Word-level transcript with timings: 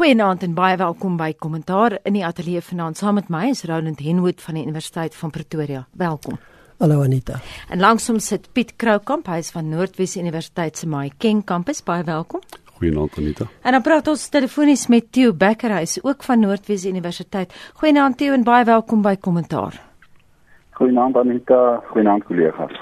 Goeienaand 0.00 0.40
en 0.46 0.54
baie 0.56 0.78
welkom 0.80 1.18
by 1.20 1.34
Kommentaar 1.36 1.98
in 2.08 2.14
die 2.16 2.22
ateljee 2.24 2.62
vanaand. 2.64 2.96
Saam 2.96 3.18
met 3.18 3.26
my 3.28 3.50
is 3.50 3.66
Roland 3.68 3.98
Henwood 4.00 4.40
van 4.40 4.56
die 4.56 4.62
Universiteit 4.64 5.12
van 5.12 5.28
Pretoria. 5.34 5.82
Welkom. 5.92 6.38
Hallo 6.80 7.02
Anita. 7.04 7.36
En 7.68 7.82
langsom 7.84 8.16
sit 8.24 8.48
Piet 8.56 8.72
Kroukamp, 8.80 9.28
hy 9.28 9.42
is 9.44 9.52
van 9.52 9.68
Noordwes 9.68 10.16
Universiteit 10.16 10.80
se 10.80 10.88
Mahikeng 10.88 11.44
kampus. 11.44 11.84
Baie 11.84 12.08
welkom. 12.08 12.40
Goeienaand 12.78 13.20
Anita. 13.20 13.50
En 13.60 13.76
dan 13.76 13.84
praat 13.84 14.08
ons 14.08 14.24
telefonies 14.32 14.86
met 14.88 15.12
Theo 15.12 15.36
Becker, 15.36 15.76
hy 15.76 15.84
is 15.84 15.98
ook 16.00 16.24
van 16.24 16.46
Noordwes 16.46 16.88
Universiteit. 16.88 17.52
Goeienaand 17.82 18.16
Theo 18.16 18.32
en 18.32 18.48
baie 18.48 18.64
welkom 18.64 19.04
by 19.04 19.18
Kommentaar. 19.20 19.82
Goeienaand 20.80 21.20
Anita, 21.26 21.82
goeienaand 21.92 22.24
kollegas 22.24 22.72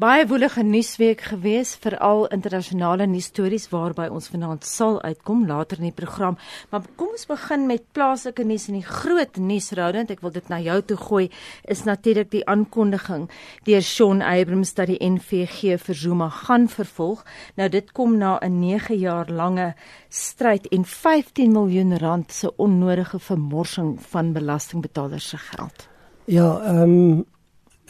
baie 0.00 0.22
woelige 0.24 0.62
nuusweek 0.64 1.20
gewees 1.28 1.74
veral 1.82 2.22
internasionale 2.32 3.04
nuusstories 3.10 3.66
waarby 3.68 4.06
ons 4.08 4.30
vanaand 4.32 4.64
sal 4.64 4.94
uitkom 5.04 5.42
later 5.48 5.80
in 5.82 5.90
die 5.90 5.96
program. 5.96 6.38
Maar 6.70 6.86
kom 6.96 7.10
ons 7.12 7.26
begin 7.28 7.66
met 7.68 7.82
plaaslike 7.92 8.46
nuus 8.48 8.68
en 8.70 8.78
die 8.78 8.86
groot 8.86 9.36
nuusroudend. 9.36 10.12
Ek 10.14 10.22
wil 10.24 10.32
dit 10.32 10.46
na 10.48 10.56
jou 10.64 10.78
toe 10.88 10.96
gooi 10.96 11.26
is 11.68 11.82
natuurlik 11.84 12.30
die 12.32 12.44
aankondiging 12.48 13.26
deur 13.68 13.84
Shaun 13.84 14.22
Abrams 14.24 14.72
dat 14.78 14.88
die 14.88 15.00
NVG 15.04 15.76
vir 15.82 15.98
Zuma 16.02 16.30
gaan 16.46 16.70
vervolg. 16.72 17.20
Nou 17.60 17.68
dit 17.68 17.92
kom 17.92 18.16
na 18.16 18.38
'n 18.40 18.60
9 18.60 18.96
jaar 18.96 19.28
lange 19.28 19.74
stryd 20.08 20.66
en 20.72 20.84
15 20.84 21.52
miljoen 21.52 21.98
rand 21.98 22.32
se 22.32 22.48
onnodige 22.56 23.18
vermorsing 23.18 23.98
van 24.00 24.32
belastingbetalers 24.32 25.28
se 25.28 25.36
geld. 25.36 25.88
Ja 26.24 26.56
ehm 26.64 26.88
um 26.88 27.24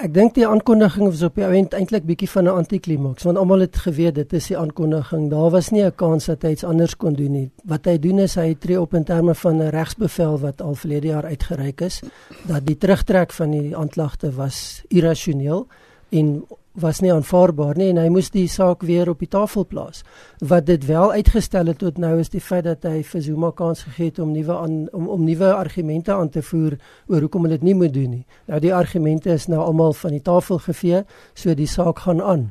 Ek 0.01 0.15
dink 0.17 0.33
die 0.33 0.47
aankondiging 0.49 1.11
was 1.11 1.21
op 1.27 1.35
die 1.37 1.45
ount 1.45 1.75
eintlik 1.77 2.07
bietjie 2.09 2.29
van 2.33 2.47
'n 2.49 2.57
antiklimaks 2.63 3.27
want 3.29 3.37
almal 3.37 3.61
het 3.61 3.77
geweet 3.77 4.15
dit 4.15 4.33
is 4.33 4.47
die 4.49 4.57
aankondiging. 4.57 5.29
Daar 5.31 5.51
was 5.51 5.69
nie 5.71 5.85
'n 5.85 5.93
kans 5.95 6.25
dat 6.27 6.43
hy 6.43 6.51
iets 6.51 6.65
anders 6.65 6.97
kon 6.97 7.13
doen 7.13 7.33
nie. 7.33 7.51
Wat 7.65 7.85
hy 7.85 7.99
doen 7.99 8.19
is 8.19 8.35
hy 8.35 8.55
tree 8.55 8.81
op 8.81 8.95
in 8.95 9.05
terme 9.05 9.35
van 9.35 9.57
'n 9.57 9.69
regsbevel 9.69 10.39
wat 10.39 10.63
al 10.63 10.75
verlede 10.75 11.07
jaar 11.07 11.25
uitgereik 11.25 11.81
is 11.81 12.01
dat 12.47 12.67
die 12.67 12.79
terugtrek 12.79 13.33
van 13.33 13.51
die 13.51 13.77
aanklagte 13.77 14.33
was 14.33 14.83
irrasioneel 14.89 15.67
en 16.09 16.45
was 16.81 17.01
nie 17.01 17.13
aanvaarbaar 17.13 17.79
nie 17.79 17.91
en 17.93 18.01
hy 18.01 18.09
moes 18.13 18.31
die 18.35 18.47
saak 18.49 18.83
weer 18.87 19.11
op 19.13 19.21
die 19.23 19.29
tafel 19.31 19.67
plaas. 19.69 20.03
Wat 20.41 20.67
dit 20.67 20.87
wel 20.89 21.13
uitgestel 21.13 21.71
het 21.73 21.79
tot 21.83 22.01
nou 22.01 22.17
is 22.21 22.33
die 22.33 22.43
feit 22.43 22.65
dat 22.65 22.87
hy 22.89 23.03
vir 23.07 23.23
Zuma 23.23 23.53
kans 23.57 23.85
gegee 23.87 24.11
het 24.11 24.19
om 24.19 24.33
nuwe 24.33 24.57
aan 24.57 24.81
om 24.97 25.09
om 25.09 25.25
nuwe 25.25 25.53
argumente 25.55 26.13
aan 26.15 26.33
te 26.33 26.43
voer 26.43 26.79
oor 27.07 27.21
hoekom 27.21 27.47
hulle 27.47 27.61
dit 27.61 27.69
nie 27.71 27.77
moet 27.79 27.95
doen 27.95 28.11
nie. 28.11 28.27
Nou 28.47 28.61
die 28.61 28.75
argumente 28.75 29.33
is 29.33 29.49
nou 29.49 29.61
almal 29.61 29.93
van 29.93 30.17
die 30.17 30.25
tafel 30.25 30.59
gevee, 30.59 31.05
so 31.35 31.55
die 31.55 31.69
saak 31.69 32.05
gaan 32.09 32.21
aan. 32.23 32.51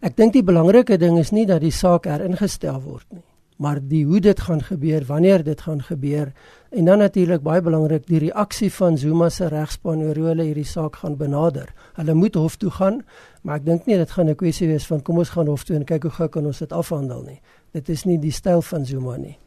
Ek 0.00 0.16
dink 0.16 0.32
die 0.32 0.44
belangrike 0.44 0.98
ding 0.98 1.18
is 1.18 1.32
nie 1.32 1.46
dat 1.46 1.62
die 1.64 1.74
saak 1.74 2.06
heringestel 2.10 2.82
word 2.82 3.06
nie 3.12 3.24
maar 3.56 3.78
die 3.82 4.04
hoe 4.04 4.20
dit 4.20 4.40
gaan 4.40 4.62
gebeur, 4.62 5.04
wanneer 5.06 5.44
dit 5.44 5.60
gaan 5.60 5.82
gebeur 5.82 6.32
en 6.70 6.84
dan 6.84 6.98
natuurlik 6.98 7.42
baie 7.42 7.62
belangrik 7.62 8.06
die 8.06 8.18
reaksie 8.18 8.72
van 8.72 8.98
Zuma 8.98 9.28
se 9.28 9.46
regspan 9.48 10.02
oor 10.02 10.18
hoe 10.18 10.26
hulle 10.32 10.42
hierdie 10.48 10.66
saak 10.66 10.96
gaan 10.96 11.16
benader. 11.16 11.70
Hulle 11.94 12.14
moet 12.14 12.34
hof 12.34 12.56
toe 12.56 12.70
gaan, 12.70 13.04
maar 13.42 13.60
ek 13.60 13.66
dink 13.66 13.86
nie 13.86 13.96
dit 13.96 14.10
gaan 14.10 14.28
'n 14.28 14.34
kwessie 14.34 14.68
wees 14.68 14.86
van 14.86 15.02
kom 15.02 15.18
ons 15.18 15.30
gaan 15.30 15.46
hof 15.46 15.64
toe 15.64 15.76
en 15.76 15.84
kyk 15.84 16.02
hoe 16.02 16.10
gou 16.10 16.28
kan 16.28 16.46
ons 16.46 16.58
dit 16.58 16.72
afhandel 16.72 17.22
nie. 17.22 17.40
Dit 17.72 17.88
is 17.88 18.04
nie 18.04 18.18
die 18.18 18.32
styl 18.32 18.62
van 18.62 18.84
Zuma 18.84 19.16
nie. 19.16 19.38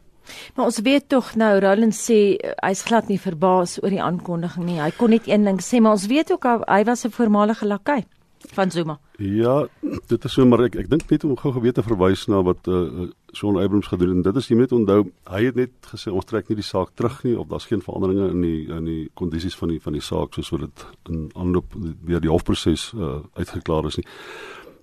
Maar 0.54 0.64
ons 0.64 0.80
weet 0.80 1.08
tog 1.08 1.34
nou 1.36 1.58
Roland 1.60 1.94
sê 1.94 2.36
hy's 2.62 2.82
glad 2.82 3.08
nie 3.08 3.20
verbaas 3.20 3.82
oor 3.82 3.90
die 3.90 4.02
aankondiging 4.02 4.64
nie. 4.64 4.80
Hy 4.80 4.90
kon 4.90 5.10
net 5.10 5.28
een 5.28 5.44
ding 5.44 5.60
sê, 5.60 5.80
maar 5.80 5.92
ons 5.92 6.06
weet 6.06 6.32
ook 6.32 6.44
hy 6.44 6.84
was 6.84 7.04
'n 7.04 7.10
voormalige 7.10 7.66
lakai 7.66 8.04
van 8.52 8.70
Zuma. 8.70 8.98
Ja, 9.18 9.66
dit 10.06 10.24
is 10.24 10.32
so 10.32 10.46
maar 10.46 10.64
ek 10.66 10.74
ek 10.74 10.90
dink 10.90 11.10
net 11.10 11.24
om 11.24 11.36
gou 11.36 11.52
gewete 11.52 11.82
verwys 11.82 12.26
na 12.26 12.42
wat 12.42 12.68
uh, 12.68 13.08
Shaun 13.32 13.58
Abrams 13.60 13.86
gedoen 13.86 14.16
en 14.16 14.22
dit 14.22 14.36
is 14.36 14.48
moet 14.48 14.72
onthou 14.72 15.00
hy 15.30 15.42
het 15.44 15.58
net 15.58 15.90
gesê 15.92 16.12
ons 16.12 16.24
trek 16.24 16.48
nie 16.48 16.58
die 16.60 16.66
saak 16.66 16.94
terug 16.94 17.22
nie 17.24 17.36
of 17.38 17.48
daar's 17.48 17.68
geen 17.68 17.82
veranderinge 17.84 18.30
in 18.30 18.40
die 18.42 18.60
in 18.68 18.84
die 18.84 19.10
kondisies 19.14 19.56
van 19.56 19.74
die 19.74 19.80
van 19.80 19.92
die 19.92 20.04
saak 20.04 20.34
soos 20.34 20.50
wat 20.54 20.66
dit 20.66 20.86
in 21.08 21.28
aanloop 21.34 21.76
weer 22.04 22.20
die 22.20 22.32
hofproses 22.32 22.92
uh, 22.94 23.20
uitgeklaar 23.34 23.86
is 23.86 24.00
nie. 24.00 24.06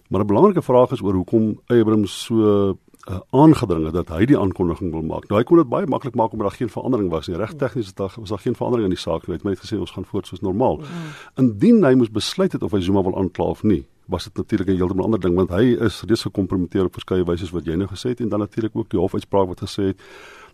Maar 0.09 0.21
'n 0.21 0.27
belangrike 0.27 0.61
vraag 0.61 0.91
is 0.91 1.01
oor 1.01 1.13
hoekom 1.13 1.59
Abrams 1.67 2.23
so 2.25 2.77
uh, 3.09 3.19
aangedring 3.29 3.85
het 3.85 3.93
dat 3.93 4.09
hy 4.09 4.25
die 4.25 4.37
aankondiging 4.39 4.91
wil 4.91 5.03
maak. 5.05 5.27
Nou 5.29 5.39
hy 5.39 5.45
kon 5.47 5.57
dit 5.57 5.69
baie 5.69 5.87
maklik 5.89 6.15
maak 6.15 6.33
omdat 6.33 6.49
daar 6.49 6.57
geen 6.57 6.69
verandering 6.69 7.09
was 7.09 7.27
nie. 7.27 7.37
Reg 7.37 7.53
tegnies 7.53 7.87
het 7.87 7.97
daar 7.97 8.13
was 8.15 8.29
daar 8.29 8.39
geen 8.39 8.55
verandering 8.55 8.89
in 8.89 8.95
die 8.95 9.01
saak 9.01 9.27
nie. 9.27 9.35
Hy 9.35 9.41
het 9.41 9.43
net 9.43 9.63
gesê 9.63 9.79
ons 9.79 9.91
gaan 9.91 10.05
voort 10.05 10.27
soos 10.27 10.41
normaal. 10.41 10.77
Mm. 10.77 11.11
Indien 11.43 11.83
hy 11.83 11.93
moes 11.95 12.11
besluit 12.11 12.51
het 12.51 12.63
of 12.63 12.71
hy 12.71 12.81
Zuma 12.81 13.03
wil 13.05 13.17
aankla 13.17 13.45
of 13.53 13.63
nie, 13.63 13.83
was 14.05 14.23
dit 14.23 14.37
natuurlik 14.37 14.67
'n 14.67 14.77
heeltemal 14.77 15.05
ander 15.05 15.19
ding 15.19 15.35
want 15.35 15.49
hy 15.49 15.77
is 15.79 16.01
reeds 16.07 16.21
gekompromiteer 16.21 16.85
op 16.85 16.93
verskeie 16.93 17.25
wyse 17.25 17.51
wat 17.51 17.65
jy 17.65 17.75
nou 17.75 17.87
gesê 17.87 18.09
het 18.09 18.19
en 18.19 18.29
dan 18.29 18.39
natuurlik 18.39 18.75
ook 18.75 18.89
die 18.89 18.99
hofuitspraak 18.99 19.47
wat 19.47 19.61
gesê 19.61 19.83
het 19.83 20.01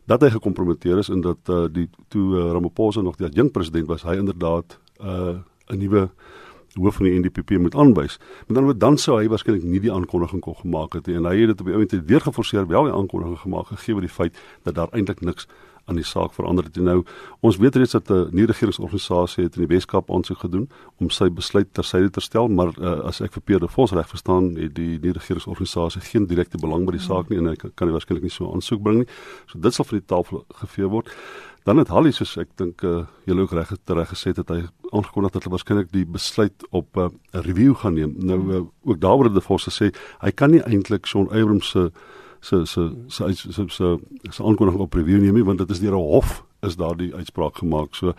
dat 0.05 0.21
hy 0.21 0.29
gekompromiteer 0.29 0.97
is 0.97 1.09
en 1.09 1.21
dat 1.21 1.49
uh, 1.49 1.65
die 1.71 1.89
toe 2.07 2.37
uh, 2.37 2.51
Ramaphosa 2.51 3.01
nog 3.01 3.15
die 3.15 3.27
adjunkt 3.27 3.51
president 3.51 3.87
was, 3.87 4.03
hy 4.03 4.15
inderdaad 4.17 4.79
'n 4.99 5.43
uh, 5.67 5.77
nuwe 5.77 6.09
hoof 6.79 6.95
van 6.95 7.05
die 7.05 7.19
NDP 7.19 7.57
moet 7.59 7.75
aanwys. 7.75 8.19
Maar 8.47 8.61
dan 8.61 8.77
dan 8.77 8.97
sou 8.97 9.17
hy 9.19 9.27
waarskynlik 9.27 9.63
nie 9.63 9.79
die 9.79 9.91
aankondiging 9.91 10.41
kon 10.41 10.55
gemaak 10.55 10.93
het 10.93 11.07
nie 11.07 11.15
en 11.15 11.25
hy 11.25 11.35
het 11.39 11.51
dit 11.53 11.59
op 11.59 11.65
die 11.65 11.75
oomblik 11.75 12.07
weer 12.07 12.21
geforseer 12.21 12.67
wel 12.67 12.83
die 12.83 12.93
aankondiging 12.93 13.39
gemaak 13.39 13.67
gegee 13.67 13.95
oor 13.95 14.01
die 14.01 14.15
feit 14.19 14.39
dat 14.63 14.75
daar 14.75 14.89
eintlik 14.91 15.21
niks 15.21 15.47
aan 15.85 15.95
die 15.95 16.05
saak 16.05 16.33
verander 16.33 16.63
het. 16.63 16.77
En 16.77 16.83
nou 16.83 17.03
ons 17.39 17.57
weet 17.57 17.75
reeds 17.75 17.91
dat 17.91 18.09
'n 18.09 18.29
nuwe 18.31 18.47
regeringsorganisasie 18.47 19.43
het 19.43 19.55
in 19.55 19.67
die 19.67 19.75
Weskaap 19.75 20.11
aansoek 20.11 20.39
gedoen 20.39 20.69
om 20.97 21.09
sy 21.09 21.29
besluit 21.29 21.73
tersyde 21.73 22.09
te 22.09 22.21
stel, 22.21 22.47
maar 22.47 22.71
uh, 22.79 22.99
as 23.09 23.21
ek 23.21 23.33
vir 23.33 23.41
Pierre 23.41 23.65
de 23.65 23.71
Vos 23.71 23.91
reg 23.91 24.07
verstaan, 24.07 24.55
het 24.55 24.75
die 24.75 24.99
nuwe 24.99 25.13
regeringsorganisasie 25.13 26.01
geen 26.01 26.25
direkte 26.27 26.57
belang 26.57 26.85
by 26.85 26.91
die 26.91 26.99
saak 26.99 27.29
nie 27.29 27.37
en 27.37 27.45
hy 27.45 27.55
kan 27.55 27.87
hy 27.87 27.93
waarskynlik 27.93 28.23
nie 28.23 28.31
so 28.31 28.53
aansoek 28.53 28.81
bring 28.81 28.97
nie. 28.97 29.07
So 29.47 29.59
dit 29.59 29.73
sal 29.73 29.85
van 29.85 29.97
die 29.97 30.05
tafel 30.05 30.45
gevee 30.49 30.87
word. 30.87 31.09
Dan 31.63 31.77
het 31.77 31.91
Hallie 31.93 32.11
soos 32.11 32.33
ek 32.41 32.55
dink 32.57 32.81
uh, 32.81 33.03
julle 33.29 33.41
ook 33.45 33.51
reg 33.53 33.73
reg 33.85 34.09
gesê 34.09 34.33
het 34.33 34.49
hy 34.49 34.63
aangekondig 34.89 35.31
dat 35.35 35.43
hulle 35.43 35.55
waarskynlik 35.55 35.91
die 35.93 36.05
besluit 36.05 36.65
op 36.71 36.97
eh, 36.97 37.05
'n 37.05 37.37
uh, 37.37 37.41
review 37.45 37.75
gaan 37.75 37.93
neem. 37.93 38.15
Nou 38.17 38.39
uh, 38.53 38.61
ook 38.83 38.99
daaroor 38.99 39.29
het 39.29 39.33
die 39.33 39.41
Vos 39.41 39.67
gesê 39.69 39.93
hy 40.19 40.31
kan 40.31 40.51
nie 40.51 40.63
eintlik 40.63 41.05
Shaun 41.05 41.29
Abrams 41.29 41.69
se 41.69 41.91
se 42.41 42.65
se 42.65 42.89
se 43.07 43.33
se 43.33 43.65
se 43.67 43.97
se 44.29 44.43
aankondiging 44.43 44.81
op 44.81 44.93
review 44.93 45.21
neem 45.21 45.33
nie 45.33 45.43
want 45.43 45.57
dit 45.57 45.69
is 45.69 45.79
deur 45.79 45.93
'n 45.93 46.01
hof 46.01 46.43
is 46.61 46.75
daardie 46.75 47.13
uitspraak 47.15 47.57
gemaak. 47.57 47.95
So 47.95 48.13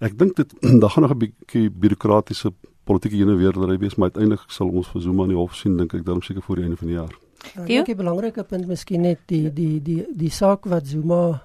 ek 0.00 0.18
dink 0.18 0.36
dit 0.36 0.52
daar 0.80 0.90
gaan 0.90 1.02
nog 1.02 1.12
'n 1.12 1.18
bietjie 1.18 1.70
bureaukratiese 1.70 2.52
politieke 2.84 3.16
heen 3.16 3.28
en 3.28 3.36
weer 3.36 3.52
dat 3.52 3.68
hy 3.68 3.78
wees 3.78 3.94
maar 3.94 4.10
uiteindelik 4.10 4.44
sal 4.48 4.68
ons 4.68 4.88
vir 4.88 5.00
Zuma 5.00 5.22
in 5.22 5.28
die 5.28 5.38
hof 5.38 5.54
sien 5.54 5.76
dink 5.76 5.94
ek 5.94 6.04
dan 6.04 6.22
seker 6.22 6.42
voor 6.42 6.56
die 6.56 6.64
einde 6.64 6.76
van 6.76 6.88
die 6.88 6.96
jaar. 6.96 7.14
Ja, 7.66 7.82
'n 7.82 7.96
belangrike 7.96 8.44
punt 8.44 8.66
miskien 8.66 9.00
net 9.00 9.18
die 9.26 9.52
die 9.52 9.82
die 9.82 10.06
die 10.14 10.30
saak 10.30 10.64
wat 10.64 10.86
Zuma 10.86 11.42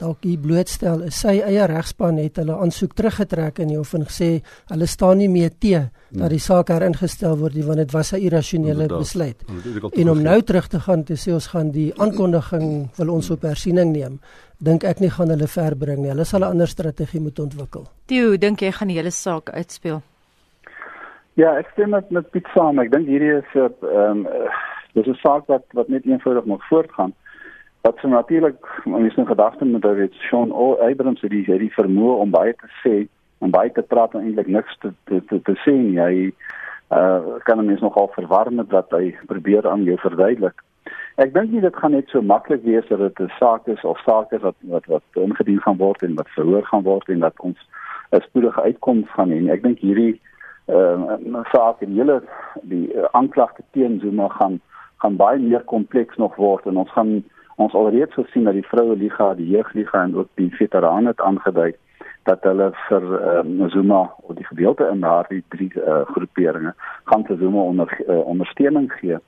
dalk 0.00 0.24
hier 0.24 0.40
blootstel 0.40 1.02
is 1.06 1.18
sy 1.20 1.36
eie 1.44 1.66
regspan 1.68 2.18
het 2.20 2.40
hulle 2.40 2.56
aansoek 2.64 2.94
teruggetrek 2.96 3.60
in 3.64 3.72
die 3.74 3.78
hof 3.78 3.92
en 3.98 4.06
gesê 4.08 4.30
hulle 4.72 4.88
staan 4.88 5.20
nie 5.20 5.28
meer 5.28 5.52
te 5.52 5.82
dat 6.10 6.32
die 6.32 6.40
saak 6.42 6.72
heringestel 6.72 7.36
word 7.40 7.58
nie 7.58 7.66
want 7.66 7.82
dit 7.82 7.92
was 7.92 8.12
'n 8.12 8.22
irrasionele 8.26 8.88
besluit. 8.88 9.38
En 10.00 10.10
om 10.10 10.22
nou 10.22 10.42
terug 10.42 10.68
te 10.68 10.80
gaan 10.80 11.04
te 11.04 11.14
sê 11.14 11.32
ons 11.32 11.46
gaan 11.46 11.70
die 11.70 11.92
aankondiging 11.96 12.90
wil 12.98 13.14
ons 13.14 13.30
op 13.30 13.42
hersiening 13.42 13.92
neem, 13.92 14.20
dink 14.58 14.84
ek 14.84 15.00
nie 15.00 15.10
gaan 15.10 15.28
hulle 15.28 15.46
ver 15.46 15.76
bring 15.76 15.98
nie. 15.98 16.10
Hulle 16.10 16.24
sal 16.24 16.40
'n 16.40 16.50
ander 16.52 16.68
strategie 16.68 17.20
moet 17.20 17.38
ontwikkel. 17.38 17.84
Theo, 18.06 18.36
dink 18.36 18.60
jy 18.60 18.72
gaan 18.72 18.88
die 18.88 18.96
hele 18.96 19.10
saak 19.10 19.50
uitspeel? 19.50 20.02
Ja, 21.34 21.56
ek 21.58 21.68
stem 21.72 21.90
met 21.90 22.10
met 22.10 22.30
Piet 22.30 22.46
saam. 22.54 22.78
Ek 22.78 22.90
dink 22.90 23.06
hierdie 23.06 23.38
is 23.38 23.54
'n 23.54 23.72
ehm 23.82 24.26
dis 24.94 25.06
'n 25.06 25.18
saak 25.22 25.46
wat 25.46 25.64
wat 25.72 25.88
net 25.88 26.04
eenvoudig 26.04 26.44
moet 26.44 26.62
voortgaan 26.68 27.14
wat 27.80 27.98
so 28.00 28.08
natuurlik 28.08 28.82
mense 28.84 29.20
in 29.20 29.26
gedagte 29.26 29.64
moet 29.64 29.82
hou 29.82 29.96
het 30.00 30.14
Sean 30.14 30.52
Abrams 30.52 31.20
het 31.20 31.30
die 31.30 31.44
het 31.46 31.60
die 31.62 31.72
vermoë 31.72 32.16
om 32.24 32.30
baie 32.30 32.54
te 32.54 32.68
sê 32.82 32.96
en 33.40 33.50
baie 33.50 33.72
te 33.72 33.82
praat 33.82 34.14
en 34.14 34.24
eintlik 34.24 34.46
niks 34.46 34.76
te 34.80 34.92
te 35.08 35.20
te, 35.28 35.40
te 35.42 35.54
sê 35.64 35.72
nie. 35.72 36.00
Hy 36.00 36.32
uh 36.90 37.38
kan 37.46 37.64
mense 37.64 37.84
nogal 37.84 38.10
verwarm 38.16 38.60
dat 38.68 38.92
hy 38.92 39.14
probeer 39.26 39.68
aan 39.68 39.86
jou 39.88 39.96
verduidelik. 40.02 40.60
Ek 41.22 41.32
dink 41.34 41.52
nie 41.52 41.62
dit 41.64 41.76
gaan 41.76 41.94
net 41.96 42.08
so 42.12 42.22
maklik 42.22 42.64
wees 42.64 42.88
dat 42.88 42.98
dit 42.98 43.20
'n 43.20 43.32
saak 43.38 43.66
is 43.66 43.84
of 43.84 43.98
sake 44.04 44.38
wat 44.44 44.56
wat 44.74 44.86
wat 44.86 45.22
ingedien 45.24 45.60
gaan 45.60 45.76
word 45.76 46.02
en 46.02 46.14
wat 46.14 46.28
verhoor 46.36 46.66
gaan 46.66 46.82
word 46.82 47.08
en 47.08 47.20
dat 47.20 47.40
ons 47.40 47.58
'n 48.12 48.20
spoedige 48.20 48.62
uitkoms 48.62 49.08
gaan 49.16 49.30
hê 49.30 49.40
ek 49.52 49.62
dink 49.62 49.78
hierdie 49.78 50.20
uh 50.68 51.16
saak 51.52 51.80
en 51.82 51.96
hele 51.96 52.22
die 52.62 52.92
uh, 52.94 53.04
aanklagte 53.12 53.62
teen 53.72 54.00
Zuma 54.00 54.28
gaan 54.28 54.60
gaan 55.02 55.16
baie 55.16 55.38
meer 55.38 55.64
kompleks 55.64 56.16
nog 56.16 56.36
word 56.36 56.66
en 56.66 56.76
ons 56.76 56.90
gaan 56.92 57.24
ons 57.56 57.74
alreeds 57.74 58.14
gesien 58.14 58.44
dat 58.44 58.54
die 58.54 58.66
vroue 58.66 58.96
liga, 58.96 59.34
die 59.34 59.48
jeugliga 59.48 60.02
en 60.02 60.16
ook 60.16 60.28
die 60.34 60.50
veterane 60.54 61.08
het 61.08 61.20
aangedui 61.20 61.74
dat 62.28 62.42
hulle 62.44 62.70
vir 62.88 63.06
uh, 63.18 63.68
Zuma 63.72 64.02
of 64.22 64.36
die 64.36 64.46
gedeelte 64.46 64.88
in 64.92 65.00
daardie 65.00 65.42
drie 65.48 65.70
uh, 65.74 66.02
groeperinge 66.12 66.74
gaan 67.04 67.24
te 67.24 67.36
Zuma 67.36 67.60
onder 67.72 68.00
uh, 68.06 68.18
ondersteuning 68.18 68.92
gee. 68.92 69.18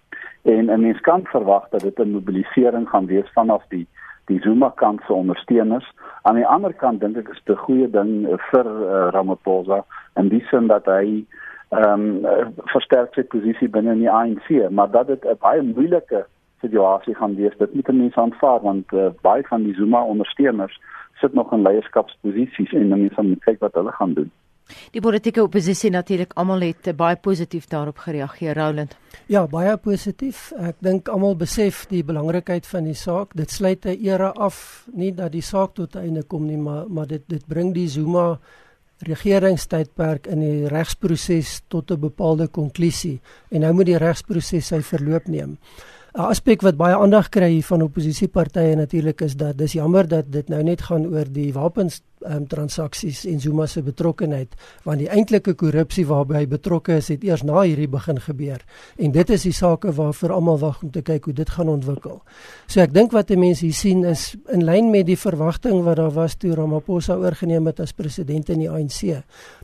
En 0.43 0.71
'n 0.71 0.81
mens 0.81 1.01
kan 1.01 1.21
verwag 1.25 1.69
dat 1.69 1.81
dit 1.81 1.99
'n 1.99 2.11
mobilisering 2.11 2.89
gaan 2.89 3.07
wees 3.07 3.33
vanaf 3.33 3.65
die 3.69 3.87
die 4.25 4.41
Zuma 4.41 4.73
kant 4.75 5.01
se 5.07 5.13
ondersteuners. 5.13 5.93
Aan 6.23 6.35
die 6.35 6.47
ander 6.47 6.73
kant 6.73 7.01
dink 7.01 7.17
ek 7.17 7.29
is 7.29 7.43
dit 7.45 7.57
'n 7.57 7.65
goeie 7.67 7.91
ding 7.91 8.27
vir 8.51 8.67
uh, 8.67 9.09
Ramaphosa 9.11 9.85
in 10.15 10.29
die 10.29 10.45
sin 10.51 10.67
dat 10.67 10.85
hy 10.87 11.25
ehm 11.73 12.25
um, 12.25 12.53
versterk 12.65 13.15
sy 13.15 13.23
posisie 13.23 13.69
binne 13.69 13.95
die 13.97 14.11
ANC, 14.11 14.71
maar 14.71 14.91
dat 14.91 15.07
dit 15.07 15.25
'n 15.25 15.37
baie 15.41 15.63
moeilike 15.63 16.27
situasie 16.63 17.15
gaan 17.19 17.35
wees. 17.37 17.57
Dit 17.59 17.75
moet 17.75 17.93
mense 17.93 18.21
aanvaar 18.21 18.63
want 18.63 18.93
uh, 18.93 19.11
baie 19.27 19.45
van 19.51 19.67
die 19.67 19.75
Zuma 19.79 20.05
ondersteuners 20.15 20.79
sit 21.21 21.35
nog 21.35 21.53
in 21.53 21.63
leierskapsposisies 21.67 22.73
en 22.79 22.95
mense 22.95 23.23
moet 23.23 23.45
kyk 23.45 23.61
wat 23.61 23.77
hulle 23.79 23.93
gaan 23.99 24.15
doen. 24.19 24.31
Die 24.95 25.03
politieke 25.05 25.43
oppositie 25.43 25.91
natuurlik 25.91 26.33
almal 26.39 26.65
het 26.65 26.89
uh, 26.89 26.95
baie 26.97 27.17
positief 27.17 27.69
daarop 27.69 27.99
gereageer, 28.07 28.57
Roland. 28.57 28.97
Ja, 29.27 29.45
baie 29.51 29.77
positief. 29.77 30.51
Ek 30.57 30.81
dink 30.85 31.11
almal 31.13 31.37
besef 31.37 31.85
die 31.91 32.03
belangrikheid 32.07 32.67
van 32.71 32.89
die 32.89 32.97
saak. 32.99 33.37
Dit 33.39 33.51
sluit 33.51 33.87
'n 33.87 33.99
era 34.01 34.33
af, 34.49 34.87
nie 34.93 35.13
dat 35.15 35.33
die 35.33 35.45
saak 35.45 35.75
tot 35.75 35.97
einde 35.97 36.23
kom 36.23 36.47
nie, 36.47 36.59
maar 36.59 36.85
maar 36.89 37.07
dit 37.07 37.23
dit 37.29 37.47
bring 37.47 37.75
die 37.75 37.89
Zuma 37.89 38.39
regeringstydperk 39.03 40.29
in 40.31 40.41
die 40.41 40.69
regsproses 40.71 41.63
tot 41.69 41.91
'n 41.91 42.01
bepaalde 42.01 42.49
konklusie 42.49 43.21
en 43.51 43.61
nou 43.61 43.73
moet 43.73 43.87
die 43.87 43.99
regsproses 43.99 44.67
sy 44.67 44.81
verloop 44.81 45.27
neem. 45.27 45.59
'n 46.13 46.29
aspek 46.29 46.61
wat 46.61 46.77
baie 46.77 46.93
aandag 46.93 47.31
kry 47.33 47.63
van 47.65 47.83
oppositiepartye 47.83 48.75
natuurlik 48.77 49.23
is 49.25 49.33
dat 49.37 49.57
dis 49.57 49.73
jammer 49.73 50.09
dat 50.09 50.27
dit 50.33 50.49
nou 50.49 50.63
net 50.63 50.83
gaan 50.83 51.07
oor 51.09 51.25
die 51.25 51.53
wapens 51.53 52.03
um, 52.21 52.47
transaksies 52.47 53.25
en 53.25 53.41
Zuma 53.41 53.67
se 53.67 53.83
betrokkeheid 53.83 54.53
want 54.85 55.01
die 55.01 55.09
eintlike 55.09 55.55
korrupsie 55.55 56.05
waarby 56.07 56.43
hy 56.43 56.47
betrokke 56.51 56.99
is 57.01 57.09
het 57.09 57.25
eers 57.25 57.43
na 57.49 57.63
hierdie 57.63 57.89
begin 57.89 58.21
gebeur 58.21 58.61
en 58.99 59.15
dit 59.15 59.31
is 59.31 59.47
die 59.49 59.55
sake 59.57 59.95
waarvoor 59.97 60.35
almal 60.37 60.61
wag 60.61 60.83
om 60.83 60.91
te 60.93 61.01
kyk 61.03 61.31
hoe 61.31 61.35
dit 61.35 61.49
gaan 61.51 61.73
ontwikkel. 61.73 62.21
So 62.67 62.85
ek 62.85 62.93
dink 62.93 63.17
wat 63.17 63.33
mense 63.33 63.65
hier 63.65 63.73
sien 63.73 64.05
is 64.05 64.35
in 64.53 64.67
lyn 64.69 64.91
met 64.93 65.07
die 65.09 65.17
verwagting 65.17 65.81
wat 65.87 65.97
daar 65.97 66.13
was 66.13 66.37
toe 66.37 66.53
Ramaphosa 66.55 67.17
oorgeneem 67.17 67.73
het 67.73 67.81
as 67.81 67.97
president 67.97 68.53
in 68.53 68.67
die 68.67 68.71
ANC 68.71 69.23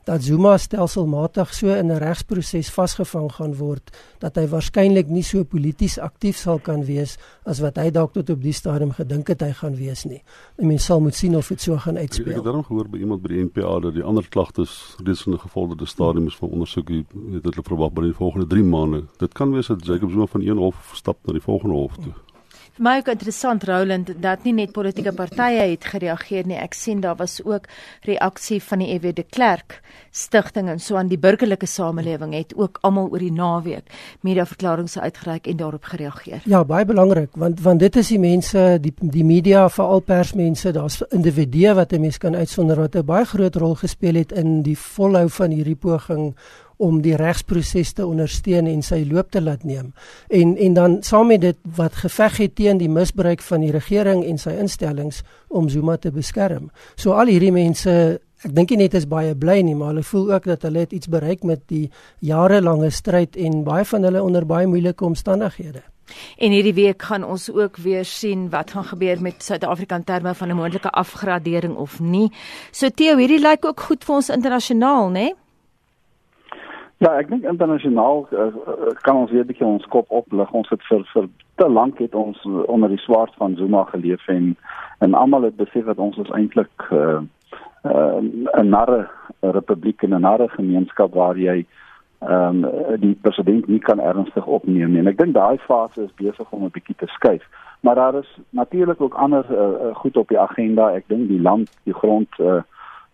dat 0.08 0.24
Zuma 0.24 0.56
stelselmatig 0.56 1.54
so 1.54 1.68
in 1.74 1.90
'n 1.92 1.98
regsproses 2.00 2.70
vasgevang 2.70 3.32
gaan 3.32 3.54
word 3.54 3.90
dat 4.18 4.36
hy 4.36 4.46
waarskynlik 4.48 5.08
nie 5.08 5.22
so 5.22 5.44
polities 5.44 5.98
aktief 5.98 6.36
sal 6.36 6.58
kan 6.58 6.84
wees 6.84 7.18
as 7.44 7.60
wat 7.60 7.76
hy 7.76 7.90
dalk 7.90 8.12
tot 8.12 8.30
op 8.30 8.42
die 8.42 8.52
stadium 8.52 8.92
gedink 8.92 9.28
het 9.28 9.40
hy 9.40 9.52
gaan 9.52 9.76
wees 9.76 10.04
nie. 10.04 10.22
Mense 10.56 10.84
sal 10.84 11.00
moet 11.00 11.14
sien 11.14 11.36
of 11.36 11.48
dit 11.48 11.60
so 11.60 11.76
gaan 11.76 11.98
uitspeel. 11.98 12.32
Ek 12.32 12.40
het 12.40 12.44
daarom 12.44 12.64
gehoor 12.64 12.88
by 12.88 12.98
iemand 12.98 13.22
by 13.22 13.28
die 13.28 13.44
NPA 13.44 13.80
dat 13.80 13.94
die 13.94 14.02
ander 14.02 14.28
klagtes 14.28 14.96
reeds 15.04 15.26
in 15.26 15.32
'n 15.32 15.38
gevorderde 15.38 15.86
stadium 15.86 16.26
is 16.26 16.36
van 16.36 16.48
ondersoek 16.48 16.88
hier 16.88 17.04
het 17.32 17.44
hulle 17.44 17.62
verwag 17.62 17.92
binne 17.92 18.10
die 18.10 18.18
volgende 18.18 18.46
3 18.46 18.64
maande. 18.64 19.04
Dit 19.18 19.32
kan 19.34 19.52
wees 19.52 19.66
dat 19.66 19.84
Jacob 19.84 20.10
Zuma 20.10 20.26
van 20.26 20.40
een 20.40 20.56
hof 20.56 20.90
stap 20.94 21.18
na 21.26 21.32
die 21.32 21.42
volgende 21.42 21.74
hof 21.74 21.94
toe. 21.94 22.12
Hmm. 22.12 22.37
Vir 22.78 22.84
my 22.86 22.92
ook 23.00 23.08
interessant 23.10 23.64
Roland 23.66 24.10
dat 24.22 24.44
nie 24.46 24.52
net 24.54 24.70
politieke 24.70 25.10
partye 25.10 25.64
het 25.72 25.82
gereageer 25.90 26.46
nie. 26.46 26.60
Ek 26.62 26.76
sien 26.78 27.00
daar 27.02 27.16
was 27.18 27.40
ook 27.42 27.64
reaksie 28.06 28.60
van 28.62 28.84
die 28.84 28.92
EW 28.94 29.10
de 29.16 29.24
Klerk 29.26 29.80
stigting 30.14 30.68
en 30.70 30.78
so 30.78 30.94
aan 30.94 31.10
die 31.10 31.18
burgerlike 31.18 31.66
samelewing 31.66 32.36
het 32.36 32.54
ook 32.54 32.78
almal 32.86 33.10
oor 33.10 33.18
die 33.18 33.32
naweek 33.34 33.90
mediaverklaringe 34.22 35.00
uitgereik 35.00 35.50
en 35.50 35.58
daarop 35.58 35.90
gereageer. 35.90 36.46
Ja, 36.46 36.62
baie 36.64 36.86
belangrik 36.86 37.34
want 37.34 37.64
want 37.66 37.82
dit 37.82 37.98
is 37.98 38.12
die 38.14 38.20
mense 38.22 38.78
die 38.80 38.94
die 39.00 39.26
media 39.26 39.66
veral 39.68 40.04
persmense, 40.06 40.70
daar's 40.70 41.02
individue 41.10 41.74
wat 41.74 41.92
'n 41.92 42.00
mens 42.00 42.18
kan 42.18 42.36
uitsonder 42.36 42.78
wat 42.78 42.94
'n 42.94 43.04
baie 43.04 43.24
groot 43.24 43.56
rol 43.56 43.74
gespeel 43.74 44.14
het 44.14 44.32
in 44.32 44.62
die 44.62 44.78
volhou 44.78 45.28
van 45.28 45.50
hierdie 45.50 45.76
poging 45.76 46.36
om 46.78 47.00
die 47.02 47.16
regsproses 47.18 47.92
te 47.98 48.06
ondersteun 48.06 48.66
en 48.70 48.82
sy 48.86 49.02
loop 49.10 49.32
te 49.34 49.42
laat 49.42 49.64
neem. 49.66 49.92
En 50.30 50.56
en 50.56 50.74
dan 50.74 50.96
saam 51.02 51.26
met 51.26 51.42
dit 51.42 51.58
wat 51.76 51.98
geveg 52.04 52.36
het 52.44 52.54
teen 52.54 52.78
die 52.78 52.88
misbruik 52.88 53.42
van 53.42 53.66
die 53.66 53.74
regering 53.74 54.24
en 54.24 54.38
sy 54.38 54.54
instellings 54.62 55.22
om 55.48 55.68
Zuma 55.68 55.96
te 55.96 56.14
beskerm. 56.14 56.70
So 56.96 57.18
al 57.18 57.34
hierdie 57.34 57.52
mense 57.52 58.20
Ek 58.46 58.52
dink 58.54 58.70
nie 58.70 58.84
net 58.84 58.92
is 58.94 59.08
baie 59.10 59.32
bly 59.34 59.56
nie, 59.66 59.74
maar 59.74 59.88
hulle 59.90 60.04
voel 60.06 60.28
ook 60.30 60.44
dat 60.46 60.62
hulle 60.62 60.84
iets 60.94 61.10
bereik 61.10 61.42
met 61.42 61.64
die 61.66 61.88
jarelange 62.22 62.92
stryd 62.94 63.34
en 63.34 63.64
baie 63.66 63.82
van 63.90 64.06
hulle 64.06 64.22
onder 64.22 64.46
baie 64.46 64.68
moeilike 64.70 65.02
omstandighede. 65.04 65.82
En 66.38 66.54
hierdie 66.54 66.74
week 66.76 67.02
gaan 67.02 67.26
ons 67.26 67.48
ook 67.50 67.80
weer 67.82 68.06
sien 68.06 68.46
wat 68.54 68.70
gaan 68.70 68.86
gebeur 68.92 69.18
met 69.22 69.42
Suid-Afrika 69.42 69.98
in 69.98 70.04
terme 70.04 70.34
van 70.34 70.48
'n 70.48 70.56
moontlike 70.56 70.90
afgradering 70.90 71.76
of 71.76 72.00
nie. 72.00 72.30
So 72.70 72.88
Theo, 72.88 73.16
hierdie 73.16 73.42
lyk 73.42 73.64
ook 73.64 73.80
goed 73.80 74.04
vir 74.04 74.14
ons 74.14 74.28
internasionaal, 74.28 75.08
né? 75.08 75.12
Nee? 75.12 75.34
Ja, 76.98 77.12
ek 77.14 77.28
dink 77.30 77.44
internasionaal 77.46 78.24
uh, 78.34 78.46
kan 79.06 79.16
ons 79.16 79.30
weer 79.30 79.44
'n 79.44 79.46
bietjie 79.46 79.66
ons 79.66 79.86
kop 79.86 80.10
oplig. 80.10 80.50
Ons 80.50 80.68
het 80.68 80.82
vir 80.90 81.04
vir 81.12 81.28
te 81.54 81.68
lank 81.68 81.98
het 81.98 82.14
ons 82.14 82.38
onder 82.66 82.88
die 82.88 82.98
swaard 82.98 83.34
van 83.38 83.54
Zuma 83.56 83.84
geleef 83.84 84.26
en 84.28 84.56
en 84.98 85.14
almal 85.14 85.42
het 85.42 85.56
besef 85.56 85.84
dat 85.84 85.98
ons 85.98 86.16
is 86.18 86.30
eintlik 86.30 86.90
'n 86.90 86.96
uh, 86.96 87.20
uh, 87.84 88.62
narre 88.62 89.08
republiek 89.40 90.02
en 90.02 90.14
'n 90.14 90.20
narre 90.20 90.48
gemeenskap 90.48 91.14
waar 91.14 91.38
jy 91.38 91.66
ehm 92.18 92.64
um, 92.64 93.00
die 93.00 93.14
president 93.22 93.68
nie 93.68 93.78
kan 93.78 94.00
ernstig 94.00 94.46
opneem 94.46 94.90
nie. 94.90 94.98
En 94.98 95.06
ek 95.06 95.18
dink 95.18 95.34
daai 95.34 95.58
fase 95.58 96.02
is 96.02 96.14
besig 96.14 96.50
om 96.50 96.64
'n 96.64 96.74
bietjie 96.74 96.96
te 96.96 97.06
skuif. 97.06 97.44
Maar 97.80 97.94
daar 97.94 98.14
is 98.14 98.38
natuurlik 98.50 99.00
ook 99.00 99.14
ander 99.14 99.46
uh, 99.50 99.94
goed 99.94 100.16
op 100.16 100.28
die 100.28 100.38
agenda. 100.38 100.90
Ek 100.90 101.04
dink 101.06 101.28
die 101.28 101.40
land, 101.40 101.70
die 101.82 101.94
grond 101.94 102.28
uh, 102.38 102.62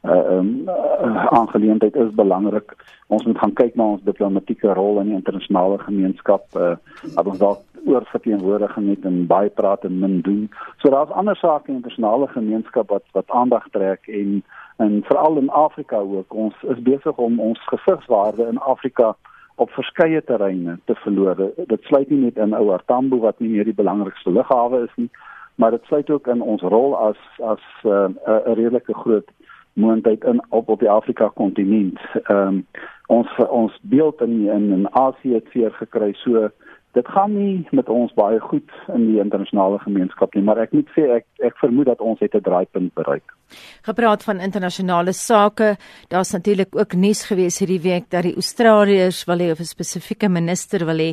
uh, 0.04 0.36
um, 0.36 0.68
uh, 0.68 1.26
aangeleentheid 1.26 1.96
is 1.96 2.14
belangrik. 2.14 2.76
Ons 3.06 3.24
moet 3.24 3.38
gaan 3.38 3.52
kyk 3.52 3.74
na 3.74 3.84
ons 3.94 4.02
diplomatieke 4.04 4.72
rol 4.72 5.00
in 5.00 5.12
die 5.12 5.18
internasionale 5.18 5.78
gemeenskap. 5.78 6.44
Uh, 6.56 6.74
dat 7.14 7.26
ons 7.26 7.38
dalk 7.38 7.62
oor 7.86 8.04
verteenwoordiging 8.08 8.88
het 8.88 9.04
en 9.04 9.26
baie 9.26 9.50
praat 9.50 9.84
en 9.84 9.98
min 9.98 10.20
doen. 10.20 10.48
So 10.80 10.90
daar's 10.90 11.10
ander 11.10 11.36
sake 11.36 11.68
in 11.68 11.74
die 11.74 11.82
internasionale 11.82 12.28
gemeenskap 12.32 12.88
wat 12.88 13.04
wat 13.12 13.30
aandag 13.30 13.68
trek 13.70 14.08
en 14.08 14.42
en 14.76 15.02
veral 15.06 15.36
in 15.36 15.50
Afrika 15.50 15.96
ook. 15.96 16.34
Ons 16.34 16.54
is 16.62 16.82
besig 16.82 17.16
om 17.16 17.40
ons 17.40 17.60
gesigswaarde 17.70 18.46
in 18.48 18.58
Afrika 18.58 19.14
op 19.54 19.70
verskeie 19.70 20.24
terreine 20.24 20.78
te 20.84 20.94
verloor. 20.94 21.52
Dit 21.66 21.82
sluit 21.82 22.10
nie 22.10 22.18
net 22.24 22.36
in 22.36 22.54
Ouer 22.54 22.82
Tambo 22.86 23.20
wat 23.22 23.38
nie 23.38 23.52
meer 23.52 23.64
die 23.64 23.76
belangrikste 23.76 24.30
lughawe 24.30 24.82
is 24.82 24.96
nie, 24.96 25.10
maar 25.54 25.70
dit 25.70 25.84
sluit 25.84 26.10
ook 26.10 26.26
in 26.26 26.42
ons 26.42 26.62
rol 26.62 26.96
as 26.98 27.20
as 27.38 27.62
uh, 27.84 28.08
'n 28.26 28.54
redelike 28.58 28.94
groot 28.94 29.30
moontlik 29.74 30.24
in 30.24 30.42
op 30.48 30.68
op 30.68 30.78
die 30.78 30.90
Afrika 30.90 31.30
kontinent. 31.34 32.00
Ehm 32.22 32.46
um, 32.46 32.66
ons 33.06 33.28
ons 33.48 33.78
beeld 33.82 34.20
in 34.20 34.48
in, 34.48 34.72
in 34.72 34.90
Asië 34.90 35.34
het 35.34 35.52
weer 35.52 35.72
gekry 35.72 36.12
so 36.12 36.48
dit 36.94 37.08
gaan 37.08 37.32
nie 37.34 37.66
met 37.70 37.88
ons 37.88 38.12
baie 38.14 38.40
goed 38.40 38.70
in 38.94 39.06
die 39.08 39.20
internasionale 39.22 39.78
gemeenskap 39.82 40.34
nie, 40.34 40.42
maar 40.46 40.60
ek 40.62 40.72
moet 40.76 40.90
sê 40.94 41.06
ek 41.18 41.26
ek 41.48 41.58
vermoed 41.60 41.90
dat 41.90 42.00
ons 42.00 42.20
het 42.22 42.34
'n 42.34 42.46
draaipunt 42.46 42.94
bereik. 42.94 43.34
Gepraat 43.82 44.22
van 44.24 44.40
internasionale 44.40 45.12
sake, 45.12 45.76
daar's 46.08 46.32
natuurlik 46.32 46.76
ook 46.76 46.94
nuus 46.94 47.24
gewees 47.24 47.58
hierdie 47.58 47.80
week 47.80 48.10
dat 48.10 48.22
die 48.22 48.34
Australiërs 48.34 49.24
wil 49.24 49.38
hê 49.38 49.50
of 49.52 49.60
'n 49.60 49.74
spesifieke 49.74 50.28
minister 50.28 50.86
wil 50.86 50.98
hê 50.98 51.12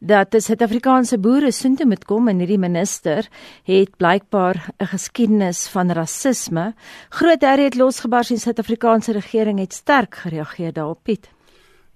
dat 0.00 0.30
die 0.30 0.40
Suid-Afrikaanse 0.40 1.18
boere 1.18 1.50
soontoe 1.50 1.86
moet 1.86 2.04
kom 2.04 2.28
en 2.28 2.38
hierdie 2.38 2.58
minister 2.58 3.28
het 3.64 3.96
blykbaar 3.96 4.56
'n 4.80 4.86
geskiedenis 4.86 5.68
van 5.68 5.90
rasisme. 5.90 6.74
Groot 7.10 7.40
herrie 7.40 7.64
het 7.64 7.76
losgebars 7.76 8.30
en 8.30 8.38
Suid-Afrikaanse 8.38 9.12
regering 9.12 9.58
het 9.58 9.72
sterk 9.72 10.14
gereageer 10.14 10.72
daarop. 10.72 10.98
Piet. 11.02 11.41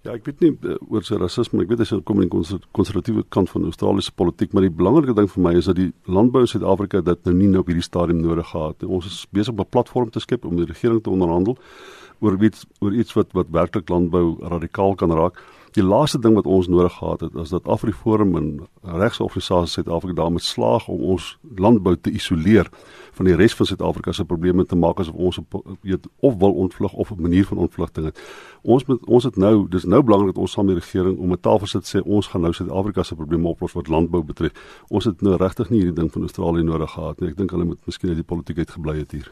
Ja, 0.07 0.15
ek 0.15 0.29
weet 0.29 0.43
nie 0.45 0.53
uh, 0.63 0.77
oor 0.93 1.03
sy 1.03 1.17
rasisme, 1.19 1.65
ek 1.65 1.73
weet 1.73 1.81
hy 1.83 1.87
is 1.89 2.05
kom 2.07 2.21
in 2.23 2.29
die 2.31 2.59
konservatiewe 2.77 3.25
kant 3.35 3.51
van 3.51 3.65
Australiese 3.67 4.13
politiek, 4.15 4.53
maar 4.55 4.63
die 4.63 4.71
belangrike 4.71 5.17
ding 5.19 5.27
vir 5.33 5.43
my 5.43 5.53
is 5.59 5.67
dat 5.67 5.81
die 5.81 5.89
landbou 6.07 6.45
in 6.45 6.51
Suid-Afrika 6.53 7.01
dit 7.03 7.27
nou 7.27 7.35
nie 7.35 7.49
nou 7.51 7.65
op 7.65 7.73
hierdie 7.73 7.83
stadium 7.83 8.21
nodig 8.23 8.47
gehad 8.53 8.77
het. 8.77 8.87
Ons 8.87 9.09
is 9.11 9.19
besig 9.35 9.57
om 9.57 9.65
'n 9.65 9.73
platform 9.75 10.11
te 10.15 10.23
skep 10.23 10.47
om 10.47 10.55
die 10.57 10.69
regering 10.69 11.03
te 11.03 11.11
onderhandel 11.11 11.59
oor 12.21 12.39
iets 12.39 12.67
oor 12.81 12.95
iets 12.95 13.17
wat 13.19 13.35
wat 13.35 13.51
werklik 13.51 13.89
landbou 13.91 14.39
radikaal 14.41 14.95
kan 14.95 15.11
raak. 15.11 15.43
Die 15.77 15.85
laaste 15.85 16.17
ding 16.19 16.33
wat 16.35 16.47
ons 16.49 16.71
nodig 16.73 16.95
gehad 16.97 17.21
het 17.21 17.35
is 17.37 17.51
dat 17.53 17.67
Afriforum 17.69 18.37
en 18.37 18.47
regsorganisasies 18.81 19.73
Suid-Afrika 19.77 20.15
daarmee 20.15 20.41
slaag 20.41 20.87
om 20.89 21.03
ons 21.13 21.39
landbou 21.57 21.93
te 22.01 22.11
isoleer 22.11 22.71
van 23.19 23.29
die 23.29 23.35
res 23.37 23.55
van 23.55 23.69
Suid-Afrika 23.69 24.13
se 24.13 24.25
probleme 24.25 24.65
te 24.65 24.77
maak 24.77 25.03
asof 25.05 25.15
ons 25.15 25.41
weet 25.83 26.09
of 26.25 26.39
wil 26.41 26.57
ontvlug 26.65 26.93
of 26.93 27.11
'n 27.11 27.21
manier 27.21 27.45
van 27.45 27.59
ontvlugting 27.59 28.07
het. 28.07 28.21
Ons 28.63 28.85
moet 28.85 29.05
ons 29.07 29.25
het 29.25 29.37
nou, 29.37 29.69
dis 29.69 29.85
nou 29.85 30.03
belangrik 30.03 30.35
dat 30.35 30.43
ons 30.43 30.53
saam 30.53 30.67
met 30.67 30.75
die 30.75 30.85
regering 30.85 31.19
om 31.19 31.33
'n 31.33 31.41
tafel 31.41 31.67
sit 31.67 31.95
sê 31.95 32.03
ons 32.05 32.27
gaan 32.27 32.41
nou 32.41 32.53
Suid-Afrika 32.53 33.03
se 33.03 33.15
probleme 33.15 33.49
oplos 33.49 33.73
wat 33.73 33.89
landbou 33.89 34.23
betref. 34.23 34.53
Ons 34.89 35.05
het 35.05 35.21
nou 35.23 35.37
regtig 35.37 35.71
nie 35.71 35.79
hierdie 35.79 36.01
ding 36.01 36.13
van 36.13 36.23
Australië 36.23 36.63
nodig 36.63 36.91
gehad 36.91 37.21
nie. 37.21 37.29
Ek 37.29 37.37
dink 37.37 37.51
hulle 37.51 37.65
moet 37.65 37.87
miskien 37.87 38.09
uit 38.09 38.19
die 38.19 38.25
politiek 38.25 38.59
uit 38.59 38.71
gebly 38.71 38.99
het 38.99 39.13
hier. 39.13 39.31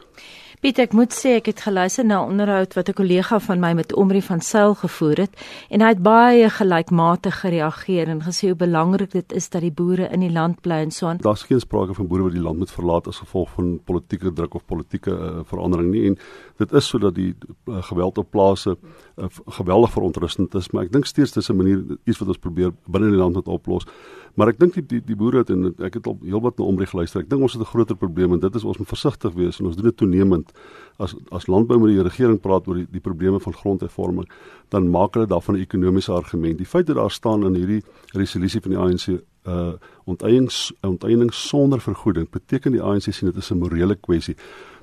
Piet, 0.61 0.79
ek 0.79 0.93
moet 0.93 1.13
sê 1.13 1.35
ek 1.37 1.45
het 1.45 1.59
geluister 1.61 2.05
na 2.05 2.21
'n 2.21 2.29
onderhoud 2.29 2.73
wat 2.73 2.89
'n 2.89 2.93
kollega 2.93 3.39
van 3.39 3.59
my 3.59 3.73
met 3.73 3.93
Omri 3.93 4.21
van 4.21 4.41
Sail 4.41 4.75
gevoer 4.75 5.17
het 5.17 5.33
en 5.69 5.81
hy 5.81 5.87
het 5.87 6.01
baie 6.01 6.34
gelykmatig 6.49 7.39
gereageer 7.41 8.09
en 8.11 8.21
gesê 8.25 8.49
hoe 8.51 8.57
belangrik 8.59 9.11
dit 9.11 9.33
is 9.33 9.49
dat 9.49 9.61
die 9.61 9.71
boere 9.71 10.09
in 10.13 10.23
die 10.25 10.31
land 10.31 10.61
bly 10.61 10.81
en 10.85 10.91
so 10.91 11.07
aan. 11.07 11.21
Daar's 11.23 11.43
geen 11.43 11.59
sprake 11.59 11.93
van 11.93 12.07
boere 12.07 12.27
wat 12.27 12.35
die 12.35 12.41
land 12.41 12.57
moet 12.57 12.71
verlaat 12.71 13.07
as 13.07 13.21
gevolg 13.23 13.49
van 13.55 13.79
politieke 13.85 14.33
druk 14.33 14.53
of 14.53 14.65
politieke 14.65 15.11
uh, 15.11 15.43
verandering 15.45 15.91
nie 15.91 16.05
en 16.09 16.17
dit 16.57 16.71
is 16.71 16.87
sodat 16.87 17.15
die 17.15 17.33
uh, 17.67 17.83
geweld 17.83 18.17
op 18.17 18.29
plase 18.31 18.77
uh, 19.17 19.25
geweldig 19.45 19.91
verontrustend 19.91 20.55
is, 20.55 20.69
maar 20.71 20.83
ek 20.87 20.93
dink 20.93 21.05
steeds 21.05 21.31
dis 21.35 21.49
'n 21.49 21.55
manier 21.55 21.83
iets 22.03 22.19
wat 22.19 22.27
ons 22.27 22.37
probeer 22.37 22.71
binne 22.87 23.09
die 23.09 23.19
land 23.19 23.35
moet 23.35 23.47
oplos. 23.47 23.87
Maar 24.35 24.47
ek 24.51 24.59
dink 24.59 24.73
die 24.73 24.85
die, 24.85 25.01
die 25.01 25.15
boere 25.15 25.43
het 25.43 25.49
en 25.49 25.73
ek 25.79 25.93
het 25.99 26.07
al 26.07 26.17
heelwat 26.23 26.57
na 26.57 26.65
Omri 26.65 26.85
geluister. 26.85 27.21
Ek 27.21 27.29
dink 27.29 27.41
ons 27.41 27.53
het 27.53 27.61
'n 27.61 27.71
groter 27.71 27.95
probleem 27.95 28.33
en 28.33 28.39
dit 28.39 28.55
is 28.55 28.63
ons 28.63 28.77
moet 28.77 28.87
versigtig 28.87 29.33
wees 29.33 29.59
en 29.59 29.65
ons 29.65 29.75
doen 29.75 29.85
dit 29.85 29.97
toenemend 29.97 30.51
as 30.97 31.15
as 31.31 31.47
landbou 31.47 31.79
met 31.79 31.95
die 31.95 32.03
regering 32.03 32.39
praat 32.39 32.67
oor 32.67 32.75
die, 32.75 32.87
die 32.91 32.99
probleme 32.99 33.39
van 33.39 33.53
grondhervorming, 33.53 34.27
dan 34.69 34.89
maak 34.89 35.13
hulle 35.13 35.27
daarvan 35.27 35.55
'n 35.55 35.61
ekonomiese 35.61 36.11
argument. 36.11 36.57
Die 36.57 36.65
feit 36.65 36.87
dat 36.87 36.95
daar 36.95 37.11
staan 37.11 37.45
in 37.45 37.55
hierdie 37.55 37.83
resolusie 38.13 38.61
van 38.61 38.71
die 38.71 38.79
ANC 38.79 39.21
uh 39.45 39.73
onteiening 40.05 40.49
onteiening 40.81 41.33
sonder 41.33 41.81
vergoeding 41.81 42.29
beteken 42.29 42.71
die 42.71 42.81
ANC 42.81 43.13
sien 43.13 43.29
dit 43.31 43.37
is 43.37 43.51
'n 43.51 43.57
morele 43.57 43.95
kwessie. 43.95 44.35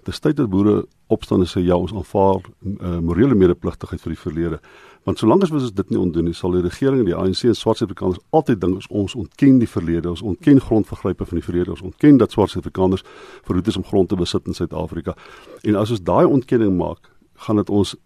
Dis 0.09 0.18
tyd 0.18 0.37
dat 0.37 0.50
boere 0.50 0.82
opstaan 1.12 1.44
en 1.44 1.50
sê 1.50 1.61
ja, 1.62 1.76
ons 1.76 1.92
aanvaar 1.94 2.40
uh, 2.42 2.99
morele 2.99 3.37
medepligtigheid 3.38 4.02
vir 4.02 4.14
die 4.14 4.23
verlede. 4.23 4.59
Want 5.06 5.18
solank 5.18 5.42
as 5.42 5.50
ons 5.54 5.73
dit 5.75 5.90
nie 5.90 5.99
ontdoen 5.99 6.28
nie, 6.30 6.35
sal 6.35 6.54
die 6.54 6.62
regering 6.62 7.02
en 7.02 7.09
die 7.11 7.16
ANC 7.16 7.44
en 7.50 7.59
swart 7.59 7.80
Suid-Afrikaners 7.80 8.21
altyd 8.30 8.61
dink 8.62 8.87
ons 8.90 9.16
ontken 9.18 9.59
die 9.62 9.71
verlede, 9.71 10.11
ons 10.11 10.23
ontken 10.23 10.61
grondvergrype 10.62 11.26
van 11.26 11.38
die 11.40 11.47
verlede, 11.47 11.75
ons 11.75 11.82
ontken 11.87 12.18
dat 12.23 12.35
swart 12.35 12.54
Suid-Afrikaners 12.54 13.02
verhoed 13.47 13.71
is 13.71 13.78
om 13.78 13.87
grond 13.87 14.11
te 14.11 14.18
besit 14.18 14.47
in 14.47 14.59
Suid-Afrika. 14.59 15.16
En 15.62 15.78
as 15.78 15.94
ons 15.94 16.02
daai 16.06 16.25
ontkenning 16.26 16.76
maak, 16.78 17.11
gaan 17.47 17.59
dit 17.59 17.71
ons 17.71 17.97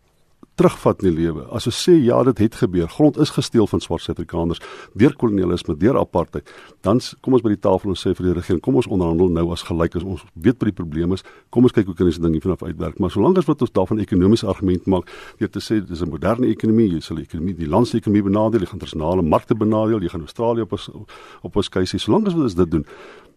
terugvat 0.57 1.03
in 1.03 1.11
die 1.11 1.25
lewe. 1.25 1.45
As 1.55 1.67
ons 1.69 1.79
sê 1.85 1.95
ja, 2.01 2.17
dit 2.25 2.39
het 2.39 2.55
gebeur. 2.63 2.89
Grond 2.89 3.19
is 3.21 3.33
gesteel 3.35 3.69
van 3.69 3.83
swart 3.85 4.05
Suid-Afrikaners 4.07 4.63
deur 4.97 5.13
kolonialisme, 5.21 5.77
deur 5.77 5.99
apartheid. 6.01 6.49
Dan 6.87 7.01
kom 7.21 7.37
ons 7.37 7.45
by 7.45 7.53
die 7.53 7.61
tafel 7.61 7.93
en 7.93 7.99
sê 8.01 8.15
vir 8.17 8.31
die 8.31 8.37
regering, 8.39 8.63
kom 8.65 8.79
ons 8.81 8.89
onderhandel 8.89 9.29
nou 9.37 9.51
as 9.53 9.67
gelyk 9.69 9.99
as 10.01 10.07
ons 10.07 10.25
weet 10.33 10.57
wat 10.57 10.71
die 10.71 10.77
probleem 10.77 11.13
is. 11.17 11.25
Kom 11.53 11.69
ons 11.69 11.77
kyk 11.77 11.91
hoe 11.91 11.97
kan 11.99 12.09
ons 12.09 12.21
dit 12.21 12.25
ding 12.25 12.39
vanaf 12.43 12.65
uitwerk. 12.65 13.01
Maar 13.03 13.13
solank 13.13 13.43
as 13.43 13.49
wat 13.51 13.67
ons 13.67 13.75
daarvan 13.77 14.01
ekonomiese 14.05 14.49
argument 14.49 14.89
maak, 14.89 15.13
deur 15.41 15.53
te 15.53 15.61
sê 15.61 15.81
dis 15.85 16.03
'n 16.03 16.09
moderne 16.09 16.49
ekonomie, 16.49 16.89
jy 16.95 17.01
sal 17.01 17.17
die 17.17 17.27
ekonomie, 17.29 17.55
die 17.55 17.69
landsekonomie 17.69 18.23
benadeel, 18.23 18.61
jy 18.61 18.67
gaan 18.67 18.81
internasionale 18.81 19.23
markte 19.23 19.55
benadeel, 19.55 20.01
jy 20.01 20.09
gaan 20.09 20.25
Australië 20.25 20.63
op 20.63 20.73
as 20.73 20.89
op 21.43 21.57
ons 21.57 21.69
keuse. 21.69 21.99
Solank 21.99 22.27
as 22.27 22.35
wat 22.35 22.43
ons 22.43 22.55
dit 22.55 22.71
doen, 22.71 22.85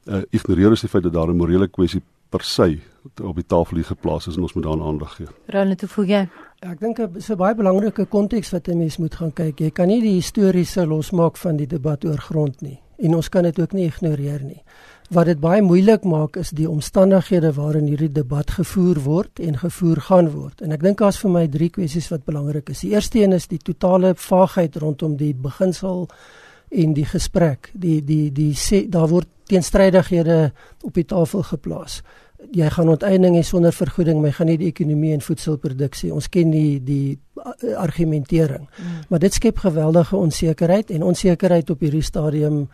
uh, 0.07 0.21
ignoreer 0.31 0.69
ons 0.69 0.81
die 0.81 0.89
feit 0.89 1.03
dat 1.03 1.13
daar 1.13 1.29
'n 1.29 1.38
morele 1.38 1.67
kwessie 1.67 2.01
per 2.29 2.43
se 2.43 2.79
op 3.23 3.35
die 3.35 3.45
tafel 3.45 3.75
hier 3.75 3.85
geplaas 3.85 4.27
is 4.27 4.35
en 4.35 4.41
ons 4.41 4.53
moet 4.53 4.63
daaraan 4.63 4.87
aandag 4.87 5.15
gee. 5.15 5.27
Ronald, 5.47 5.81
hoe 5.81 5.89
voel 5.89 6.05
jy? 6.05 6.21
Ja, 6.59 6.71
ek 6.71 6.79
dink 6.79 6.97
dit 6.97 7.15
is 7.15 7.29
'n 7.29 7.37
baie 7.37 7.55
belangrike 7.55 8.05
konteks 8.05 8.51
wat 8.51 8.67
'n 8.67 8.77
mens 8.77 8.97
moet 8.97 9.15
gaan 9.15 9.33
kyk. 9.33 9.59
Jy 9.59 9.71
kan 9.71 9.87
nie 9.87 10.01
die 10.01 10.15
historiese 10.15 10.85
losmaak 10.85 11.37
van 11.37 11.57
die 11.57 11.67
debat 11.67 12.05
oor 12.05 12.17
grond 12.17 12.61
nie 12.61 12.79
en 12.99 13.15
ons 13.15 13.29
kan 13.29 13.43
dit 13.43 13.59
ook 13.59 13.71
nie 13.71 13.87
ignoreer 13.87 14.43
nie. 14.43 14.61
Wat 15.09 15.25
dit 15.25 15.39
baie 15.41 15.61
moeilik 15.65 16.03
maak 16.05 16.37
is 16.37 16.51
die 16.53 16.67
omstandighede 16.69 17.53
waarin 17.57 17.87
hierdie 17.89 18.11
debat 18.13 18.51
gevoer 18.51 18.99
word 19.05 19.39
en 19.39 19.57
gevoer 19.57 20.01
gaan 20.09 20.29
word. 20.29 20.61
En 20.61 20.75
ek 20.75 20.83
dink 20.85 20.99
daar's 21.01 21.17
vir 21.23 21.31
my 21.33 21.47
drie 21.47 21.69
kwessies 21.73 22.11
wat 22.13 22.27
belangrik 22.27 22.69
is. 22.69 22.83
Die 22.85 22.93
eerste 22.93 23.23
een 23.23 23.33
is 23.33 23.47
die 23.49 23.57
totale 23.57 24.13
vaagheid 24.15 24.77
rondom 24.83 25.17
die 25.17 25.33
beginsel 25.33 26.07
en 26.69 26.93
die 26.93 27.07
gesprek. 27.09 27.71
Die 27.73 28.03
die 28.05 28.29
die 28.35 28.53
sê 28.53 28.85
daar 28.89 29.09
word 29.09 29.27
teenstrydighede 29.49 30.51
op 30.85 30.93
die 30.93 31.07
tafel 31.09 31.43
geplaas 31.43 32.03
jy 32.51 32.69
gaan 32.72 32.89
onteiening 32.89 33.36
hê 33.36 33.43
sonder 33.43 33.74
vergoeding, 33.75 34.19
maar 34.19 34.31
jy 34.31 34.38
gaan 34.38 34.50
nie 34.51 34.60
die 34.62 34.69
ekonomie 34.72 35.12
en 35.13 35.24
voedselproduksie. 35.24 36.12
Ons 36.13 36.29
ken 36.31 36.51
die 36.53 36.79
die 36.84 37.17
uh, 37.38 37.75
argumentering. 37.77 38.67
Mm. 38.69 39.01
Maar 39.10 39.19
dit 39.19 39.34
skep 39.34 39.60
geweldige 39.65 40.15
onsekerheid 40.15 40.91
en 40.96 41.03
onsekerheid 41.03 41.69
op 41.69 41.84
hierdie 41.84 42.05
stadium 42.05 42.67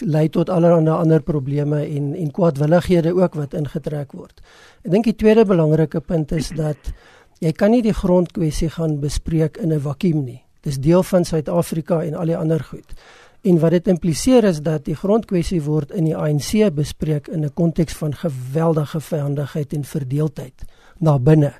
lei 0.00 0.28
tot 0.32 0.48
allerlei 0.50 0.94
ander 0.94 1.22
probleme 1.22 1.82
en 1.84 2.14
en 2.14 2.30
kwaadwillighede 2.30 3.14
ook 3.14 3.34
wat 3.34 3.54
ingetrek 3.54 4.12
word. 4.12 4.40
Ek 4.84 4.90
dink 4.90 5.04
die 5.04 5.16
tweede 5.16 5.44
belangrike 5.44 6.00
punt 6.00 6.32
is 6.32 6.48
dat 6.64 6.92
jy 7.42 7.52
kan 7.52 7.74
nie 7.74 7.82
die 7.82 7.96
grondkwessie 7.96 8.70
gaan 8.70 9.00
bespreek 9.00 9.58
in 9.58 9.72
'n 9.72 9.80
vakuum 9.80 10.24
nie. 10.24 10.42
Dis 10.62 10.78
deel 10.78 11.02
van 11.02 11.24
Suid-Afrika 11.24 12.02
en 12.02 12.14
al 12.14 12.26
die 12.26 12.36
ander 12.36 12.60
goed. 12.62 12.94
En 13.42 13.58
wat 13.58 13.70
dit 13.74 13.88
impliseer 13.88 14.44
is 14.44 14.60
dat 14.62 14.84
die 14.86 14.94
grondkwessie 14.94 15.62
word 15.62 15.90
in 15.90 16.06
die 16.06 16.14
ANC 16.16 16.70
bespreek 16.74 17.26
in 17.28 17.44
'n 17.44 17.54
konteks 17.54 17.92
van 17.98 18.14
geweldige 18.14 19.00
vyandigheid 19.00 19.72
en 19.72 19.84
verdeeldheid 19.84 20.62
na 20.98 21.18
binne. 21.18 21.52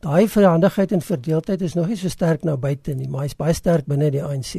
Daai 0.00 0.28
vyandigheid 0.28 0.92
en 0.92 1.02
verdeeldheid 1.02 1.60
is 1.60 1.74
nog 1.74 1.88
nie 1.88 1.96
so 1.96 2.08
sterk 2.08 2.44
nou 2.44 2.56
buite 2.56 2.94
nie, 2.94 3.08
maar 3.08 3.20
hy's 3.26 3.36
baie 3.36 3.52
sterk 3.52 3.86
binne 3.86 4.10
die 4.10 4.22
ANC. 4.22 4.54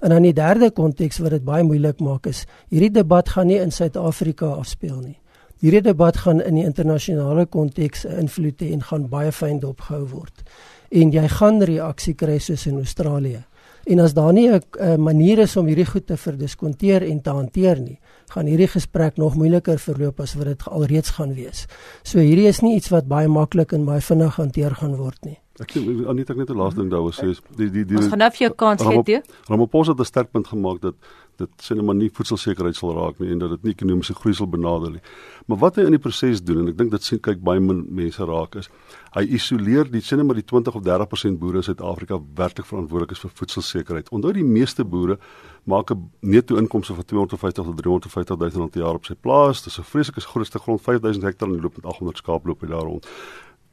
En 0.00 0.08
dan 0.14 0.22
die 0.22 0.32
derde 0.32 0.70
konteks 0.70 1.18
wat 1.18 1.30
dit 1.30 1.44
baie 1.44 1.62
moeilik 1.62 2.00
maak 2.00 2.26
is, 2.26 2.46
hierdie 2.68 2.90
debat 2.90 3.28
gaan 3.28 3.46
nie 3.46 3.58
in 3.60 3.70
Suid-Afrika 3.70 4.46
afspeel 4.46 5.00
nie. 5.00 5.18
Hierdie 5.60 5.82
debat 5.82 6.16
gaan 6.16 6.40
in 6.40 6.54
die 6.54 6.64
internasionale 6.64 7.46
konteks 7.46 8.04
invloed 8.04 8.62
hê 8.62 8.72
en 8.72 8.82
gaan 8.82 9.08
baie 9.08 9.32
fyn 9.32 9.60
dopgehou 9.60 10.06
word. 10.06 10.44
En 10.90 11.12
jy 11.12 11.28
gaan 11.28 11.62
reaksie 11.62 12.14
kry 12.14 12.38
soos 12.38 12.66
in 12.66 12.76
Australië. 12.76 13.44
En 13.86 14.00
as 14.02 14.14
daar 14.14 14.32
nie 14.32 14.50
'n 14.50 15.00
manier 15.00 15.38
is 15.38 15.56
om 15.56 15.66
hierdie 15.66 15.86
goed 15.86 16.06
te 16.06 16.16
verdiskonteer 16.16 17.02
en 17.02 17.22
te 17.22 17.30
hanteer 17.30 17.80
nie, 17.80 17.98
gaan 18.34 18.46
hierdie 18.46 18.68
gesprek 18.68 19.16
nog 19.16 19.36
moeiliker 19.36 19.78
verloop 19.78 20.20
as 20.20 20.34
wat 20.34 20.44
dit 20.44 20.68
alreeds 20.68 21.10
gaan 21.10 21.34
wees. 21.34 21.66
So 22.02 22.18
hierdie 22.18 22.46
is 22.46 22.60
nie 22.60 22.74
iets 22.74 22.88
wat 22.88 23.06
baie 23.08 23.28
maklik 23.28 23.72
en 23.72 23.84
baie 23.84 24.00
vinnig 24.00 24.36
hanteer 24.36 24.74
gaan 24.74 24.96
word 24.96 25.24
nie. 25.24 25.38
Ek 25.60 25.72
sê 25.72 26.08
Anita 26.08 26.32
ek 26.34 26.38
net 26.38 26.50
'n 26.50 26.56
laaste 26.56 26.80
ding 26.80 26.90
daaroor 26.90 27.14
sê 27.14 27.30
is 27.30 27.40
die 27.56 27.70
die 27.70 27.84
die 27.84 27.96
Ons 27.96 28.08
gaan 28.08 28.18
nou 28.18 28.30
vir 28.30 28.48
jou 28.48 28.54
kans 28.54 28.82
gee. 28.82 29.22
Ramaphosa 29.48 29.92
het 29.92 30.00
'n 30.00 30.04
sterk 30.04 30.30
punt 30.32 30.46
gemaak 30.46 30.80
dat 30.80 30.94
dit 31.38 31.64
sê 31.64 31.76
net 31.76 31.84
maar 31.84 31.98
nie 31.98 32.10
voedselsekerheid 32.12 32.76
sal 32.76 32.94
raak 32.96 33.20
nie 33.20 33.30
en 33.32 33.42
dat 33.42 33.50
dit 33.56 33.64
nie 33.64 33.74
ekonomiese 33.76 34.14
groei 34.14 34.34
sal 34.34 34.48
benadeel 34.50 34.96
nie. 34.96 35.02
Maar 35.46 35.58
wat 35.64 35.76
hy 35.76 35.86
in 35.86 35.96
die 35.96 36.02
proses 36.02 36.42
doen 36.42 36.62
en 36.62 36.70
ek 36.72 36.78
dink 36.78 36.90
dit 36.94 37.02
sien 37.02 37.20
kyk 37.22 37.42
baie 37.44 37.60
min 37.60 37.84
mense 38.00 38.24
raak 38.26 38.56
is 38.60 38.70
hy 39.16 39.24
isoleer 39.38 39.88
die 39.88 40.02
sê 40.04 40.18
net 40.18 40.28
maar 40.28 40.36
die 40.36 40.44
20 40.44 40.76
of 40.76 40.84
30% 40.84 41.40
boere 41.40 41.62
in 41.62 41.66
Suid-Afrika 41.68 42.18
werklik 42.36 42.68
verantwoordelik 42.68 43.14
is 43.16 43.22
vir 43.24 43.32
voedselsekerheid. 43.38 44.10
Onthou 44.12 44.32
die 44.36 44.44
meeste 44.44 44.84
boere 44.84 45.18
maak 45.64 45.90
'n 45.90 46.10
netto 46.20 46.56
inkomste 46.56 46.94
van 46.94 47.04
250 47.04 47.64
tot 47.64 47.76
350 47.76 48.36
000 48.36 48.60
rand 48.60 48.70
per 48.70 48.82
jaar 48.82 48.94
op 48.94 49.04
sy 49.04 49.14
plaas. 49.14 49.62
Dis 49.64 49.78
'n 49.78 49.82
vreeslike 49.82 50.20
grootste 50.20 50.58
grond 50.58 50.80
5000 50.80 51.24
hektaar 51.24 51.48
en 51.48 51.60
loop 51.60 51.76
met 51.76 51.86
800 51.86 52.16
skaap 52.16 52.46
loop 52.46 52.60
hy 52.60 52.68
daar 52.68 52.84
rond 52.84 53.06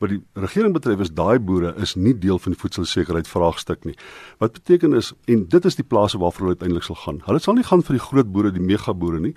wat 0.03 0.11
die 0.11 0.21
regering 0.35 0.73
betref 0.75 1.01
is 1.05 1.11
daai 1.15 1.39
boere 1.39 1.73
is 1.83 1.95
nie 1.95 2.13
deel 2.25 2.39
van 2.43 2.55
die 2.55 2.59
voedselsekerheid 2.59 3.29
vraagstuk 3.29 3.85
nie. 3.87 3.95
Wat 4.43 4.57
beteken 4.57 4.97
is 4.99 5.13
en 5.31 5.45
dit 5.49 5.67
is 5.69 5.79
die 5.79 5.87
plase 5.87 6.19
waarvoor 6.19 6.47
hulle 6.47 6.57
uiteindelik 6.57 6.87
sal 6.87 6.99
gaan. 7.05 7.21
Hulle 7.27 7.39
sal 7.43 7.55
nie 7.55 7.67
gaan 7.67 7.85
vir 7.87 7.97
die 7.97 8.03
groot 8.03 8.31
boere, 8.33 8.51
die 8.51 8.63
mega 8.63 8.93
boere 8.93 9.21
nie, 9.23 9.33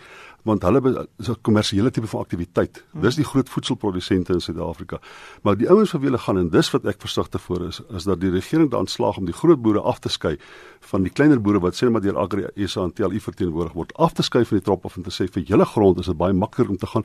want 0.46 0.62
hulle 0.66 1.06
is 1.18 1.28
'n 1.28 1.36
kommersiële 1.42 1.90
tipe 1.90 2.06
van 2.06 2.20
aktiwiteit. 2.20 2.84
Dis 3.02 3.16
die 3.16 3.24
groot 3.24 3.48
voedselprodusente 3.48 4.32
in 4.32 4.40
Suid-Afrika. 4.40 5.00
Maar 5.42 5.56
die 5.56 5.68
ouens 5.68 5.90
vir 5.90 6.00
wie 6.00 6.08
hulle 6.10 6.18
gaan 6.18 6.38
en 6.38 6.50
dis 6.50 6.70
wat 6.70 6.84
ek 6.86 7.00
versigtig 7.00 7.40
voor 7.42 7.66
is, 7.66 7.80
is 7.90 8.04
dat 8.04 8.20
die 8.20 8.30
regering 8.30 8.70
dan 8.70 8.86
slaag 8.86 9.18
om 9.18 9.24
die 9.24 9.34
groot 9.34 9.62
boere 9.62 9.80
af 9.80 9.98
te 9.98 10.08
skei 10.08 10.36
van 10.80 11.02
die 11.02 11.10
kleiner 11.10 11.40
boere 11.40 11.60
wat 11.60 11.74
sê 11.74 11.90
maar 11.90 12.00
deur 12.00 12.18
Agri 12.18 12.46
SA 12.66 12.82
en 12.82 12.92
TLU 12.92 13.20
verteenwoordig 13.20 13.72
word, 13.72 13.92
af 13.96 14.12
te 14.12 14.22
skei 14.22 14.44
van 14.44 14.58
die 14.58 14.64
trop 14.64 14.84
af 14.84 14.96
en 14.96 15.02
te 15.02 15.10
sê 15.10 15.28
vir 15.28 15.42
julle 15.42 15.64
grond 15.64 15.98
is 15.98 16.06
dit 16.06 16.16
baie 16.16 16.32
makliker 16.32 16.70
om 16.70 16.76
te 16.76 16.86
gaan 16.86 17.04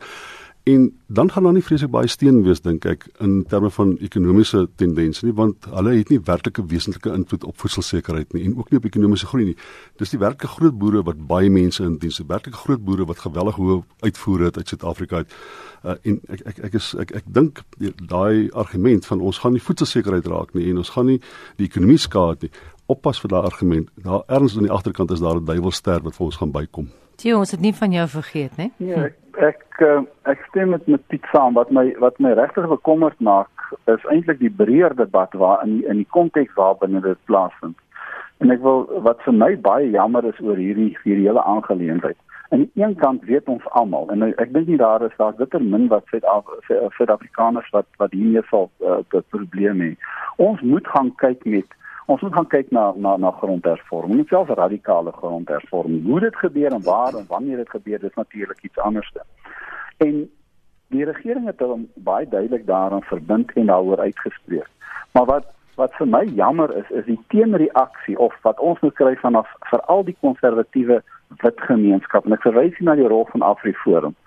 En 0.63 0.99
dan 1.07 1.31
gaan 1.31 1.43
daar 1.43 1.53
nie 1.53 1.63
vreeslik 1.63 1.89
baie 1.89 2.07
steen 2.07 2.43
wees 2.45 2.59
dink 2.61 2.85
ek 2.85 3.07
in 3.25 3.39
terme 3.49 3.71
van 3.73 3.95
ekonomiese 3.97 4.67
tendense 4.77 5.25
nie 5.25 5.33
want 5.33 5.65
hulle 5.73 5.95
het 5.95 6.11
nie 6.13 6.19
werklike 6.27 6.61
wesentlike 6.69 7.09
invloed 7.17 7.47
op 7.49 7.57
voedselsekerheid 7.57 8.35
nie 8.37 8.43
en 8.45 8.53
ook 8.59 8.69
nie 8.69 8.77
op 8.77 8.85
ekonomiese 8.85 9.25
groei 9.31 9.47
nie. 9.47 9.55
Dis 9.97 10.13
die 10.13 10.19
werklike 10.21 10.51
groot 10.53 10.77
boere 10.77 11.01
wat 11.07 11.23
baie 11.27 11.49
mense 11.49 11.81
in 11.83 11.97
diens, 11.97 12.21
die 12.21 12.27
werklike 12.29 12.61
groot 12.61 12.85
boere 12.85 13.09
wat 13.09 13.23
geweldig 13.25 13.57
hoë 13.57 13.79
uitvoere 14.05 14.51
het 14.51 14.61
uit 14.61 14.75
Suid-Afrika 14.75 15.23
uit. 15.23 15.33
Uh, 15.81 15.97
en 16.05 16.21
ek 16.29 16.45
ek 16.53 16.63
ek 16.69 16.77
is 16.77 16.93
ek 17.07 17.15
ek 17.23 17.33
dink 17.39 17.63
daai 17.97 18.53
argument 18.53 19.09
van 19.09 19.25
ons 19.25 19.41
gaan 19.41 19.57
nie 19.57 19.65
voedselsekerheid 19.65 20.29
raak 20.29 20.53
nie 20.53 20.69
en 20.69 20.83
ons 20.83 20.93
gaan 20.93 21.09
nie 21.09 21.17
die 21.57 21.71
ekonomie 21.71 21.97
skaad 21.97 22.45
nie. 22.45 22.51
Oppas 22.85 23.17
vir 23.23 23.33
daai 23.33 23.49
argument. 23.49 23.89
Daar 23.97 24.27
erns 24.29 24.53
aan 24.57 24.69
die 24.69 24.75
agterkant 24.77 25.09
is 25.11 25.25
daar 25.25 25.41
'n 25.41 25.45
duiwelster 25.45 26.05
wat 26.05 26.15
vir 26.15 26.25
ons 26.25 26.37
gaan 26.37 26.51
bykom. 26.51 26.91
Tjie, 27.15 27.37
ons 27.37 27.51
het 27.51 27.61
nie 27.61 27.73
van 27.73 27.91
jou 27.91 28.07
vergeet, 28.07 28.57
né? 28.57 28.71
Nee, 28.77 28.93
ek 28.93 29.20
ek, 29.37 29.63
uh, 29.81 30.01
ek 30.29 30.43
stem 30.49 30.69
met 30.69 30.87
met 30.87 31.03
Piet 31.07 31.25
saam 31.31 31.53
wat 31.53 31.71
my 31.71 31.91
wat 31.99 32.19
my 32.19 32.33
regtig 32.37 32.67
bekommerd 32.67 33.19
maak 33.19 33.49
is 33.91 34.03
eintlik 34.11 34.39
die 34.39 34.51
breër 34.51 34.95
debat 34.95 35.33
waar 35.33 35.63
in 35.65 35.81
in 35.87 36.01
die 36.03 36.09
konteks 36.17 36.53
waarbinne 36.55 37.01
dit 37.01 37.17
plaasvind. 37.25 37.77
En 38.41 38.51
ek 38.51 38.61
wil 38.65 38.87
wat 39.05 39.21
vir 39.25 39.33
my 39.33 39.55
baie 39.55 39.89
jammer 39.89 40.25
is 40.25 40.39
oor 40.41 40.57
hierdie 40.57 40.91
hierdie 41.03 41.27
hele 41.27 41.43
aangeleentheid. 41.43 42.17
Aan 42.51 42.65
die 42.65 42.83
een 42.83 42.95
kant 42.99 43.23
weet 43.23 43.47
ons 43.47 43.67
almal 43.79 44.09
en 44.11 44.23
ek 44.31 44.53
dink 44.53 44.67
nie 44.67 44.79
daar 44.81 45.03
is 45.05 45.15
daar 45.17 45.37
bitter 45.37 45.63
min 45.63 45.87
wat 45.91 46.09
Suid-Afrikaners 46.11 47.69
wat 47.71 47.87
wat 47.97 48.11
hiermee 48.11 48.43
sal 48.49 48.69
uh, 48.79 48.99
dit 49.15 49.29
probleem 49.29 49.85
hê. 49.85 49.91
Ons 50.37 50.61
moet 50.61 50.87
gaan 50.87 51.13
kyk 51.23 51.45
met 51.45 51.77
ons 52.11 52.21
moet 52.25 52.33
gaan 52.35 52.49
kyk 52.51 52.71
na 52.75 52.83
na 52.95 53.15
na 53.17 53.31
grondhervorming, 53.39 54.19
nie 54.19 54.27
selfs 54.29 54.53
radikale 54.59 55.11
grondhervorming. 55.15 56.03
Hoe 56.05 56.19
dit 56.19 56.35
gebeur 56.43 56.75
en 56.75 56.83
waar 56.83 57.17
en 57.19 57.25
wanneer 57.27 57.63
dit 57.63 57.69
gebeur, 57.69 57.99
dis 57.99 58.19
natuurlik 58.19 58.63
iets 58.63 58.77
anders. 58.77 59.11
En 59.97 60.29
die 60.91 61.05
regering 61.05 61.45
het 61.47 61.59
hom 61.63 61.87
baie 61.95 62.27
duidelik 62.27 62.65
daaraan 62.67 63.03
verbind 63.07 63.53
en 63.53 63.65
daaroor 63.65 63.99
uitgespreek. 63.99 64.69
Maar 65.11 65.25
wat 65.25 65.49
wat 65.79 65.93
vir 65.95 66.07
my 66.07 66.25
jammer 66.35 66.73
is, 66.77 66.89
is 66.89 67.05
die 67.05 67.19
teenreaksie 67.31 68.17
of 68.19 68.35
wat 68.43 68.59
ons 68.59 68.79
moet 68.83 68.93
kry 68.93 69.13
vanaf 69.21 69.47
veral 69.69 70.03
die 70.03 70.17
konservatiewe 70.19 70.99
wit 71.43 71.61
gemeenskap 71.69 72.27
en 72.27 72.35
ek 72.35 72.43
verwys 72.43 72.75
hier 72.77 72.89
na 72.89 72.95
die 72.99 73.07
rol 73.07 73.23
van 73.31 73.45
AfriForum 73.53 74.17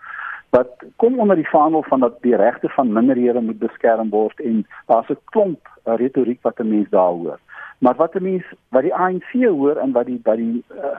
wat 0.55 0.85
kom 0.97 1.19
onder 1.21 1.37
die 1.37 1.49
vaandel 1.49 1.83
van 1.83 2.01
dat 2.01 2.17
die 2.23 2.37
regte 2.37 2.69
van 2.69 2.93
minderhede 2.93 3.41
moet 3.41 3.59
beskerm 3.59 4.11
word 4.11 4.41
en 4.41 4.67
daar's 4.87 5.11
'n 5.11 5.19
klomp 5.25 5.69
retoriek 5.85 6.43
wat 6.43 6.61
'n 6.61 6.69
mens 6.69 6.89
daar 6.91 7.15
hoor. 7.21 7.39
Maar 7.79 7.95
wat 7.95 8.15
'n 8.15 8.23
mens 8.23 8.45
wat 8.69 8.83
die 8.83 8.95
ANC 8.95 9.33
hoor 9.33 9.77
en 9.77 9.93
wat 9.93 10.07
die 10.07 10.21
by 10.23 10.37
die 10.37 10.65
uh, 10.71 10.99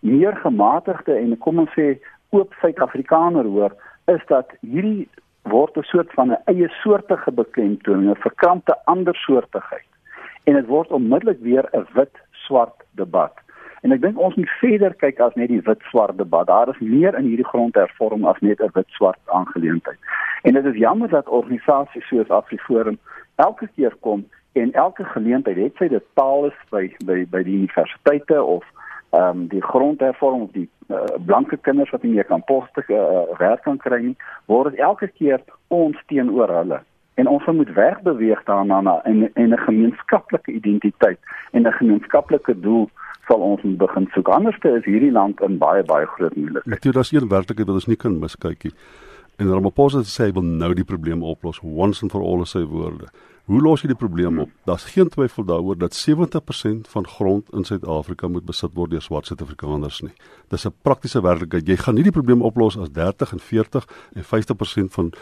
meer 0.00 0.36
gematigde 0.36 1.14
en 1.14 1.38
kom 1.38 1.58
ons 1.58 1.72
sê 1.78 1.98
oop 2.30 2.52
Suid-Afrikaner 2.60 3.44
hoor, 3.44 3.72
is 4.04 4.22
dat 4.26 4.50
hierdie 4.60 5.08
word 5.42 5.76
'n 5.76 5.82
soort 5.82 6.12
van 6.12 6.30
'n 6.30 6.42
eie 6.44 6.68
soortige 6.68 7.32
beklemtoning, 7.32 8.10
'n 8.10 8.22
verkrampte 8.26 8.76
ander 8.84 9.14
soortigheid. 9.14 9.88
En 10.44 10.54
dit 10.54 10.66
word 10.66 10.90
onmiddellik 10.90 11.40
weer 11.40 11.68
'n 11.72 11.86
wit 11.92 12.16
swart 12.30 12.84
debat. 12.90 13.32
En 13.80 13.92
ek 13.92 14.00
dink 14.00 14.18
ons 14.18 14.34
moet 14.36 14.50
verder 14.60 14.94
kyk 14.94 15.20
as 15.20 15.36
net 15.40 15.48
die 15.48 15.62
wit-swart 15.64 16.18
debat. 16.18 16.46
Daar 16.46 16.68
is 16.68 16.80
meer 16.84 17.16
in 17.16 17.24
hierdie 17.24 17.48
grondhervorming 17.48 18.28
as 18.28 18.40
net 18.40 18.60
'n 18.60 18.74
wit-swart 18.74 19.20
aangeleentheid. 19.24 19.98
En 20.42 20.52
dit 20.54 20.64
is 20.64 20.76
jammer 20.76 21.08
dat 21.08 21.28
organisasies 21.28 22.06
soos 22.08 22.28
AfriForum 22.28 22.98
elke 23.36 23.68
keer 23.76 23.94
kom 24.00 24.28
en 24.52 24.72
elke 24.72 25.04
geleentheid, 25.04 25.56
het 25.56 25.76
sy 25.78 25.88
dit 25.88 26.06
taal 26.14 26.46
is 26.50 26.60
by 26.70 26.88
by 27.04 27.24
by 27.30 27.42
die 27.46 27.56
universiteite 27.62 28.42
of 28.42 28.64
ehm 29.10 29.40
um, 29.40 29.46
die 29.50 29.62
grondhervorming 29.62 30.42
of 30.42 30.52
die 30.54 30.68
uh, 30.88 31.02
blanke 31.26 31.56
kinders 31.56 31.90
wat 31.90 32.02
nie 32.02 32.12
meer 32.14 32.28
kan 32.28 32.44
poste 32.46 32.84
uh, 32.86 33.26
werk 33.38 33.62
kan 33.66 33.78
kry 33.82 33.98
nie, 34.02 34.16
word 34.46 34.78
elke 34.78 35.08
keer 35.18 35.42
ons 35.68 35.98
teenoor 36.06 36.52
hulle 36.60 36.80
en 37.20 37.28
ons 37.28 37.46
moet 37.46 37.72
wegbeweeg 37.74 38.42
daarna 38.44 38.80
na 38.80 38.94
en 39.04 39.28
'n 39.34 39.58
gemeenskaplike 39.66 40.52
identiteit 40.52 41.18
en 41.50 41.66
'n 41.66 41.78
gemeenskaplike 41.80 42.60
doel 42.60 42.90
sal 43.26 43.40
ons 43.40 43.62
moet 43.62 43.76
begin 43.78 44.08
soek. 44.14 44.28
Anderste 44.28 44.68
is 44.78 44.84
hierdie 44.84 45.12
land 45.12 45.40
in 45.40 45.58
baie 45.58 45.82
baie 45.82 46.06
groot 46.06 46.36
moeilikheid. 46.36 46.66
Natuurlik, 46.66 46.94
daar's 46.94 47.12
een 47.12 47.28
werklikheid 47.28 47.66
wat 47.66 47.78
ons 47.80 47.86
nie 47.86 47.96
kan 47.96 48.18
miskykie. 48.18 48.72
En 49.36 49.52
Ramaphosa 49.52 50.02
sê 50.04 50.28
hy 50.28 50.32
wil 50.32 50.42
nou 50.42 50.74
die 50.74 50.84
probleem 50.84 51.22
oplos 51.22 51.60
once 51.62 52.02
and 52.02 52.12
for 52.12 52.20
all 52.20 52.44
sy 52.44 52.64
woorde. 52.64 53.06
Hoe 53.50 53.58
los 53.58 53.82
jy 53.82 53.88
die 53.90 53.98
probleem 53.98 54.36
op? 54.44 54.50
Daar's 54.68 54.84
geen 54.92 55.08
twyfel 55.10 55.42
daaroor 55.42 55.78
dat 55.78 55.96
70% 55.98 56.86
van 56.92 57.06
grond 57.06 57.48
in 57.50 57.64
Suid-Afrika 57.66 58.28
moet 58.30 58.44
besit 58.46 58.76
word 58.78 58.92
deur 58.92 59.02
swart 59.02 59.26
Suid-Afrikaners 59.26 59.98
nie. 60.06 60.12
Dis 60.54 60.66
'n 60.66 60.74
praktiese 60.82 61.20
werklikheid. 61.20 61.66
Jy 61.66 61.76
gaan 61.76 61.94
nie 61.94 62.04
die 62.06 62.12
probleem 62.12 62.42
oplos 62.42 62.78
as 62.78 62.92
30 62.92 63.32
en 63.32 63.40
40 63.40 63.88
en 64.14 64.24
50% 64.24 64.92
van 64.92 65.12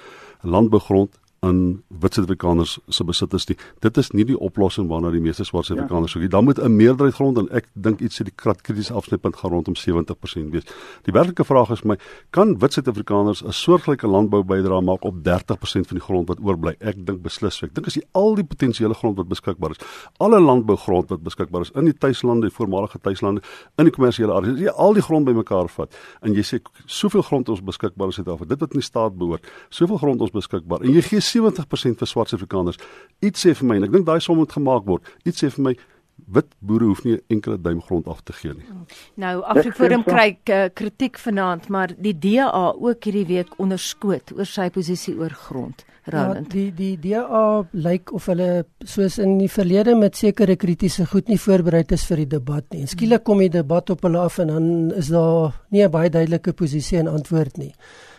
landbougrond 0.43 1.19
aan 1.41 1.83
wit 1.89 2.15
Suid-Afrikaners 2.15 2.79
se 2.89 3.05
besitters 3.05 3.47
nie. 3.47 3.57
Dit 3.85 3.97
is 4.01 4.11
nie 4.11 4.25
die 4.27 4.39
oplossing 4.39 4.89
waarna 4.91 5.13
die 5.15 5.23
meeste 5.23 5.45
swart 5.47 5.69
Suid-Afrikaners 5.69 6.15
soek 6.17 6.25
nie. 6.25 6.31
Dan 6.33 6.45
moet 6.45 6.59
'n 6.59 6.77
meerderheid 6.77 7.15
grond 7.15 7.39
en 7.39 7.49
ek 7.51 7.69
dink 7.75 8.01
iets 8.01 8.21
sê 8.21 8.25
die 8.25 8.35
kritiese 8.35 8.93
afsnypunt 8.93 9.37
gaan 9.37 9.51
rondom 9.51 9.75
70% 9.77 10.51
wees. 10.51 10.65
Die 11.05 11.13
werklike 11.13 11.45
vraag 11.45 11.71
is 11.71 11.83
my, 11.85 11.97
kan 12.31 12.59
wit 12.59 12.73
Suid-Afrikaners 12.73 13.43
'n 13.45 13.53
soortgelyke 13.53 14.07
landbou 14.07 14.43
bydra 14.43 14.81
maak 14.81 15.05
op 15.05 15.15
30% 15.23 15.87
van 15.87 15.97
die 15.97 16.05
grond 16.05 16.29
wat 16.29 16.39
oorbly? 16.43 16.75
Ek 16.81 17.07
dink 17.07 17.23
beslis. 17.23 17.63
Ek 17.63 17.75
dink 17.75 17.87
as 17.87 17.95
jy 17.95 18.03
al 18.13 18.35
die 18.35 18.45
potensiële 18.45 18.95
grond 18.95 19.17
wat 19.17 19.29
beskikbaar 19.29 19.71
is, 19.71 19.79
alle 20.19 20.41
landbougrond 20.41 21.09
wat 21.09 21.23
beskikbaar 21.23 21.63
is 21.63 21.71
in 21.75 21.85
die 21.85 21.99
tuislande, 21.99 22.49
die 22.49 22.57
voormalige 22.57 22.99
tuislande, 22.99 23.43
in 23.77 23.85
die 23.85 23.93
kommersiële 23.93 24.33
areas, 24.33 24.59
jy 24.59 24.69
al 24.69 24.95
die 24.95 25.03
grond 25.03 25.25
bymekaar 25.25 25.69
vat 25.69 25.95
en 26.23 26.35
jy 26.35 26.43
sê 26.43 26.61
soveel 26.87 27.23
grond 27.23 27.49
ons 27.49 27.63
beskikbaar 27.63 28.07
in 28.07 28.13
Suid-Afrika, 28.13 28.49
dit 28.49 28.61
wat 28.61 28.75
in 28.75 28.83
die 28.83 28.87
staat 28.87 29.17
behoort, 29.19 29.47
soveel 29.71 29.99
grond 29.99 30.21
ons 30.21 30.35
beskikbaar 30.35 30.83
en 30.83 30.93
jy 30.93 31.03
gee 31.03 31.21
70% 31.35 31.99
vir 31.99 32.09
swart 32.09 32.33
Afrikaners. 32.33 32.81
Iets 33.23 33.47
sê 33.47 33.55
vir 33.55 33.69
my 33.69 33.77
en 33.77 33.85
ek 33.85 33.93
dink 33.93 34.07
daai 34.07 34.21
som 34.21 34.37
moet 34.37 34.53
gemaak 34.53 34.87
word. 34.87 35.03
Iets 35.25 35.45
sê 35.45 35.51
vir 35.55 35.65
my 35.71 35.77
wit 36.27 36.49
boere 36.59 36.89
hoef 36.91 37.05
nie 37.05 37.15
'n 37.15 37.23
enkele 37.29 37.59
duim 37.63 37.81
grond 37.83 38.07
af 38.07 38.21
te 38.23 38.33
gee 38.33 38.53
nie. 38.53 38.67
Nou 39.15 39.43
Afriforum 39.43 40.05
kry 40.05 40.39
uh, 40.51 40.69
kritiek 40.75 41.19
vanaand, 41.19 41.69
maar 41.69 41.95
die 41.99 42.19
DA 42.19 42.75
ook 42.75 43.05
hierdie 43.05 43.27
week 43.27 43.49
onderskoot 43.59 44.33
oor 44.37 44.47
sy 44.47 44.69
posisie 44.71 45.15
oor 45.19 45.31
grond. 45.31 45.85
Ja, 46.13 46.41
die 46.41 46.73
die 46.75 46.97
DA 46.97 47.69
lyk 47.73 48.13
of 48.13 48.27
hulle 48.27 48.65
soos 48.79 49.19
in 49.19 49.39
die 49.39 49.49
verlede 49.49 49.95
met 49.95 50.17
sekere 50.17 50.57
kritiese 50.57 51.07
goed 51.07 51.29
nie 51.29 51.39
voorberei 51.39 51.85
is 51.89 52.07
vir 52.07 52.17
die 52.17 52.27
debat 52.27 52.65
nie. 52.73 52.81
En 52.81 52.89
skielik 52.89 53.25
kom 53.25 53.39
die 53.39 53.51
debat 53.53 53.91
op 53.91 54.03
hulle 54.03 54.19
af 54.19 54.39
en 54.39 54.47
dan 54.47 54.93
is 54.97 55.09
daar 55.09 55.53
nie 55.71 55.85
'n 55.85 55.91
baie 55.91 56.11
duidelike 56.11 56.53
posisie 56.53 56.99
en 56.99 57.09
antwoord 57.09 57.57
nie 57.59 57.75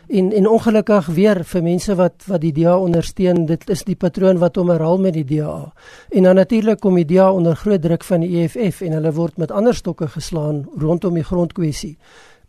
en 0.10 0.32
en 0.34 0.48
ongelukkig 0.50 1.06
weer 1.06 1.44
vir 1.46 1.64
mense 1.64 1.96
wat 1.96 2.26
wat 2.28 2.42
die 2.42 2.54
DA 2.54 2.78
ondersteun 2.78 3.46
dit 3.46 3.70
is 3.70 3.84
die 3.86 3.96
patroon 3.96 4.40
wat 4.42 4.56
hom 4.56 4.70
herhaal 4.74 4.98
met 4.98 5.14
die 5.14 5.26
DA 5.26 5.74
en 6.10 6.24
dan 6.24 6.36
natuurlik 6.36 6.80
kom 6.80 6.96
die 6.96 7.06
DA 7.06 7.32
onder 7.32 7.56
groot 7.56 7.82
druk 7.82 8.04
van 8.04 8.26
die 8.26 8.44
EFF 8.44 8.82
en 8.82 8.98
hulle 8.98 9.14
word 9.14 9.38
met 9.38 9.52
ander 9.52 9.76
stokke 9.76 10.08
geslaan 10.08 10.66
rondom 10.78 11.14
die 11.14 11.24
grondkwessie 11.24 11.98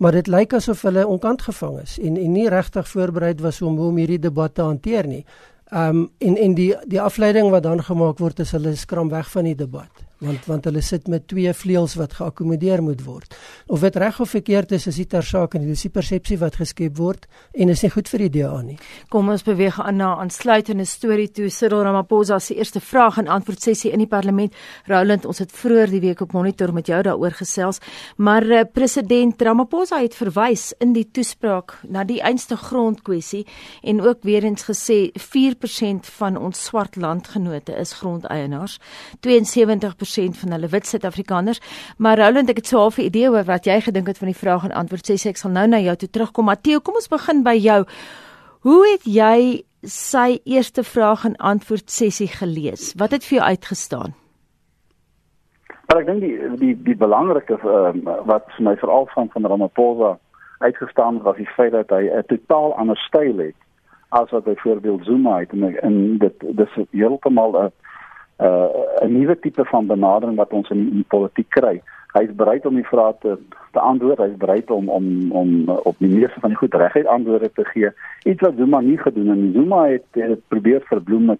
maar 0.00 0.16
dit 0.16 0.28
lyk 0.32 0.54
asof 0.56 0.82
hulle 0.88 1.04
onkant 1.06 1.42
gevang 1.44 1.80
is 1.82 1.98
en 2.00 2.16
en 2.16 2.32
nie 2.32 2.48
regtig 2.48 2.88
voorberei 2.88 3.34
was 3.44 3.62
om 3.62 3.76
hoe 3.76 3.90
om 3.92 3.98
hierdie 4.00 4.18
debat 4.18 4.54
te 4.54 4.62
hanteer 4.64 5.06
nie. 5.06 5.24
Um 5.70 6.08
en 6.18 6.36
en 6.36 6.54
die 6.54 6.72
die 6.88 7.00
afleiding 7.00 7.50
wat 7.52 7.62
dan 7.68 7.84
gemaak 7.84 8.18
word 8.18 8.40
is 8.40 8.54
hulle 8.56 8.76
skram 8.76 9.12
weg 9.12 9.28
van 9.30 9.44
die 9.44 9.54
debat 9.54 10.09
want 10.20 10.46
want 10.48 10.66
hulle 10.68 10.82
sit 10.84 11.08
met 11.08 11.26
twee 11.28 11.52
vleuels 11.56 11.94
wat 11.96 12.14
geakkommodeer 12.18 12.82
moet 12.84 13.00
word. 13.04 13.34
Of 13.66 13.80
dit 13.86 13.96
reg 13.96 14.20
of 14.20 14.30
verkeerd 14.30 14.72
is, 14.76 14.86
is 14.90 14.98
dit 15.00 15.08
ter 15.08 15.24
saak 15.24 15.54
en 15.56 15.64
dis 15.64 15.84
die 15.86 15.92
persepsie 15.92 16.38
wat 16.40 16.58
geskep 16.60 16.98
word 16.98 17.26
en 17.56 17.72
is 17.72 17.82
nie 17.84 17.92
goed 17.94 18.08
vir 18.12 18.24
die 18.26 18.30
DA 18.40 18.60
nie. 18.64 18.76
Kom 19.12 19.30
ons 19.32 19.44
beweeg 19.46 19.78
aan 19.80 20.00
na 20.00 20.12
aansluitende 20.20 20.84
storie 20.88 21.28
toe 21.32 21.48
Cyril 21.50 21.84
Ramaphosa 21.86 22.38
se 22.40 22.56
eerste 22.58 22.82
vraag 22.84 23.18
en 23.22 23.30
antwoord 23.32 23.62
sessie 23.62 23.92
in 23.94 24.04
die 24.04 24.10
parlement. 24.10 24.54
Roland, 24.90 25.24
ons 25.26 25.40
het 25.40 25.52
vroeër 25.52 25.94
die 25.94 26.02
week 26.04 26.20
op 26.20 26.34
monitor 26.36 26.74
met 26.76 26.90
jou 26.90 27.00
daaroor 27.06 27.36
gesels, 27.40 27.80
maar 28.16 28.44
uh, 28.44 28.62
president 28.72 29.40
Ramaphosa 29.42 30.02
het 30.02 30.16
verwys 30.18 30.70
in 30.84 30.92
die 30.96 31.06
toespraak 31.08 31.78
na 31.88 32.04
die 32.04 32.20
einste 32.20 32.58
grondkwessie 32.60 33.46
en 33.82 34.02
ook 34.04 34.22
weer 34.28 34.44
eens 34.44 34.68
gesê 34.68 35.00
4% 35.16 36.12
van 36.20 36.36
ons 36.36 36.64
swart 36.64 36.96
landgenote 37.00 37.72
is 37.80 37.96
grondeienaars. 38.02 38.78
72 39.24 39.96
90% 40.18 40.40
van 40.42 40.52
hulle 40.52 40.68
wit 40.68 40.86
Suid-Afrikaners. 40.86 41.60
Maar 41.98 42.18
Roland, 42.18 42.50
ek 42.50 42.56
het 42.56 42.66
so 42.66 42.76
'n 42.76 42.80
half 42.80 42.98
idee 42.98 43.30
oor 43.30 43.44
wat 43.44 43.64
jy 43.64 43.80
gedink 43.80 44.06
het 44.06 44.18
van 44.18 44.28
die 44.28 44.42
vraag 44.42 44.64
en 44.64 44.72
antwoord. 44.72 45.10
Sê 45.10 45.28
ek 45.28 45.36
sal 45.36 45.50
nou 45.50 45.66
na 45.66 45.78
jou 45.78 45.96
toe 45.96 46.10
terugkom. 46.10 46.44
Matteo, 46.44 46.80
kom 46.80 46.94
ons 46.94 47.08
begin 47.08 47.42
by 47.42 47.56
jou. 47.56 47.84
Hoe 48.60 48.82
het 48.92 49.04
jy 49.04 49.64
sy 49.82 50.40
eerste 50.44 50.82
vraag 50.82 51.24
en 51.24 51.36
antwoord 51.36 51.90
sessie 51.90 52.28
gelees? 52.28 52.94
Wat 52.96 53.10
het 53.10 53.24
vir 53.24 53.38
jou 53.38 53.48
uitgestaan? 53.48 54.14
Maar 55.90 56.00
ek 56.00 56.06
dink 56.06 56.20
die 56.20 56.38
die 56.56 56.82
die 56.86 56.96
belangrike 56.96 57.56
uh, 57.66 57.90
wat 58.24 58.44
vir 58.56 58.64
my 58.64 58.76
veral 58.76 59.08
van 59.14 59.30
van 59.32 59.46
Ramaphosa 59.46 60.18
uitgestaan 60.60 61.22
was 61.22 61.36
die 61.36 61.48
feit 61.56 61.72
dat 61.72 61.90
hy 61.90 62.06
'n 62.06 62.26
totaal 62.28 62.74
ander 62.74 62.96
styl 62.96 63.38
het 63.38 63.56
as 64.10 64.30
wat 64.30 64.44
byvoorbeeld 64.44 65.04
Zuma 65.04 65.38
het 65.38 65.50
en, 65.50 65.80
en 65.82 66.18
dit 66.18 66.34
dis 66.56 66.78
heeltemal 66.90 67.58
'n 67.62 67.72
uh, 68.40 69.04
'n 69.04 69.12
nuwe 69.12 69.38
tipe 69.38 69.64
van 69.64 69.86
benadering 69.86 70.36
wat 70.36 70.52
ons 70.52 70.70
in 70.70 70.90
die 70.90 71.08
politiek 71.08 71.48
kry. 71.48 71.80
Hy 72.12 72.22
is 72.26 72.34
bereid 72.34 72.66
om 72.66 72.74
die 72.74 72.86
vrae 72.86 73.14
te 73.20 73.38
te 73.72 73.80
antwoord, 73.80 74.18
hy 74.18 74.30
is 74.32 74.42
bereid 74.42 74.70
om 74.70 74.88
om 74.88 75.32
om 75.32 75.50
uh, 75.68 75.76
op 75.86 75.98
die 75.98 76.10
meeste 76.10 76.40
van 76.40 76.50
die 76.50 76.58
goed 76.58 76.74
reguit 76.74 77.06
antwoorde 77.06 77.52
te 77.54 77.64
gee. 77.64 77.90
Iets 78.24 78.40
wat 78.40 78.56
Zuma 78.56 78.80
nie 78.80 78.98
gedoen 78.98 79.28
het 79.28 79.38
nie. 79.38 79.52
Zuma 79.52 79.84
het, 79.86 80.06
het 80.10 80.42
probeer 80.48 80.82
verbloem 80.88 81.24
met 81.24 81.38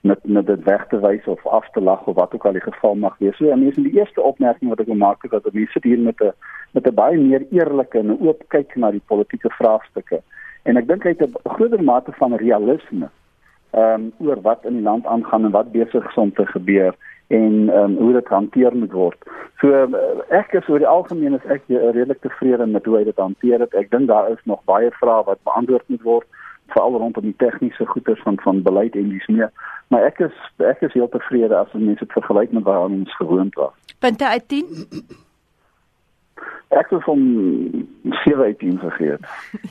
met 0.00 0.18
met 0.22 0.46
dit 0.46 0.62
weg 0.64 0.86
te 0.86 1.00
wys 1.00 1.24
of 1.24 1.46
af 1.46 1.70
te 1.70 1.80
lag 1.80 2.06
of 2.06 2.14
wat 2.14 2.34
ook 2.34 2.46
al 2.46 2.52
die 2.52 2.62
geval 2.62 2.94
mag 2.94 3.18
wees. 3.18 3.36
So 3.36 3.50
en 3.50 3.60
dis 3.60 3.74
die 3.74 3.98
eerste 3.98 4.22
opmerking 4.22 4.70
wat 4.70 4.80
ek 4.80 4.86
wil 4.86 5.02
maak 5.02 5.24
is 5.24 5.30
dat 5.30 5.52
mense 5.52 5.72
sit 5.72 5.84
hier 5.84 5.98
met 5.98 6.20
'n 6.20 6.32
met 6.70 6.86
'n 6.86 6.94
baie 6.94 7.18
meer 7.18 7.46
eerlike 7.50 7.98
en 7.98 8.20
oop 8.20 8.42
kyk 8.48 8.76
na 8.76 8.90
die 8.90 9.02
politieke 9.06 9.50
vraagstukke. 9.50 10.22
En 10.62 10.76
ek 10.76 10.88
dink 10.88 11.02
hy 11.02 11.14
het 11.18 11.22
'n 11.22 11.48
groter 11.48 11.82
mate 11.82 12.12
van 12.12 12.34
realisme 12.34 13.10
ehm 13.70 14.06
um, 14.06 14.12
oor 14.18 14.40
wat 14.40 14.64
in 14.64 14.72
die 14.72 14.82
land 14.82 15.06
aangaan 15.06 15.44
en 15.44 15.50
wat 15.50 15.72
besig 15.72 16.08
is 16.08 16.16
om 16.16 16.32
te 16.32 16.46
gebeur 16.46 16.94
en 17.26 17.68
ehm 17.68 17.82
um, 17.82 17.96
hoe 17.96 18.12
dit 18.12 18.28
hanteer 18.28 18.76
moet 18.76 18.92
word. 18.92 19.18
So 19.60 19.68
uh, 19.68 20.00
ek 20.28 20.52
is 20.52 20.68
oor 20.68 20.78
die 20.78 20.88
algemeen 20.88 21.34
is 21.34 21.50
ek 21.50 21.62
redelik 21.68 22.20
tevrede 22.20 22.66
met 22.66 22.84
hoe 22.84 22.96
hy 22.96 23.04
dit 23.04 23.16
hanteer 23.16 23.60
het. 23.60 23.74
Ek 23.74 23.90
dink 23.90 24.08
daar 24.08 24.30
is 24.30 24.42
nog 24.44 24.62
baie 24.64 24.90
vrae 25.00 25.24
wat 25.24 25.42
beantwoord 25.42 25.88
moet 25.88 26.02
word 26.02 26.28
veral 26.66 26.98
rondom 26.98 27.22
die 27.22 27.36
tegniese 27.38 27.86
goeders 27.86 28.22
van 28.22 28.38
van 28.42 28.62
beleid 28.62 28.94
en 28.94 29.08
dis 29.08 29.26
meer. 29.26 29.50
Maar 29.88 30.08
ek 30.10 30.18
is 30.28 30.34
ek 30.58 30.82
is 30.86 30.92
heel 30.92 31.08
tevrede 31.08 31.56
as 31.56 31.72
mense 31.72 32.02
dit 32.04 32.16
vergelyk 32.18 32.52
met 32.52 32.66
wat 32.66 32.90
ons 32.90 33.16
gewoond 33.16 33.54
was. 33.54 33.74
Punte 33.98 34.28
uit 34.28 34.48
10. 34.48 34.66
Ek 36.68 36.90
het 36.90 37.02
van 37.04 37.20
17 38.24 38.78
vergeet. 38.78 39.20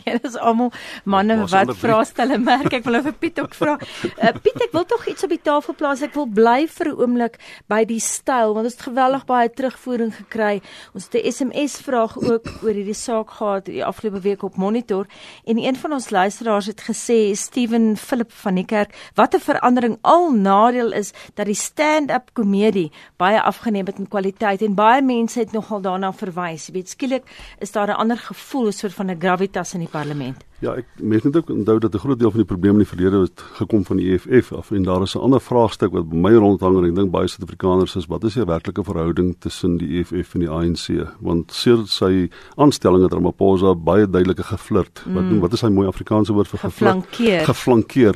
ja, 0.05 0.11
dit 0.11 0.23
is 0.23 0.37
almal 0.37 0.71
manne 1.03 1.35
wat 1.51 1.73
vra 1.77 2.03
stelle 2.07 2.37
merk. 2.39 2.71
Ek 2.73 2.85
wil 2.87 2.95
nou 2.97 3.01
vir 3.09 3.17
Piet 3.19 3.41
ook 3.43 3.55
vra. 3.57 3.73
Uh, 4.15 4.31
Piet, 4.39 4.61
ek 4.63 4.71
wil 4.71 4.85
tog 4.87 5.03
iets 5.11 5.27
op 5.27 5.33
die 5.33 5.41
tafel 5.43 5.75
plaas. 5.75 6.03
Ek 6.05 6.15
wil 6.15 6.27
bly 6.31 6.63
vir 6.71 6.89
'n 6.93 6.95
oomblik 6.95 7.35
by 7.67 7.83
die 7.83 7.99
styl 7.99 8.55
want 8.55 8.69
ons 8.69 8.77
het 8.77 8.87
geweldig 8.87 9.25
baie 9.27 9.51
terugvoering 9.51 10.13
gekry. 10.15 10.61
Ons 10.95 11.09
het 11.11 11.19
'n 11.19 11.31
SMS 11.31 11.75
vraag 11.83 12.15
ook 12.15 12.47
oor 12.63 12.71
hierdie 12.73 12.95
saak 12.95 13.29
gehad 13.29 13.65
die 13.65 13.83
afgelope 13.83 14.21
week 14.23 14.43
op 14.43 14.55
Monitor 14.55 15.05
en 15.45 15.57
een 15.59 15.75
van 15.75 15.91
ons 15.91 16.09
luisteraars 16.09 16.71
het 16.71 16.81
gesê 16.81 17.35
Steven 17.35 17.97
Philip 17.97 18.31
van 18.31 18.55
die 18.55 18.65
kerk, 18.65 18.95
wat 19.15 19.35
'n 19.35 19.39
verandering 19.39 19.97
al 20.01 20.31
nadeel 20.31 20.91
is 20.91 21.11
dat 21.35 21.45
die 21.45 21.55
stand-up 21.55 22.33
komedie 22.33 22.91
baie 23.17 23.41
afgeneem 23.41 23.85
het 23.85 23.99
in 23.99 24.07
kwaliteit 24.07 24.61
en 24.61 24.75
baie 24.75 25.01
mense 25.01 25.39
het 25.39 25.51
nogal 25.51 25.81
daarna 25.81 26.13
verwys. 26.13 26.67
Jy 26.67 26.73
weet 26.73 26.84
skielik 26.89 27.23
is 27.59 27.71
daar 27.71 27.87
'n 27.87 27.99
ander 27.99 28.17
gevoel, 28.17 28.67
'n 28.67 28.71
soort 28.71 28.93
van 28.93 29.09
'n 29.11 29.19
gravitas 29.19 29.73
in 29.73 29.79
die 29.79 29.89
parlement. 29.91 30.45
Ja, 30.59 30.75
ek 30.75 30.85
mens 30.99 31.23
moet 31.23 31.35
ook 31.35 31.49
onthou 31.49 31.79
dat 31.79 31.93
'n 31.93 31.97
groot 31.97 32.19
deel 32.19 32.31
van 32.31 32.39
die 32.39 32.47
probleme 32.47 32.79
in 32.79 32.85
die 32.85 32.93
verlede 32.95 33.21
het 33.21 33.41
gekom 33.59 33.85
van 33.85 33.97
die 33.97 34.13
EFF 34.13 34.53
af 34.53 34.71
en 34.71 34.83
daar 34.83 35.01
is 35.01 35.15
'n 35.15 35.19
ander 35.19 35.41
vraagstuk 35.41 35.91
wat 35.91 36.09
by 36.09 36.15
my 36.15 36.33
rondhang 36.33 36.77
en 36.77 36.85
ek 36.85 36.95
dink 36.95 37.11
baie 37.11 37.27
Suid-Afrikaners 37.27 37.95
is 37.95 38.05
wat 38.05 38.23
is 38.23 38.33
die 38.33 38.45
werklike 38.45 38.83
verhouding 38.83 39.35
tussen 39.39 39.77
die 39.77 39.99
EFF 39.99 40.33
en 40.33 40.39
die 40.39 40.49
ANC? 40.49 41.07
Want 41.19 41.51
sedert 41.51 41.89
sy 41.89 42.29
aanstelling 42.55 43.03
het 43.03 43.13
Ramaphosa 43.13 43.75
baie 43.75 44.09
duidelike 44.09 44.43
geflirt. 44.43 45.03
Mm. 45.05 45.13
Wat 45.13 45.39
wat 45.39 45.53
is 45.53 45.61
hy 45.61 45.69
mooi 45.69 45.87
Afrikaanse 45.87 46.33
woord 46.33 46.47
vir 46.47 46.59
geflankeer? 46.59 47.45
Geflankeer 47.45 48.15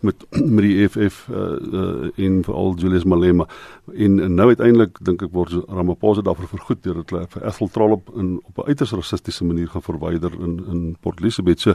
met 0.00 0.26
met 0.56 0.64
die 0.64 0.82
EFF 0.82 1.26
uh, 1.30 1.36
uh 1.72 2.10
in 2.14 2.42
veral 2.44 2.74
Julius 2.76 3.04
Malema 3.04 3.46
en, 3.94 4.20
en 4.20 4.34
nou 4.34 4.48
uiteindelik 4.48 4.98
dink 5.02 5.22
ek 5.22 5.32
word 5.32 5.54
Ramaphosa 5.66 6.22
daarvoor 6.22 6.50
vergoed 6.50 6.82
deur 6.82 7.00
dit 7.02 7.14
vir 7.34 7.46
Ethel 7.46 7.70
Trollop 7.72 8.10
in 8.16 8.36
op 8.44 8.58
'n 8.58 8.68
uiters 8.68 8.92
rassistiese 8.92 9.44
manier 9.44 9.68
gaan 9.68 9.82
verwyder 9.82 10.32
in 10.38 10.54
in 10.68 10.96
Port 11.00 11.20
Elizabeth. 11.20 11.60
So 11.60 11.74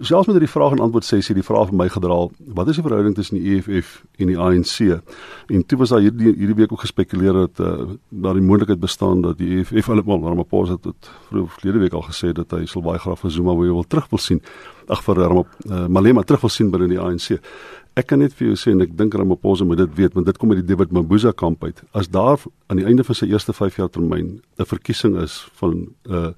selfs 0.00 0.26
met 0.26 0.36
hierdie 0.36 0.52
vraag 0.52 0.72
en 0.72 0.84
antwoord 0.84 1.04
sessie 1.04 1.34
die 1.34 1.44
vraag 1.44 1.68
vir 1.68 1.76
my 1.76 1.88
gedraal, 1.88 2.30
wat 2.54 2.68
is 2.68 2.74
die 2.74 2.84
verhouding 2.84 3.14
tussen 3.14 3.38
die 3.38 3.56
EFF 3.56 4.04
en 4.18 4.26
die 4.26 4.38
ANC? 4.38 5.00
En 5.48 5.66
toe 5.66 5.78
was 5.78 5.88
daar 5.88 6.00
hierdie 6.00 6.34
hierdie 6.34 6.54
week 6.54 6.72
ook 6.72 6.80
gespekuleer 6.80 7.32
dat 7.32 7.60
uh, 7.60 7.96
daar 8.08 8.34
die 8.34 8.42
moontlikheid 8.42 8.80
bestaan 8.80 9.20
dat 9.20 9.38
die 9.38 9.58
EFF 9.58 9.86
wel 9.86 10.22
Ramaphosa 10.22 10.78
het 10.82 11.10
vroeër 11.28 11.48
verlede 11.48 11.78
week 11.78 11.92
al 11.92 12.02
gesê 12.02 12.32
dat 12.32 12.50
hy 12.50 12.66
sal 12.66 12.82
baie 12.82 12.98
graag 12.98 13.18
vir 13.18 13.30
Zuma 13.30 13.56
wil 13.56 13.82
terug 13.82 14.08
wil 14.10 14.18
sien 14.18 14.42
ag 14.88 15.02
vir 15.04 15.20
Ramaphosa 15.22 15.84
uh, 15.84 15.88
Malema 15.88 16.22
terug 16.22 16.46
wil 16.46 16.52
sien 16.52 16.70
binne 16.72 16.88
die 16.88 17.00
ANC. 17.00 17.36
Ek 17.98 18.06
kan 18.10 18.22
net 18.22 18.34
vir 18.38 18.50
jou 18.50 18.56
sê 18.60 18.72
en 18.72 18.84
ek 18.84 18.94
dink 18.96 19.14
Ramaphosa 19.14 19.66
moet 19.68 19.82
dit 19.82 19.98
weet 19.98 20.14
want 20.14 20.28
dit 20.28 20.38
kom 20.38 20.54
uit 20.54 20.62
die 20.62 20.68
David 20.68 20.94
Mabuza 20.94 21.32
kamp 21.32 21.64
uit. 21.64 21.82
As 21.92 22.08
daar 22.08 22.40
aan 22.68 22.80
die 22.80 22.86
einde 22.86 23.04
van 23.04 23.18
sy 23.18 23.28
eerste 23.32 23.52
5 23.52 23.76
jaar 23.80 23.90
termyn 23.90 24.40
'n 24.58 24.64
verkiesing 24.64 25.20
is 25.22 25.46
van 25.60 25.88
uh 26.08 26.32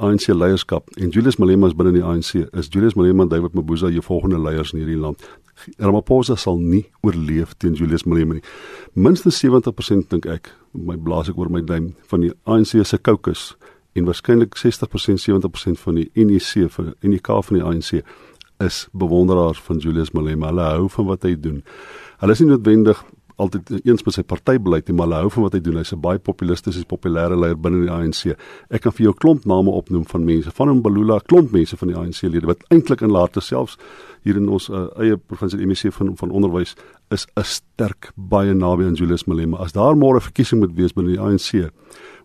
ANC 0.00 0.30
leierskap 0.32 0.88
en 0.96 1.10
Julius 1.10 1.36
Malema 1.36 1.66
is 1.66 1.74
binne 1.76 1.92
die 1.92 2.04
ANC, 2.04 2.46
is 2.56 2.68
Julius 2.72 2.94
Malema 2.94 3.22
en 3.22 3.28
David 3.28 3.52
Mabuza 3.52 3.90
jou 3.90 4.02
volgende 4.02 4.38
leiers 4.40 4.72
in 4.72 4.78
hierdie 4.80 4.96
land. 4.96 5.20
Ramaphosa 5.76 6.36
sal 6.36 6.56
nie 6.58 6.86
oorleef 7.04 7.52
teen 7.58 7.74
Julius 7.76 8.06
Malema 8.06 8.38
nie. 8.38 8.44
Minstens 8.94 9.42
70% 9.44 10.08
dink 10.08 10.26
ek, 10.26 10.54
my 10.72 10.96
blaas 10.96 11.28
ek 11.28 11.36
oor 11.36 11.50
my 11.52 11.60
duim 11.60 11.94
van 12.08 12.24
die 12.24 12.32
ANC 12.46 12.78
se 12.86 12.98
caucus 12.98 13.50
en 13.92 14.04
waarskynlik 14.04 14.56
60% 14.56 15.24
70% 15.24 15.80
van 15.84 15.94
die 15.94 16.10
NEC 16.14 16.70
van 16.70 16.94
NEK 17.00 17.26
van 17.26 17.56
die 17.56 17.64
ANC 17.64 18.04
is 18.60 18.88
bewonderaars 18.92 19.60
van 19.60 19.78
Julius 19.78 20.10
Malema. 20.10 20.46
Hulle 20.46 20.68
hou 20.74 20.88
van 20.88 21.06
wat 21.08 21.22
hy 21.22 21.34
doen. 21.40 21.62
Hulle 22.20 22.32
is 22.36 22.42
nie 22.42 22.50
noodwendig 22.50 23.00
altyd 23.40 23.70
eens 23.86 24.02
met 24.04 24.14
sy 24.14 24.24
partybeleid 24.28 24.88
nie, 24.88 24.96
maar 24.96 25.08
hulle 25.08 25.20
hou 25.24 25.30
van 25.36 25.46
wat 25.46 25.56
hy 25.56 25.60
doen. 25.64 25.78
Hy's 25.80 25.92
'n 25.94 26.00
baie 26.00 26.18
populistiese, 26.18 26.84
populêre 26.84 27.36
leier 27.38 27.56
binne 27.56 27.86
die 27.86 27.90
ANC. 27.90 28.36
Ek 28.70 28.82
kan 28.82 28.92
vir 28.92 29.04
jou 29.04 29.14
klomp 29.14 29.46
name 29.46 29.70
opnoem 29.70 30.04
van 30.06 30.24
mense, 30.24 30.50
van 30.50 30.76
Mbalula, 30.76 31.20
klomp 31.26 31.50
mense 31.52 31.76
van 31.76 31.88
die 31.88 31.96
ANC-lede 31.96 32.46
wat 32.46 32.64
eintlik 32.68 33.00
in 33.00 33.10
later 33.10 33.42
selfs 33.42 33.78
hier 34.24 34.36
in 34.36 34.48
ons 34.48 34.68
uh, 34.68 34.88
eie 34.98 35.16
provinsie 35.16 35.66
MEC 35.66 35.92
van 35.92 36.16
van 36.16 36.30
onderwys 36.30 36.76
is 37.10 37.26
'n 37.36 37.44
sterk 37.44 38.12
baie 38.16 38.54
naby 38.54 38.84
aan 38.84 38.94
Julius 38.94 39.26
Malema. 39.26 39.56
As 39.56 39.72
daar 39.72 39.96
môre 39.96 40.20
verkiesing 40.20 40.60
moet 40.60 40.74
wees 40.74 40.92
binne 40.92 41.10
die 41.10 41.20
ANC, 41.20 41.70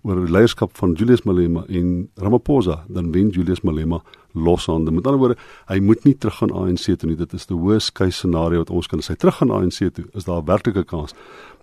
oor 0.05 0.21
die 0.21 0.31
leierskap 0.31 0.75
van 0.77 0.93
Julius 0.93 1.23
Malema 1.25 1.63
en 1.67 2.09
Ramaphosa, 2.21 2.83
dan 2.93 3.11
wen 3.11 3.31
Julius 3.33 3.63
Malema 3.65 4.01
loshande. 4.33 4.91
Met 4.93 5.07
ander 5.07 5.19
woorde, 5.21 5.37
hy 5.71 5.79
moet 5.81 6.03
nie 6.05 6.13
terug 6.13 6.37
gaan 6.41 6.53
ANC 6.53 6.85
toe 6.85 7.09
nie. 7.09 7.17
Dit 7.17 7.33
is 7.33 7.47
die 7.49 7.57
worst 7.57 7.95
case 7.97 8.19
scenario 8.19 8.61
wat 8.61 8.73
ons 8.73 8.89
kan 8.91 9.01
sê. 9.01 9.15
Terug 9.17 9.39
gaan 9.41 9.53
ANC 9.55 9.81
toe 9.95 10.05
is 10.13 10.27
daar 10.27 10.41
'n 10.41 10.45
werklike 10.45 10.85
kans 10.85 11.13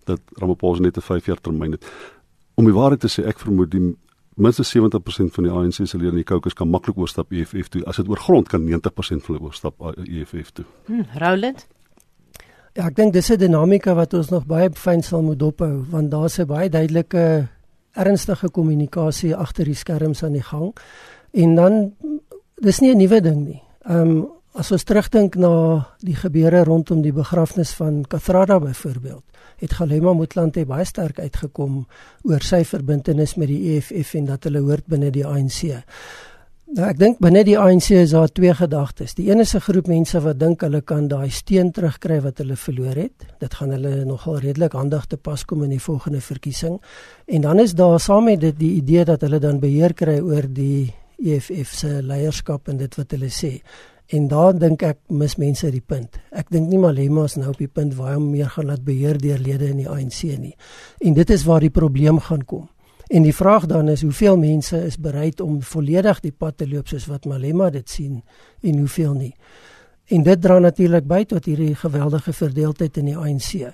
dat 0.04 0.20
Ramaphosa 0.40 0.82
net 0.82 0.96
'n 0.96 1.00
5 1.00 1.26
jaar 1.26 1.40
termyn 1.40 1.72
het. 1.72 1.84
Om 2.54 2.64
die 2.64 2.74
waarheid 2.74 3.00
te 3.00 3.08
sê, 3.08 3.26
ek 3.26 3.38
vermoed 3.38 3.70
die 3.70 3.96
minstens 4.34 4.70
70% 4.70 5.32
van 5.32 5.44
die 5.44 5.52
ANC 5.52 5.86
se 5.86 5.96
lede 5.96 6.10
in 6.10 6.14
die 6.14 6.24
caucus 6.24 6.54
kan 6.54 6.68
maklik 6.68 6.96
oorstap 6.96 7.32
EFF 7.32 7.68
toe. 7.68 7.84
As 7.84 7.96
dit 7.96 8.08
oor 8.08 8.16
grond 8.16 8.48
kan 8.48 8.64
90% 8.64 9.24
van 9.24 9.34
hulle 9.34 9.46
oorstap 9.46 9.74
EFF 10.08 10.50
toe. 10.50 10.64
Hm, 10.86 11.02
Roland 11.18 11.66
Ja, 12.72 12.86
ek 12.88 12.94
dink 12.96 13.12
dis 13.12 13.28
'n 13.30 13.36
dinamika 13.36 13.94
wat 13.94 14.14
ons 14.14 14.30
nog 14.30 14.46
baie 14.46 14.70
fyn 14.72 15.02
sal 15.02 15.22
moet 15.22 15.38
dophou 15.38 15.84
want 15.90 16.10
daar's 16.10 16.38
'n 16.38 16.46
baie 16.46 16.70
duidelike 16.70 17.48
ernstige 17.94 18.50
kommunikasie 18.50 19.34
agter 19.36 19.64
die 19.64 19.74
skerms 19.74 20.22
aan 20.22 20.32
die 20.32 20.42
gang. 20.42 20.72
En 21.32 21.54
dan 21.54 21.92
dis 22.62 22.80
nie 22.80 22.94
'n 22.94 22.98
nuwe 22.98 23.20
ding 23.20 23.46
nie. 23.46 23.62
Ehm 23.88 24.10
um, 24.10 24.28
as 24.54 24.72
ons 24.72 24.84
terugdink 24.84 25.36
na 25.36 25.86
die 26.04 26.14
gebeure 26.14 26.64
rondom 26.64 27.02
die 27.02 27.12
begrafnis 27.12 27.72
van 27.72 28.04
Kathrada 28.04 28.58
byvoorbeeld, 28.60 29.24
het 29.56 29.72
Galema 29.72 30.12
Motlanthe 30.12 30.66
baie 30.66 30.84
sterk 30.84 31.18
uitgekom 31.18 31.86
oor 32.22 32.40
sy 32.42 32.64
verbintenis 32.64 33.34
met 33.36 33.48
die 33.48 33.76
EFF 33.76 34.14
en 34.14 34.24
dat 34.24 34.44
hulle 34.44 34.60
hoort 34.60 34.86
binne 34.86 35.10
die 35.10 35.26
ANC. 35.26 35.82
Nou 36.72 36.86
ek 36.88 36.96
dink 36.96 37.18
binne 37.20 37.42
die 37.44 37.58
ANC 37.60 37.90
is 37.98 38.14
daar 38.14 38.30
twee 38.32 38.52
gedagtes. 38.56 39.12
Die 39.18 39.26
een 39.28 39.40
is 39.44 39.52
'n 39.54 39.60
groep 39.60 39.86
mense 39.86 40.20
wat 40.20 40.38
dink 40.40 40.62
hulle 40.62 40.80
kan 40.80 41.08
daai 41.08 41.28
steen 41.28 41.70
terugkry 41.70 42.20
wat 42.22 42.38
hulle 42.38 42.56
verloor 42.56 42.96
het. 42.96 43.12
Dit 43.40 43.54
gaan 43.54 43.70
hulle 43.70 44.04
nogal 44.04 44.38
redelik 44.38 44.72
handig 44.72 45.04
te 45.06 45.16
pas 45.16 45.44
kom 45.44 45.62
in 45.64 45.70
die 45.70 45.80
volgende 45.80 46.20
verkiesing. 46.20 46.80
En 47.26 47.40
dan 47.40 47.60
is 47.60 47.74
daar 47.74 48.00
saam 48.00 48.24
met 48.24 48.40
dit 48.40 48.58
die 48.58 48.72
idee 48.76 49.04
dat 49.04 49.20
hulle 49.20 49.38
dan 49.38 49.60
beheer 49.60 49.92
kry 49.92 50.18
oor 50.20 50.48
die 50.48 50.94
EFF 51.18 51.74
se 51.74 52.02
leierskap 52.02 52.68
en 52.68 52.76
dit 52.76 52.94
wat 52.96 53.10
hulle 53.10 53.28
sê. 53.28 53.60
En 54.06 54.28
daar 54.28 54.58
dink 54.58 54.82
ek 54.82 54.98
mis 55.08 55.36
mense 55.36 55.70
die 55.70 55.84
punt. 55.86 56.18
Ek 56.30 56.50
dink 56.50 56.68
nie 56.68 56.78
Malema 56.78 57.24
is 57.24 57.36
nou 57.36 57.50
op 57.50 57.58
die 57.58 57.68
punt 57.68 57.94
waar 57.94 58.14
hy 58.14 58.20
meer 58.20 58.48
gaan 58.48 58.66
laat 58.66 58.84
beheer 58.84 59.18
deur 59.18 59.38
lede 59.38 59.68
in 59.68 59.76
die 59.76 59.88
ANC 59.88 60.22
nie. 60.22 60.56
En 61.00 61.14
dit 61.14 61.30
is 61.30 61.44
waar 61.44 61.60
die 61.60 61.70
probleem 61.70 62.18
gaan 62.18 62.44
kom. 62.44 62.68
En 63.12 63.22
die 63.22 63.34
vraag 63.34 63.66
dan 63.66 63.88
is 63.88 64.02
hoeveel 64.02 64.36
mense 64.38 64.84
is 64.84 64.96
bereid 64.96 65.40
om 65.40 65.62
volledig 65.62 66.20
die 66.20 66.32
pad 66.32 66.56
te 66.56 66.68
loop 66.68 66.88
soos 66.88 67.04
wat 67.10 67.26
Malema 67.28 67.68
dit 67.70 67.90
sien 67.90 68.22
en 68.62 68.78
hoeveel 68.78 69.12
nie. 69.12 69.34
En 70.16 70.22
dit 70.24 70.40
dra 70.40 70.56
natuurlik 70.58 71.04
by 71.04 71.18
tot 71.28 71.44
hierdie 71.44 71.74
geweldige 71.76 72.32
verdeeldheid 72.32 72.96
in 72.96 73.10
die 73.10 73.16
ANC. 73.16 73.68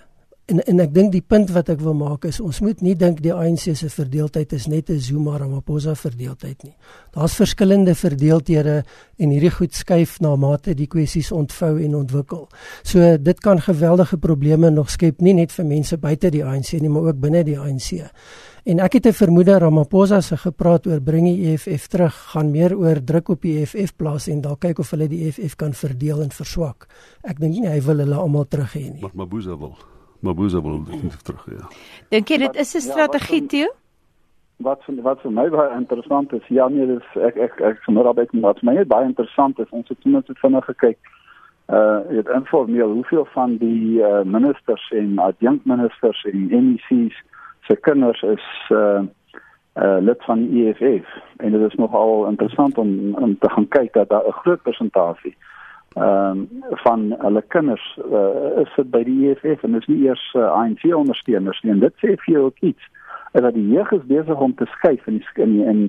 En 0.50 0.64
en 0.64 0.82
ek 0.82 0.90
dink 0.96 1.12
die 1.14 1.22
punt 1.22 1.52
wat 1.54 1.70
ek 1.70 1.78
wil 1.84 1.94
maak 1.94 2.26
is 2.26 2.40
ons 2.42 2.58
moet 2.66 2.82
nie 2.82 2.96
dink 2.98 3.22
die 3.22 3.32
ANC 3.34 3.68
se 3.78 3.92
verdeeldheid 3.92 4.52
is 4.58 4.66
net 4.66 4.90
'n 4.90 4.98
Zuma 4.98 5.38
Ramaphosa 5.38 5.94
verdeeldheid 5.94 6.62
nie. 6.64 6.74
Daar's 7.14 7.38
verskillende 7.38 7.94
verdeeldhede 7.94 8.84
en 9.18 9.30
hierdie 9.30 9.54
goed 9.54 9.74
skuif 9.74 10.20
na 10.20 10.36
mate 10.36 10.74
die 10.74 10.86
kwessies 10.86 11.30
ontvou 11.32 11.78
en 11.78 11.94
ontwikkel. 11.94 12.48
So 12.82 13.16
dit 13.18 13.40
kan 13.40 13.60
geweldige 13.60 14.18
probleme 14.18 14.70
nog 14.70 14.90
skep 14.90 15.20
nie 15.20 15.34
net 15.34 15.52
vir 15.52 15.64
mense 15.64 15.96
buite 15.96 16.30
die 16.30 16.44
ANC 16.44 16.72
nie, 16.72 16.88
maar 16.88 17.02
ook 17.02 17.20
binne 17.20 17.44
die 17.44 17.58
ANC. 17.58 18.08
En 18.64 18.78
ek 18.78 18.92
het 18.92 19.06
'n 19.06 19.12
vermoede 19.12 19.58
Ramaphosa 19.58 20.20
se 20.20 20.36
gepraat 20.36 20.86
oor 20.86 21.00
bring 21.00 21.24
die 21.24 21.52
EFF 21.52 21.86
terug, 21.86 22.14
gaan 22.32 22.50
meer 22.50 22.76
oor 22.76 23.04
druk 23.04 23.28
op 23.28 23.42
die 23.42 23.60
EFF 23.60 23.96
plaas 23.96 24.28
en 24.28 24.40
dalk 24.40 24.60
kyk 24.60 24.78
of 24.78 24.90
hulle 24.90 25.08
die 25.08 25.26
EFF 25.26 25.56
kan 25.56 25.72
verdeel 25.72 26.22
en 26.22 26.30
verswak. 26.30 26.86
Ek 27.22 27.38
dink 27.38 27.54
nie 27.54 27.68
hy 27.68 27.80
wil 27.80 27.98
hulle 27.98 28.14
almal 28.14 28.44
terug 28.44 28.72
hê 28.74 28.92
nie. 28.92 29.00
Maar 29.00 29.10
Mabuza 29.14 29.56
wil. 29.58 29.76
Mabuza 30.20 30.60
wil 30.62 30.84
definitief 30.84 31.22
terug, 31.22 31.46
ja. 31.50 31.68
Dink 32.10 32.28
jy 32.28 32.38
dit 32.38 32.56
is 32.56 32.74
'n 32.74 32.80
strategie 32.80 33.42
ja, 33.42 33.46
toe? 33.46 33.74
Wat 34.56 34.82
vir 34.84 35.02
wat 35.02 35.20
vir 35.20 35.30
my 35.30 35.48
baie 35.48 35.76
interessant 35.76 36.32
is, 36.32 36.42
ja 36.48 36.68
nee, 36.68 36.86
dis 36.86 37.22
ek 37.22 37.36
ek 37.36 37.60
ek 37.60 37.82
sommer 37.84 38.06
albei 38.06 38.26
wat 38.32 38.62
my 38.62 38.74
net 38.74 38.88
baie 38.88 39.06
interessant 39.06 39.58
is, 39.58 39.70
ons 39.70 39.88
het 39.88 40.04
net 40.04 40.26
so 40.26 40.34
vinnig 40.34 40.64
gekyk. 40.64 40.98
Uh 41.68 42.00
dit 42.08 42.28
informeel 42.28 42.92
hoeveel 42.92 43.26
van 43.34 43.56
die 43.56 44.02
uh, 44.02 44.24
ministers 44.24 44.90
en 44.90 45.18
adjunkministers 45.18 46.24
en 46.24 46.48
MEC's 46.48 47.14
se 47.68 47.76
kinders 47.76 48.22
is 48.22 48.44
uh 48.70 49.02
uh 49.78 49.98
lid 50.00 50.24
van 50.24 50.48
die 50.48 50.68
EFF 50.68 51.08
en 51.36 51.52
dit 51.52 51.70
is 51.70 51.78
nogal 51.78 52.26
interessant 52.26 52.78
om 52.78 53.14
om 53.14 53.38
te 53.38 53.50
gaan 53.50 53.68
kyk 53.68 53.92
dat 53.92 54.08
daar 54.08 54.26
'n 54.26 54.40
groot 54.42 54.62
persentasie 54.62 55.36
ehm 55.94 56.30
um, 56.30 56.48
van 56.84 57.14
hulle 57.18 57.42
kinders 57.48 57.98
uh, 58.12 58.60
is 58.60 58.72
dit 58.76 58.90
by 58.90 59.02
die 59.04 59.30
EFF 59.30 59.62
en 59.62 59.72
dit 59.72 59.80
is 59.80 59.86
nie 59.86 60.02
eers 60.06 60.34
uh, 60.36 60.50
ANC 60.52 60.84
ondersteuners 60.94 61.60
nie. 61.62 61.72
En 61.72 61.80
dit 61.80 61.94
sê 62.02 62.12
vir 62.24 62.34
jou 62.34 62.42
ook 62.44 62.58
iets 62.60 62.90
is 63.32 63.40
dat 63.40 63.54
die 63.54 63.68
jeug 63.68 63.90
is 63.92 64.04
besig 64.10 64.40
om 64.46 64.54
te 64.54 64.66
skuif 64.66 65.06
in 65.06 65.18
die 65.18 65.42
in 65.44 65.52
die, 65.56 65.64
in 65.64 65.80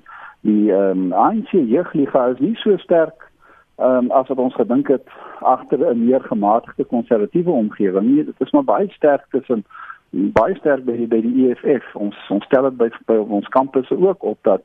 die 0.42 0.72
ehm 0.74 1.04
um, 1.04 1.14
ANC 1.14 1.52
jeugliga 1.52 2.26
is 2.34 2.40
nie 2.40 2.56
so 2.64 2.78
sterk 2.78 3.28
ehm 3.76 4.08
um, 4.08 4.12
as 4.12 4.32
wat 4.32 4.42
ons 4.48 4.56
gedink 4.56 4.88
het 4.88 5.08
agter 5.40 5.84
'n 5.92 6.06
meer 6.06 6.24
gematigde 6.24 6.84
konservatiewe 6.84 7.52
omgewing 7.52 8.08
nie. 8.08 8.26
Dit 8.26 8.42
is 8.48 8.52
maar 8.52 8.64
baie 8.64 8.90
sterk 8.90 9.26
tussen 9.30 9.66
baie 10.10 10.56
sterk 10.56 10.86
by 10.86 10.96
die, 10.98 11.08
by 11.08 11.22
die 11.22 11.50
EFF. 11.50 11.96
Ons 11.96 12.18
ons 12.30 12.46
stel 12.46 12.70
dit 12.70 12.78
by, 12.78 12.90
by 13.06 13.18
ons 13.18 13.48
kampusse 13.48 13.98
ook 13.98 14.24
op 14.24 14.38
dat 14.48 14.62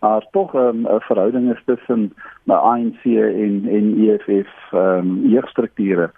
daar 0.00 0.26
tog 0.30 0.54
ehm, 0.54 0.80
'n 0.80 0.86
um, 0.86 1.00
verhouding 1.00 1.50
is 1.52 1.62
tussen 1.64 2.12
die 2.44 2.54
ANC 2.54 3.04
en 3.04 3.66
en 3.68 3.94
EFF 3.98 4.72
ehm 4.72 4.98
um, 4.98 5.28
jeugstrukture. 5.28 6.10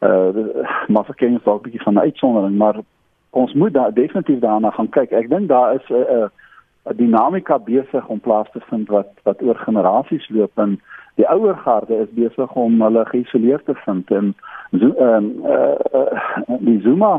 Uh 0.00 0.28
maar 0.88 1.04
vir 1.04 1.14
kennis 1.14 1.42
dalk 1.42 1.60
'n 1.60 1.62
bietjie 1.62 1.82
van 1.82 1.94
'n 1.94 2.06
uitsondering, 2.08 2.56
maar 2.56 2.76
ons 3.30 3.52
moet 3.52 3.72
daar 3.72 3.94
definitief 3.94 4.38
daarna 4.38 4.70
gaan 4.70 4.88
kyk. 4.88 5.10
Ek 5.10 5.28
dink 5.28 5.48
daar 5.48 5.74
is 5.74 5.88
'n 5.88 5.94
uh, 5.94 6.28
'n 6.90 6.96
dinamika 6.96 7.58
besig 7.58 8.06
om 8.08 8.20
plaas 8.20 8.50
te 8.52 8.60
vind 8.60 8.88
wat 8.88 9.10
wat 9.22 9.42
oor 9.42 9.56
generasies 9.56 10.28
loop 10.28 10.58
en 10.58 10.80
die 11.14 11.28
ouer 11.28 11.56
garde 11.56 11.94
is 11.94 12.14
besig 12.16 12.52
om 12.52 12.82
hulle 12.82 13.04
geïsoleer 13.12 13.62
te 13.64 13.74
vind 13.84 14.10
en 14.10 14.34
so 14.80 14.92
ehm 15.06 15.26
uh, 15.44 16.56
die 16.68 16.80
Zuma 16.80 17.12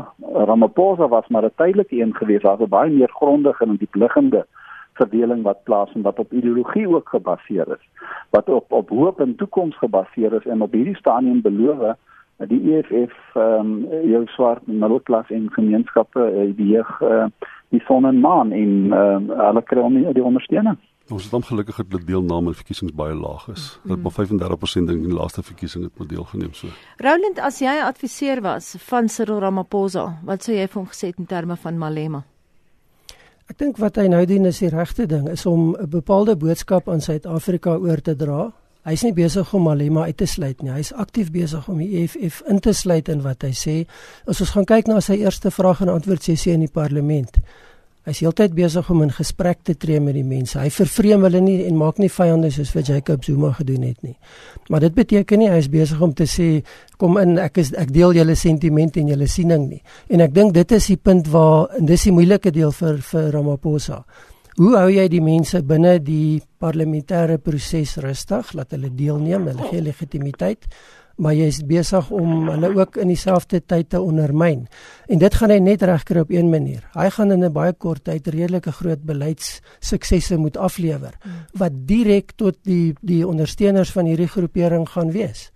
Ramaphosa 0.48 1.08
was 1.08 1.28
maar 1.28 1.44
'n 1.44 1.56
tydelike 1.56 2.00
een 2.00 2.14
geweest. 2.14 2.42
Waar 2.42 2.68
baie 2.68 2.90
meer 2.90 3.12
grondige 3.12 3.64
en 3.64 3.76
diepliggende 3.76 4.46
verdeling 4.92 5.42
wat 5.42 5.62
plaasvind 5.62 6.04
wat 6.04 6.18
op 6.18 6.32
ideologie 6.32 6.88
ook 6.88 7.08
gebaseer 7.08 7.68
is 7.68 7.84
wat 8.30 8.48
op 8.48 8.72
op 8.72 8.88
hoop 8.88 9.20
en 9.20 9.36
toekoms 9.36 9.76
gebaseer 9.78 10.32
is 10.32 10.46
en 10.46 10.62
op 10.62 10.72
hierdie 10.72 10.96
stadium 10.96 11.40
beloof 11.40 11.96
die 12.36 12.76
EFF 12.76 13.14
ehm 13.34 13.70
um, 13.70 13.86
jou 14.10 14.26
swart 14.26 14.66
middelklas 14.66 15.30
en 15.30 15.52
gemeenskappe 15.52 16.52
die 16.56 16.66
jeug 16.66 17.00
uh, 17.00 17.26
die 17.72 17.82
son 17.88 18.06
en 18.06 18.20
maan 18.20 18.52
en 18.52 18.72
um, 18.92 19.28
hulle 19.40 19.62
kry 19.68 19.80
om 19.80 19.98
die 19.98 20.24
ondersteuning 20.30 20.78
Ons 21.10 21.24
het 21.24 21.32
ongelukkig 21.34 21.76
dat 21.76 21.90
die 21.90 22.04
deelname 22.12 22.52
aan 22.52 22.56
verkiesings 22.56 22.94
baie 22.94 23.14
laag 23.14 23.48
is. 23.50 23.64
Dat 23.84 23.98
mm. 23.98 24.02
maar 24.02 24.12
35% 24.12 24.86
dink 24.88 25.02
in 25.02 25.10
die 25.10 25.18
laaste 25.18 25.42
verkiesing 25.42 25.84
het 25.84 25.98
met 25.98 26.08
deelgeneem 26.08 26.52
so. 26.54 26.70
Roland, 27.02 27.40
as 27.42 27.58
jy 27.58 27.74
'n 27.80 27.88
adviseur 27.88 28.40
was 28.40 28.74
van 28.78 29.08
Cyril 29.08 29.40
Ramaphosa, 29.40 30.18
wat 30.22 30.42
sou 30.42 30.54
jy 30.56 30.66
vir 30.68 30.80
hom 30.80 30.88
gesê 30.88 31.10
het 31.10 31.18
in 31.18 31.26
terme 31.26 31.56
van 31.56 31.78
Malema? 31.78 32.24
Ek 33.50 33.58
dink 33.58 33.76
wat 33.76 33.96
hy 33.96 34.06
nou 34.06 34.24
doen 34.26 34.46
is 34.46 34.58
die 34.58 34.68
regte 34.68 35.06
ding, 35.06 35.28
is 35.28 35.46
om 35.46 35.74
'n 35.76 35.90
bepaalde 35.90 36.36
boodskap 36.36 36.88
aan 36.88 37.00
Suid-Afrika 37.00 37.76
oor 37.76 38.00
te 38.00 38.14
dra. 38.16 38.52
Hy's 38.82 39.04
nie 39.06 39.14
besig 39.14 39.52
om 39.54 39.62
Malema 39.68 40.08
uit 40.08 40.16
te 40.18 40.26
sluit 40.26 40.62
nie. 40.62 40.72
Hy's 40.74 40.92
aktief 40.92 41.30
besig 41.30 41.68
om 41.70 41.78
die 41.78 42.02
EFF 42.02 42.40
in 42.50 42.58
te 42.60 42.72
sluit 42.74 43.08
in 43.12 43.22
wat 43.22 43.46
hy 43.46 43.52
sê. 43.54 43.76
As 44.26 44.42
ons 44.42 44.54
gaan 44.56 44.66
kyk 44.66 44.90
na 44.90 45.00
sy 45.00 45.20
eerste 45.22 45.52
vraag 45.54 45.84
en 45.84 45.92
antwoord 45.92 46.26
sessie 46.26 46.54
in 46.56 46.64
die 46.66 46.72
parlement, 46.72 47.38
Hy's 48.02 48.18
heeltyd 48.18 48.56
besig 48.56 48.88
om 48.90 49.04
in 49.04 49.12
gesprek 49.14 49.60
te 49.62 49.76
tree 49.78 50.00
met 50.02 50.16
die 50.16 50.24
mense. 50.26 50.56
Hy 50.58 50.72
vervreem 50.74 51.22
hulle 51.22 51.38
nie 51.38 51.60
en 51.68 51.76
maak 51.78 52.00
nie 52.02 52.08
vyande 52.10 52.48
soos 52.50 52.72
wat 52.74 52.88
Jacob 52.90 53.22
Zuma 53.22 53.52
gedoen 53.54 53.84
het 53.86 54.00
nie. 54.02 54.16
Maar 54.74 54.88
dit 54.88 54.96
beteken 54.96 55.38
nie 55.38 55.50
hy 55.52 55.60
is 55.62 55.68
besig 55.70 56.02
om 56.02 56.10
te 56.18 56.26
sê 56.26 56.48
kom 56.98 57.20
in 57.22 57.36
ek 57.38 57.60
is 57.62 57.70
ek 57.78 57.92
deel 57.94 58.16
julle 58.18 58.34
sentimente 58.34 58.98
en 58.98 59.12
julle 59.14 59.30
siening 59.30 59.68
nie. 59.68 59.78
En 60.10 60.26
ek 60.26 60.34
dink 60.34 60.50
dit 60.56 60.74
is 60.74 60.90
die 60.90 60.98
punt 60.98 61.30
waar 61.30 61.70
en 61.78 61.86
dis 61.86 62.08
die 62.08 62.16
moeilike 62.16 62.50
deel 62.50 62.74
vir 62.74 62.98
vir 63.06 63.30
Ramaphosa. 63.36 64.00
Hoe 64.56 64.76
hou 64.76 64.88
jy 64.92 65.08
die 65.08 65.22
mense 65.24 65.62
binne 65.64 65.98
die 65.98 66.42
parlementêre 66.60 67.38
proses 67.38 67.96
rustig, 67.96 68.52
laat 68.52 68.74
hulle 68.76 68.90
deelneem, 68.92 69.46
hulle 69.48 69.70
gee 69.70 69.80
legitimiteit? 69.80 70.68
maar 71.20 71.34
jy 71.36 71.48
is 71.50 71.60
besig 71.68 72.10
om 72.14 72.48
hulle 72.50 72.70
ook 72.76 72.96
in 73.02 73.12
dieselfde 73.12 73.60
tyd 73.68 73.90
te 73.92 74.00
ondermyn. 74.00 74.64
En 75.12 75.20
dit 75.20 75.34
gaan 75.38 75.52
hy 75.52 75.58
net 75.62 75.84
regkry 75.86 76.22
op 76.24 76.32
een 76.32 76.48
manier. 76.50 76.82
Hy 76.96 77.08
gaan 77.10 77.32
in 77.32 77.44
'n 77.44 77.52
baie 77.52 77.72
kort 77.72 78.04
tyd 78.04 78.26
redelike 78.26 78.72
groot 78.72 79.02
beleidssuksesse 79.04 80.36
moet 80.36 80.56
aflewer 80.56 81.14
wat 81.52 81.72
direk 81.86 82.32
tot 82.36 82.56
die 82.64 82.94
die 83.00 83.26
ondersteuners 83.26 83.92
van 83.92 84.06
hierdie 84.06 84.28
groepering 84.28 84.88
gaan 84.88 85.12
wees. 85.12 85.52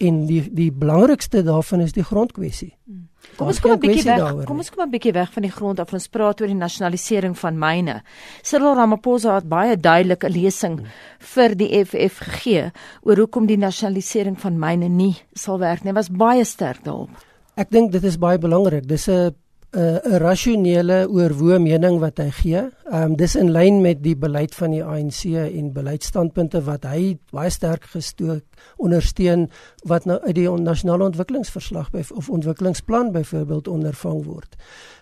En 0.00 0.24
die 0.26 0.42
die 0.56 0.70
belangrikste 0.72 1.42
daarvan 1.44 1.84
is 1.84 1.92
die 1.92 2.04
grondkwessie. 2.04 2.72
Hmm. 2.86 3.10
Kom 3.36 3.50
ons 3.50 3.60
kom 3.60 3.72
'n 3.72 3.80
bietjie 3.80 4.04
weg. 4.04 4.44
Kom 4.48 4.58
ons 4.58 4.70
kom 4.70 4.84
'n 4.84 4.90
bietjie 4.90 5.12
weg 5.12 5.32
van 5.32 5.42
die 5.42 5.52
grond 5.52 5.80
af. 5.80 5.92
Ons 5.92 6.08
praat 6.08 6.40
oor 6.40 6.46
die 6.46 6.56
nasionalisering 6.56 7.38
van 7.38 7.58
myne. 7.58 8.02
Cyril 8.42 8.74
Ramaphosa 8.74 9.34
het 9.34 9.48
baie 9.48 9.76
duidelike 9.76 10.28
lesing 10.28 10.80
vir 11.18 11.54
die 11.54 11.84
FF 11.84 12.18
gegee 12.18 12.72
oor 13.02 13.16
hoekom 13.16 13.46
die 13.46 13.58
nasionalisering 13.58 14.38
van 14.40 14.58
myne 14.58 14.88
nie 14.88 15.16
sal 15.34 15.58
werk 15.58 15.84
nie. 15.84 15.92
Was 15.92 16.08
baie 16.08 16.44
sterk 16.44 16.84
daarop. 16.84 17.10
Ek 17.56 17.70
dink 17.70 17.92
dit 17.92 18.04
is 18.04 18.16
baie 18.18 18.38
belangrik. 18.38 18.86
Dis 18.88 19.08
'n 19.08 19.34
'n 19.70 20.18
rasionele 20.18 21.04
oorwoë 21.06 21.60
mening 21.62 22.00
wat 22.02 22.18
hy 22.18 22.30
gee. 22.34 22.62
Ehm 22.90 23.12
um, 23.12 23.16
dis 23.16 23.36
in 23.38 23.52
lyn 23.54 23.80
met 23.80 24.02
die 24.02 24.16
beleid 24.16 24.54
van 24.54 24.70
die 24.74 24.82
ANC 24.82 25.24
en 25.30 25.72
beleidsstandpunte 25.72 26.62
wat 26.66 26.84
hy 26.90 27.18
baie 27.30 27.50
sterk 27.50 27.84
gestook 27.92 28.42
ondersteun 28.78 29.48
wat 29.86 30.04
nou 30.04 30.18
uit 30.26 30.34
die 30.34 30.48
nasionale 30.50 31.04
ontwikkelingsverslag 31.04 31.90
by 31.90 32.02
of 32.14 32.30
ontwikkelingsplan 32.30 33.12
byvoorbeeld 33.12 33.68
ondervang 33.68 34.24
word. 34.24 34.56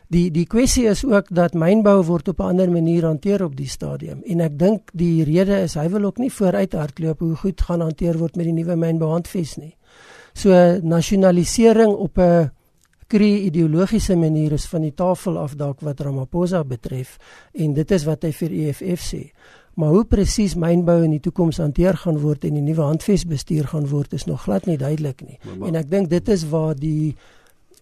Die 0.08 0.30
die 0.30 0.46
kwessie 0.46 0.84
is 0.88 1.04
ook 1.04 1.32
dat 1.32 1.54
mynbou 1.54 2.02
word 2.04 2.28
op 2.28 2.40
'n 2.40 2.52
ander 2.52 2.70
manier 2.70 3.04
hanteer 3.04 3.44
op 3.44 3.56
die 3.56 3.68
stadium 3.68 4.20
en 4.26 4.40
ek 4.40 4.58
dink 4.58 4.90
die 4.92 5.24
rede 5.24 5.62
is 5.62 5.74
hy 5.74 5.88
wil 5.88 6.04
ook 6.04 6.18
nie 6.18 6.32
vooruit 6.32 6.72
hardloop 6.72 7.18
hoe 7.20 7.34
goed 7.34 7.60
gaan 7.60 7.80
hanteer 7.80 8.18
word 8.18 8.36
met 8.36 8.44
die 8.44 8.52
nuwe 8.52 8.76
mynbouhandves 8.76 9.56
nie. 9.56 9.76
So 10.34 10.50
nasionalisering 10.82 11.92
op 11.92 12.18
'n 12.18 12.50
kree 13.08 13.46
ideologiese 13.48 14.16
manier 14.16 14.52
is 14.52 14.66
van 14.68 14.84
die 14.84 14.94
tafel 14.94 15.38
af 15.40 15.56
dalk 15.56 15.80
wat 15.86 16.00
Ramaphosa 16.04 16.60
betref 16.64 17.16
en 17.56 17.72
dit 17.76 17.96
is 17.96 18.04
wat 18.04 18.26
hy 18.28 18.32
vir 18.36 18.56
EFF 18.66 19.06
sê. 19.06 19.22
Maar 19.78 19.94
hoe 19.94 20.04
presies 20.10 20.56
mynbou 20.58 20.98
in 21.06 21.14
die 21.14 21.22
toekoms 21.22 21.60
hanteer 21.62 21.96
gaan 21.96 22.18
word 22.20 22.44
en 22.44 22.58
die 22.58 22.64
nuwe 22.66 22.82
handvesbestuur 22.82 23.70
gaan 23.72 23.86
word 23.88 24.16
is 24.18 24.26
nog 24.26 24.42
glad 24.44 24.66
nie 24.66 24.76
duidelik 24.76 25.22
nie. 25.22 25.38
Maar, 25.44 25.56
maar, 25.56 25.68
en 25.68 25.80
ek 25.80 25.90
dink 25.92 26.10
dit 26.10 26.32
is 26.34 26.44
waar 26.50 26.74
die 26.76 27.14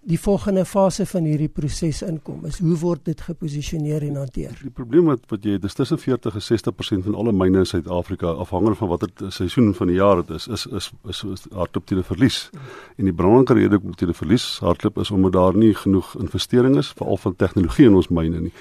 die 0.07 0.19
volgende 0.21 0.63
fase 0.65 1.03
van 1.11 1.25
hierdie 1.27 1.49
proses 1.51 2.03
inkom 2.07 2.45
is 2.47 2.61
hoe 2.63 2.77
word 2.79 3.03
dit 3.09 3.23
geposisioneer 3.27 4.05
en 4.07 4.21
hanteer. 4.21 4.55
Die 4.63 4.71
probleem 4.71 5.11
wat 5.11 5.25
wat 5.33 5.47
jy 5.47 5.57
dis 5.63 5.75
tussen 5.75 5.99
40 5.99 6.39
en 6.39 6.45
60% 6.47 7.07
van 7.09 7.17
alle 7.19 7.35
myne 7.35 7.65
in 7.65 7.67
Suid-Afrika 7.67 8.37
afhangende 8.45 8.79
van 8.79 8.93
watter 8.93 9.11
seisoen 9.35 9.75
van 9.75 9.91
die 9.91 9.99
jaar 9.99 10.23
dit 10.23 10.31
is 10.39 10.47
is 10.47 10.67
is 10.67 10.91
is, 11.11 11.25
is 11.35 11.45
hardloop 11.51 11.87
teen 11.91 11.99
'n 11.99 12.07
verlies. 12.07 12.51
En 12.97 13.11
die 13.11 13.13
belangrike 13.13 13.59
rede 13.59 13.79
hoekom 13.81 13.95
teen 13.95 14.15
'n 14.15 14.21
verlies 14.23 14.47
hardloop 14.63 14.99
is 14.99 15.11
omdat 15.11 15.33
daar 15.33 15.57
nie 15.57 15.75
genoeg 15.75 16.15
investering 16.21 16.77
is 16.77 16.95
veral 16.95 17.17
van 17.17 17.37
tegnologie 17.37 17.87
in 17.87 17.95
ons 17.95 18.09
myne 18.09 18.41
nie. 18.41 18.53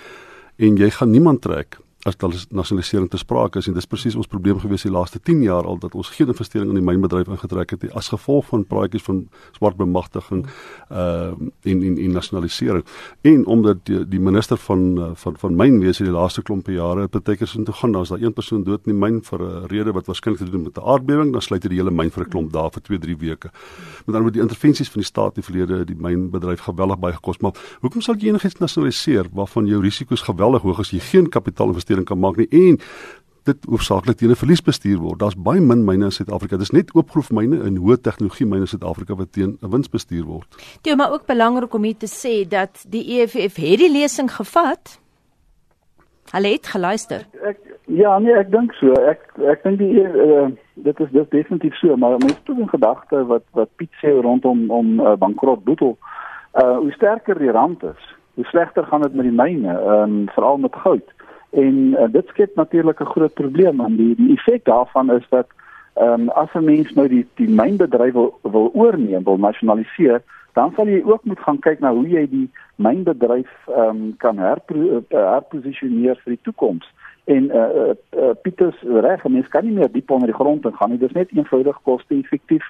En 0.57 0.77
jy 0.77 0.89
gaan 0.89 1.11
niemand 1.11 1.41
trek 1.41 1.77
as 2.05 2.17
daar 2.17 2.33
nasionalisering 2.49 3.09
te 3.09 3.17
sprake 3.17 3.57
is 3.57 3.67
en 3.67 3.73
dis 3.73 3.87
presies 3.89 4.15
ons 4.15 4.27
probleem 4.29 4.59
gewees 4.61 4.83
die 4.85 4.91
laaste 4.93 5.17
10 5.25 5.39
jaar 5.41 5.65
al 5.65 5.79
dat 5.81 5.95
ons 5.97 6.11
geen 6.13 6.29
investering 6.29 6.69
in 6.69 6.77
die 6.77 6.85
mynbedryf 6.85 7.31
ingetrek 7.33 7.71
het 7.73 7.85
as 7.97 8.11
gevolg 8.13 8.45
van 8.51 8.65
praatjies 8.69 9.01
van 9.07 9.23
swart 9.57 9.79
bemagtiging 9.79 10.45
uh 10.91 11.33
in 11.65 11.81
in 11.81 11.97
in 11.97 12.11
nasionalisering. 12.13 12.85
En 13.21 13.45
omdat 13.45 13.79
die, 13.89 14.03
die 14.07 14.19
minister 14.19 14.57
van 14.57 14.83
uh, 14.97 15.09
van 15.13 15.37
van 15.37 15.55
mynwese 15.55 16.03
die 16.03 16.13
laaste 16.13 16.41
klompe 16.41 16.71
jare 16.71 17.07
betekens 17.09 17.55
in 17.55 17.65
toe 17.65 17.73
gaan 17.73 17.95
as 17.95 18.13
daar 18.13 18.21
een 18.21 18.33
persoon 18.33 18.63
dood 18.63 18.85
in 18.85 18.93
die 18.93 18.99
myn 18.99 19.23
vir 19.23 19.41
'n 19.41 19.65
rede 19.67 19.91
wat 19.91 20.05
waarskynlik 20.05 20.39
te 20.39 20.49
doen 20.49 20.63
met 20.63 20.77
'n 20.77 20.85
aardbewing 20.85 21.31
dan 21.31 21.41
sluit 21.41 21.63
hy 21.63 21.69
die 21.69 21.77
hele 21.81 21.91
myn 21.91 22.11
vir 22.11 22.23
'n 22.23 22.29
klomp 22.29 22.51
dae 22.51 22.69
vir 22.69 22.81
2 22.81 22.99
3 22.99 23.17
weke. 23.17 23.49
Met 24.05 24.15
ander 24.15 24.21
woorde 24.21 24.37
die 24.37 24.45
intervensies 24.47 24.89
van 24.89 25.01
die 25.01 25.09
staat 25.09 25.35
in 25.35 25.41
die 25.41 25.49
verlede 25.51 25.85
die 25.85 25.97
mynbedryf 25.97 26.59
geweldig 26.59 26.99
baie 26.99 27.13
gekos 27.13 27.41
maar 27.41 27.53
hoekom 27.81 28.01
sal 28.01 28.15
jy 28.15 28.29
enigiets 28.29 28.59
nasionaliseer 28.59 29.25
waarvan 29.33 29.65
jou 29.65 29.81
risiko's 29.81 30.21
geweldig 30.21 30.61
hoog 30.61 30.79
is 30.79 30.91
jy 30.91 30.99
geen 30.99 31.29
kapitaal 31.29 31.67
investeer 31.67 31.94
investering 31.95 32.05
kan 32.05 32.19
maak 32.19 32.37
nie 32.37 32.47
en 32.51 32.79
dit 33.45 33.67
hoofsaaklik 33.69 34.17
teen 34.17 34.31
'n 34.31 34.35
verlies 34.35 34.61
bestuur 34.61 34.99
word. 34.99 35.19
Daar's 35.19 35.35
baie 35.37 35.61
min 35.61 35.85
myne 35.85 36.05
in 36.05 36.11
Suid-Afrika. 36.11 36.57
Dis 36.57 36.71
net 36.71 36.89
oopgroef 36.95 37.31
myne 37.31 37.63
in 37.63 37.77
hoë 37.77 38.01
tegnologie 38.01 38.45
myne 38.45 38.61
in 38.61 38.67
Suid-Afrika 38.67 39.15
wat 39.15 39.31
teen 39.31 39.57
'n 39.61 39.69
wins 39.69 39.89
bestuur 39.89 40.25
word. 40.25 40.47
Dit 40.81 40.97
maar 40.97 41.11
ook 41.11 41.25
belangrik 41.25 41.73
om 41.73 41.83
hier 41.83 41.97
te 41.97 42.07
sê 42.07 42.47
dat 42.47 42.85
die 42.89 43.21
EFF 43.21 43.55
het 43.55 43.79
die 43.79 43.91
lesing 43.91 44.31
gevat. 44.31 44.99
Hulle 46.31 46.47
het 46.47 46.67
geluister. 46.67 47.27
Ek, 47.43 47.43
ek 47.43 47.57
ja, 47.85 48.19
nee, 48.19 48.33
ek 48.33 48.51
dink 48.51 48.73
so. 48.73 48.91
Ek 48.93 49.21
ek 49.37 49.63
dink 49.63 49.77
die 49.77 50.01
uh, 50.01 50.47
dit 50.73 50.99
is 50.99 51.11
dit 51.11 51.31
definitief 51.31 51.75
so, 51.75 51.95
maar 51.95 52.17
mense 52.17 52.41
het 52.45 52.57
'n 52.57 52.67
gedagte 52.69 53.25
wat 53.25 53.43
wat 53.51 53.69
Piet 53.75 53.93
sê 54.01 54.09
rondom 54.09 54.71
om 54.71 54.99
uh, 54.99 55.13
bankrot 55.13 55.63
boetel. 55.63 55.97
Uh 56.53 56.77
hoe 56.77 56.91
sterker 56.91 57.37
die 57.37 57.51
rand 57.51 57.83
is, 57.83 58.15
hoe 58.33 58.45
slegter 58.45 58.85
gaan 58.85 59.01
dit 59.01 59.13
met 59.13 59.25
die 59.25 59.37
myne, 59.43 59.71
ehm 59.79 60.01
um, 60.01 60.29
veral 60.29 60.57
met 60.57 60.75
goud. 60.75 61.13
En 61.55 61.75
uh, 61.75 62.07
dit 62.11 62.27
skep 62.27 62.55
natuurlik 62.55 62.99
'n 62.99 63.13
groot 63.15 63.33
probleem 63.33 63.77
want 63.77 63.97
die 63.97 64.15
die 64.15 64.31
effek 64.35 64.65
daarvan 64.65 65.11
is 65.11 65.25
dat 65.29 65.47
ehm 65.93 66.21
um, 66.21 66.29
as 66.29 66.53
'n 66.53 66.63
mens 66.63 66.93
nou 66.93 67.07
die 67.07 67.27
die 67.35 67.49
mynbedryf 67.49 68.13
wil, 68.13 68.39
wil 68.41 68.69
oorneem, 68.73 69.23
wil 69.23 69.37
nasionaliseer, 69.37 70.21
dan 70.53 70.71
sal 70.75 70.87
jy 70.87 71.01
ook 71.03 71.23
moet 71.23 71.39
gaan 71.39 71.59
kyk 71.59 71.79
na 71.79 71.93
hoe 71.93 72.09
jy 72.09 72.27
die 72.29 72.49
mynbedryf 72.75 73.51
ehm 73.67 73.89
um, 73.89 74.13
kan 74.17 74.37
herpo, 74.37 74.75
uh, 74.75 75.01
herposisioneer 75.09 76.19
vir 76.23 76.35
die 76.35 76.41
toekoms. 76.41 76.93
En 77.23 77.51
eh 77.51 77.59
uh, 77.59 77.93
uh, 78.21 78.29
Pieters 78.41 78.81
reg, 78.81 79.27
mens 79.27 79.47
kan 79.47 79.63
nie 79.63 79.73
meer 79.73 79.91
diep 79.91 80.11
onder 80.11 80.27
die 80.27 80.39
grond 80.41 80.65
ingaan 80.65 80.89
nie. 80.89 80.99
Dit 80.99 81.09
is 81.09 81.15
net 81.15 81.31
eenvoudig 81.31 81.79
koste-effektief 81.81 82.65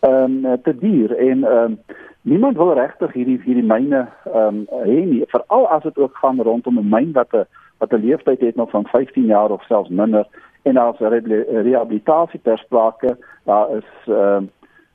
ehm 0.00 0.44
um, 0.46 0.62
te 0.62 0.78
duur 0.78 1.16
en 1.16 1.44
ehm 1.44 1.64
um, 1.64 1.78
niemand 2.22 2.56
wil 2.56 2.72
regtig 2.72 3.12
hierdie 3.12 3.40
hierdie 3.44 3.66
myne 3.66 4.08
ehm 4.24 4.56
um, 4.56 4.66
hê 4.84 5.04
nie, 5.04 5.24
veral 5.26 5.68
as 5.68 5.82
dit 5.82 5.98
ook 5.98 6.16
gaan 6.16 6.40
rondom 6.40 6.78
'n 6.78 6.88
myn 6.88 7.12
wat 7.12 7.32
'n 7.32 7.46
wat 7.82 7.92
'n 7.92 8.06
leeftyd 8.06 8.40
het 8.40 8.56
nog 8.56 8.70
van 8.70 8.86
15 8.86 9.24
jaar 9.24 9.50
of 9.50 9.62
selfs 9.62 9.88
minder. 9.88 10.26
En 10.62 10.76
as 10.76 10.98
rehabilitasie 10.98 12.40
ter 12.42 12.58
sprake. 12.58 13.16
Daar 13.44 13.70
is 13.76 13.90
uh, 14.06 14.40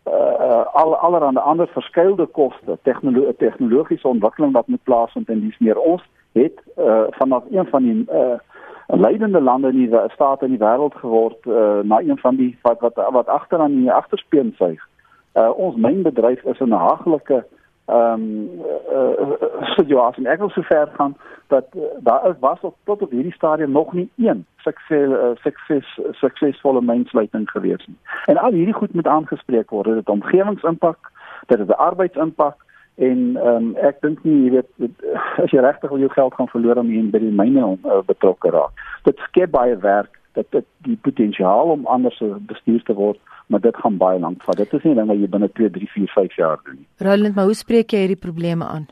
uh, 0.07 0.65
al 0.73 0.95
allerhande 0.95 1.39
ander 1.39 1.67
verskeidelde 1.67 2.25
koste 2.25 2.77
tegnologie 2.81 3.35
tegnologiese 3.35 4.07
ontwikkeling 4.07 4.53
wat 4.53 4.67
moet 4.67 4.83
plaasvind 4.83 5.29
en 5.29 5.39
dis 5.39 5.57
meer. 5.57 5.77
Ons 5.77 6.03
het 6.31 6.61
uh, 6.77 7.03
vanaf 7.09 7.43
een 7.51 7.65
van 7.65 7.83
die 7.83 8.05
uh, 8.11 8.39
leidende 8.87 9.41
lande 9.41 9.67
in 9.67 9.75
die 9.75 9.99
staat 10.07 10.41
in 10.41 10.49
die 10.49 10.65
wêreld 10.67 10.95
geword 10.95 11.45
uh, 11.45 11.79
na 11.83 11.99
een 11.99 12.17
van 12.17 12.35
die 12.35 12.57
wat 12.61 12.79
wat, 12.79 12.95
wat 13.11 13.27
agter 13.27 13.59
aan 13.59 13.75
die 13.75 13.91
agterspeen 13.91 14.53
suig. 14.57 14.87
Uh, 15.33 15.49
ons 15.57 15.75
mynbedryf 15.75 16.43
is 16.43 16.59
'n 16.59 16.71
haglike 16.71 17.45
ehm 17.87 18.21
um, 18.21 18.49
uh, 18.91 19.19
uh, 19.19 19.67
situasie. 19.75 20.27
Ek 20.27 20.39
wil 20.39 20.49
sover 20.49 20.89
gaan 20.95 21.15
dat 21.47 21.67
uh, 21.75 21.83
daar 22.03 22.29
is 22.29 22.35
was 22.39 22.59
op 22.61 22.75
tot 22.83 23.01
op 23.01 23.11
hierdie 23.11 23.33
stadium 23.33 23.71
nog 23.71 23.93
nie 23.93 24.09
een 24.17 24.45
sukses 24.57 25.09
uh, 25.09 25.29
sukses 25.35 25.99
suksesvolle 26.11 26.81
mynnsluiting 26.81 27.49
gewees 27.49 27.85
nie. 27.87 27.97
En 28.25 28.37
al 28.37 28.51
hierdie 28.51 28.73
goed 28.73 28.93
moet 28.93 29.07
aangespreek 29.07 29.69
word. 29.69 29.87
Dit 29.87 29.95
het 29.95 30.09
omgewingsimpak, 30.09 31.11
dit 31.45 31.59
het 31.59 31.67
'n 31.67 31.83
arbeidsimpak 31.89 32.55
en 32.95 33.35
ehm 33.35 33.55
um, 33.55 33.75
ek 33.75 34.01
dink 34.01 34.23
nie 34.23 34.43
jy 34.43 34.51
weet 34.51 34.69
dit, 34.75 34.91
as 35.43 35.51
jy 35.51 35.63
regtig 35.63 35.89
wil 35.89 35.99
jou 35.99 36.11
geld 36.11 36.33
gaan 36.33 36.51
verloor 36.51 36.83
om 36.83 36.91
hier 36.91 37.09
by 37.11 37.19
die 37.23 37.35
myne 37.41 37.77
uh, 37.83 38.01
betrokke 38.05 38.49
raak. 38.49 38.75
Dit 39.03 39.17
skep 39.17 39.51
baie 39.51 39.77
werk, 39.77 40.19
dit 40.33 40.47
het 40.51 40.65
die 40.77 40.99
potensiaal 41.01 41.71
om 41.77 41.85
anders 41.85 42.19
bestuur 42.51 42.83
te 42.83 42.93
word 42.93 43.19
maar 43.47 43.63
dit 43.63 43.75
gaan 43.75 43.97
baie 43.97 44.19
lank 44.19 44.43
vat. 44.43 44.57
Dit 44.57 44.73
is 44.73 44.83
nie 44.83 44.95
ding 44.95 45.07
wat 45.07 45.17
jy 45.17 45.29
binne 45.31 45.49
2, 45.59 45.69
3, 45.79 45.89
4, 45.93 46.13
5 46.13 46.35
jaar 46.35 46.61
doen 46.63 46.79
nie. 46.81 46.87
Roland, 47.07 47.35
maar 47.35 47.45
hoe 47.49 47.57
spreek 47.57 47.91
jy 47.91 48.05
hierdie 48.05 48.23
probleme 48.27 48.65
aan? 48.65 48.87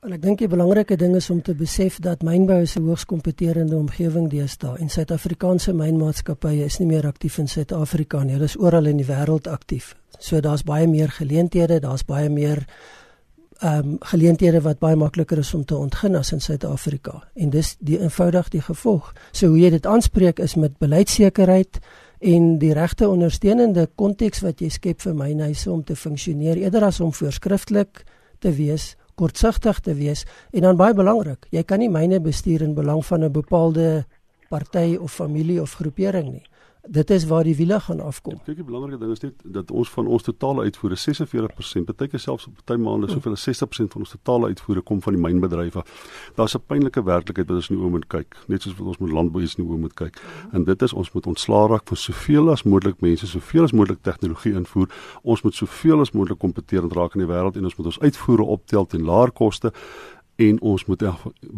En 0.00 0.14
ek 0.16 0.22
dink 0.24 0.38
die 0.40 0.48
belangrike 0.48 0.96
ding 0.96 1.12
is 1.18 1.26
om 1.28 1.42
te 1.44 1.52
besef 1.52 1.98
dat 2.00 2.22
mynbou 2.24 2.62
is 2.64 2.76
'n 2.76 2.86
hoogs 2.88 3.04
kompeterende 3.04 3.76
omgewing 3.76 4.30
deesdae 4.30 4.78
en 4.80 4.88
Suid-Afrikaanse 4.88 5.74
mynmaatskappye 5.74 6.64
is 6.64 6.78
nie 6.78 6.86
meer 6.88 7.06
aktief 7.06 7.38
in 7.38 7.48
Suid-Afrika 7.48 8.22
nie. 8.24 8.32
Hulle 8.32 8.48
is 8.48 8.56
oral 8.56 8.86
in 8.86 8.96
die 8.96 9.04
wêreld 9.04 9.46
aktief. 9.46 9.94
So 10.18 10.40
daar's 10.40 10.62
baie 10.62 10.86
meer 10.86 11.08
geleenthede, 11.08 11.80
daar's 11.80 12.04
baie 12.04 12.28
meer 12.28 12.64
ehm 13.60 13.78
um, 13.78 13.96
geleenthede 14.00 14.60
wat 14.60 14.78
baie 14.78 14.96
makliker 14.96 15.38
is 15.38 15.54
om 15.54 15.64
te 15.64 15.76
ontgin 15.76 16.16
as 16.16 16.32
in 16.32 16.40
Suid-Afrika. 16.40 17.22
En 17.34 17.50
dis 17.50 17.76
die 17.78 18.00
eenvoudig 18.00 18.48
die 18.48 18.62
gevolg. 18.62 19.12
So 19.32 19.46
hoe 19.48 19.58
jy 19.58 19.70
dit 19.70 19.86
aanspreek 19.86 20.38
is 20.38 20.54
met 20.54 20.78
beleidsekerheid 20.78 21.78
en 22.20 22.58
die 22.60 22.72
regte 22.76 23.08
ondersteunende 23.08 23.86
konteks 23.96 24.42
wat 24.44 24.60
jy 24.60 24.68
skep 24.68 25.00
vir 25.00 25.14
mynhuise 25.16 25.70
om 25.72 25.82
te 25.84 25.96
funksioneer 25.96 26.60
eerder 26.60 26.84
as 26.84 27.00
om 27.00 27.12
voorskrifklik 27.16 28.04
te 28.40 28.52
wees 28.52 28.94
kortsigtig 29.20 29.80
te 29.80 29.94
wees 29.94 30.24
en 30.52 30.64
dan 30.64 30.76
baie 30.76 30.94
belangrik, 30.96 31.46
jy 31.52 31.62
kan 31.64 31.80
nie 31.80 31.90
myne 31.92 32.20
bestuur 32.20 32.62
in 32.64 32.74
belang 32.74 33.04
van 33.04 33.24
'n 33.24 33.32
bepaalde 33.32 34.04
party 34.48 34.96
of 35.00 35.12
familie 35.12 35.60
of 35.62 35.74
groepering 35.74 36.32
nie 36.32 36.44
dit 36.88 37.10
is 37.10 37.26
waar 37.26 37.44
die 37.44 37.56
wiele 37.56 37.80
gaan 37.80 38.00
afkom. 38.00 38.38
Kyk, 38.44 38.56
die 38.56 38.64
belangrike 38.64 38.98
ding 38.98 39.12
is 39.12 39.22
net 39.22 39.42
dat 39.44 39.70
ons 39.70 39.90
van 39.90 40.06
ons 40.06 40.22
totale 40.22 40.64
uitvoere 40.68 40.96
46%, 40.96 41.90
baie 41.90 42.10
keer 42.10 42.22
selfs 42.22 42.46
op 42.48 42.60
baie 42.68 42.80
maande 42.80 43.10
soveel 43.10 43.36
as 43.36 43.46
60% 43.48 43.94
van 43.94 44.04
ons 44.04 44.14
totale 44.16 44.50
uitvoere 44.52 44.82
kom 44.86 45.02
van 45.04 45.16
die 45.16 45.22
mynbedrywe. 45.22 45.84
Daar's 46.36 46.56
'n 46.56 46.62
pynlike 46.66 47.02
werklikheid 47.04 47.48
wat 47.48 47.56
ons 47.56 47.70
in 47.70 47.76
die 47.76 47.84
oë 47.84 47.90
moet 47.90 48.08
kyk, 48.08 48.36
net 48.48 48.62
soos 48.62 48.76
wat 48.78 48.86
ons 48.86 48.98
met 48.98 49.12
landbou 49.12 49.42
is 49.42 49.54
in 49.56 49.64
die 49.64 49.72
oë 49.72 49.80
moet 49.80 49.94
kyk. 49.94 50.20
En 50.52 50.64
dit 50.64 50.82
is 50.82 50.92
ons 50.92 51.12
moet 51.12 51.26
ontslaa 51.26 51.66
raak 51.66 51.88
van 51.88 51.96
soveel 51.96 52.50
as 52.50 52.62
moontlik 52.62 53.00
mense, 53.00 53.26
soveel 53.26 53.62
as 53.62 53.72
moontlik 53.72 54.02
tegnologie 54.02 54.54
invoer. 54.54 54.88
Ons 55.22 55.42
moet 55.42 55.54
soveel 55.54 56.00
as 56.00 56.12
moontlik 56.12 56.38
kompeterend 56.38 56.92
raak 56.92 57.14
in 57.14 57.26
die 57.26 57.28
wêreld 57.34 57.56
en 57.56 57.64
ons 57.64 57.76
moet 57.76 57.86
ons 57.86 58.00
uitvoere 58.00 58.42
optel 58.42 58.86
teen 58.86 59.04
laer 59.04 59.30
koste 59.30 59.72
en 60.40 60.60
ons 60.60 60.84
moet 60.88 61.02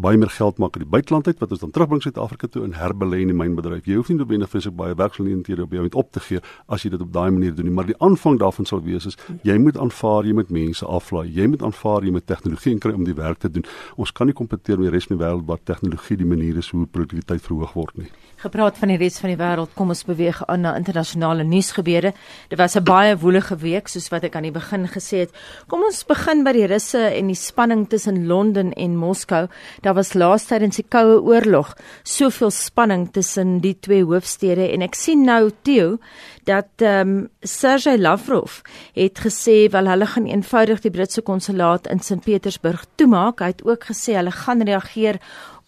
baie 0.05 0.19
meer 0.19 0.31
geld 0.35 0.59
maak 0.59 0.77
uit 0.77 0.83
die 0.83 0.91
buiteland 0.91 1.27
uit 1.27 1.39
wat 1.39 1.55
ons 1.55 1.63
dan 1.63 1.71
terugbring 1.75 2.03
Suid-Afrika 2.03 2.49
toe 2.51 2.65
en 2.67 2.75
herbelê 2.75 3.21
in 3.23 3.31
die 3.31 3.37
mynbedryf. 3.37 3.87
Jy 3.87 3.99
hoef 4.01 4.11
nie 4.11 4.19
noodwendig 4.19 4.51
vreeslik 4.51 4.75
baie 4.79 4.97
werksgeleenthede 4.99 5.67
op 5.67 5.77
jou 5.77 5.85
met 5.87 5.99
op 5.99 6.11
te 6.13 6.23
gee 6.27 6.43
as 6.67 6.83
jy 6.83 6.93
dit 6.95 7.05
op 7.05 7.13
daai 7.15 7.31
manier 7.31 7.55
doen 7.55 7.69
nie, 7.71 7.75
maar 7.75 7.87
die 7.87 7.99
aanvang 8.03 8.41
daarvan 8.43 8.67
sal 8.69 8.83
wees 8.83 9.07
is 9.13 9.19
jy 9.47 9.59
moet 9.63 9.79
aanvaar 9.79 10.27
jy 10.27 10.35
moet 10.39 10.51
mense 10.51 10.87
aflaai. 10.87 11.29
Jy 11.31 11.47
moet 11.53 11.63
aanvaar 11.63 12.07
jy 12.07 12.15
moet 12.17 12.27
tegnologie 12.27 12.79
kry 12.83 12.95
om 12.97 13.07
die 13.07 13.17
werk 13.19 13.39
te 13.45 13.51
doen. 13.51 13.67
Ons 13.97 14.13
kan 14.13 14.27
nie 14.27 14.37
kompeteer 14.37 14.81
met 14.81 14.91
die 14.91 14.97
res 14.97 15.07
van 15.07 15.17
die 15.17 15.25
wêreld 15.25 15.47
waar 15.47 15.63
tegnologie 15.63 16.19
die 16.19 16.29
manier 16.29 16.59
is 16.59 16.73
hoe 16.75 16.87
produktiwiteit 16.87 17.43
verhoog 17.47 17.77
word 17.79 18.03
nie. 18.03 18.11
Gepraat 18.43 18.75
van 18.81 18.91
die 18.91 18.97
res 18.99 19.21
van 19.23 19.31
die 19.31 19.39
wêreld, 19.39 19.71
kom 19.79 19.93
ons 19.95 20.01
beweeg 20.03 20.41
aan 20.51 20.65
na 20.67 20.73
internasionale 20.75 21.45
nuusgebeure. 21.47 22.11
Dit 22.51 22.59
was 22.59 22.75
'n 22.75 22.83
baie 22.83 23.15
woelige 23.17 23.57
week 23.57 23.87
soos 23.89 24.09
wat 24.11 24.25
ek 24.25 24.35
aan 24.35 24.43
die 24.43 24.51
begin 24.51 24.89
gesê 24.89 25.17
het. 25.23 25.31
Kom 25.69 25.83
ons 25.85 26.03
begin 26.05 26.43
by 26.43 26.53
die 26.53 26.67
Russe 26.67 26.99
en 26.99 27.27
die 27.29 27.37
spanning 27.37 27.89
tussen 27.89 28.27
Londen 28.27 28.73
en 28.73 28.97
Moskou. 28.97 29.47
Daar 29.83 29.95
was 29.95 30.15
laas 30.15 30.47
tydens 30.47 30.77
die 30.77 30.87
Koue 30.89 31.23
Oorlog 31.23 31.77
soveel 32.03 32.51
spanning 32.51 33.13
tussen 33.13 33.61
die 33.61 33.79
twee 33.81 34.03
hoofstede 34.03 34.73
en 34.73 34.83
ek 34.83 34.95
sien 34.95 35.25
nou 35.25 35.51
Theo 35.63 35.99
dat 36.45 36.69
ehm 36.79 37.09
um, 37.09 37.31
Sergey 37.43 37.97
Lavrov 37.97 38.63
het 38.95 39.19
gesê 39.19 39.71
wel 39.71 39.87
hulle 39.87 40.07
gaan 40.07 40.27
eenvoudig 40.27 40.81
die 40.81 40.91
Britse 40.91 41.23
konsulaat 41.23 41.87
in 41.87 42.01
Sint 42.01 42.25
Petersburg 42.25 42.85
toemaak. 42.97 43.39
Hy 43.39 43.47
het 43.47 43.65
ook 43.65 43.85
gesê 43.85 44.17
hulle 44.17 44.31
gaan 44.31 44.63
reageer 44.63 45.21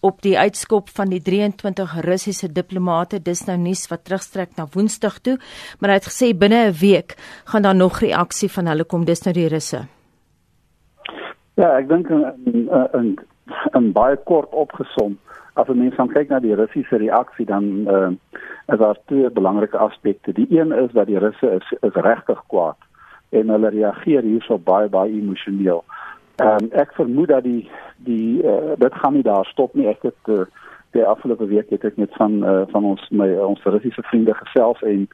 op 0.04 0.20
die 0.22 0.36
uitskop 0.38 0.92
van 0.92 1.08
die 1.08 1.22
23 1.22 1.96
Russiese 2.04 2.52
diplomate 2.52 3.22
dis 3.24 3.46
nou 3.48 3.56
nuus 3.58 3.88
wat 3.88 4.04
terugstrek 4.04 4.56
na 4.56 4.68
Woensdag 4.76 5.18
toe 5.24 5.38
maar 5.80 5.94
hy 5.94 6.00
het 6.02 6.12
gesê 6.12 6.32
binne 6.36 6.68
'n 6.68 6.78
week 6.80 7.16
gaan 7.50 7.62
daar 7.62 7.80
nog 7.80 8.00
reaksie 8.00 8.50
van 8.50 8.66
hulle 8.66 8.84
kom 8.84 9.04
dis 9.04 9.24
nou 9.24 9.34
die 9.34 9.48
Russe 9.48 9.86
Ja, 11.54 11.76
ek 11.78 11.86
dink 11.86 12.08
in, 12.10 12.24
in, 12.50 12.64
in, 12.98 13.10
in 13.78 13.92
baie 13.94 14.16
kort 14.26 14.50
opgesom, 14.50 15.14
as 15.54 15.68
jy 15.70 15.76
mens 15.78 15.98
kyk 16.10 16.32
na 16.32 16.40
die 16.42 16.56
Russiese 16.58 16.98
reaksie 16.98 17.46
dan 17.46 17.68
uh, 17.86 18.08
is 18.72 18.80
daar 18.80 18.98
twee 19.06 19.30
belangrike 19.30 19.78
aspekte. 19.78 20.34
Die 20.34 20.48
een 20.50 20.74
is 20.74 20.90
dat 20.96 21.06
die 21.06 21.20
Russe 21.22 21.52
is, 21.60 21.68
is 21.86 22.00
regtig 22.02 22.40
kwaad 22.50 22.80
en 23.34 23.52
hulle 23.54 23.70
reageer 23.70 24.26
hierso 24.26 24.58
baie 24.58 24.90
baie 24.90 25.14
emosioneel. 25.14 25.84
Ehm 26.36 26.64
um, 26.64 26.70
ek 26.72 26.94
vermoed 26.94 27.28
dat 27.28 27.44
die 27.44 27.70
die 27.96 28.42
uh, 28.42 28.74
dit 28.78 28.94
gaan 28.94 29.12
nie 29.12 29.22
daar 29.22 29.46
stop 29.46 29.74
nie. 29.74 29.86
Ek 29.86 30.02
het 30.02 30.30
uh, 30.32 30.42
die 30.90 31.04
afgelope 31.04 31.46
week 31.46 31.70
het 31.70 31.84
ek 31.84 31.96
met 31.96 32.10
van 32.18 32.42
uh, 32.42 32.62
van 32.72 32.84
ons 32.84 33.04
my 33.10 33.28
ons 33.38 33.62
Russiese 33.62 34.02
vriende 34.02 34.34
gesels 34.34 34.82
en 34.82 35.06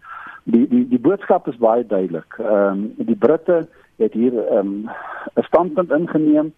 die 0.45 0.65
die 0.69 0.87
die 0.89 1.01
boodskap 1.01 1.49
is 1.49 1.61
baie 1.61 1.85
duidelik. 1.87 2.39
Ehm 2.39 2.89
um, 2.97 3.07
die 3.13 3.17
Britte 3.17 3.67
het 4.01 4.13
hier 4.17 4.33
ehm, 4.47 4.67
'n 4.67 4.89
um, 5.35 5.45
standpunt 5.45 5.93
ingeneem. 5.93 6.53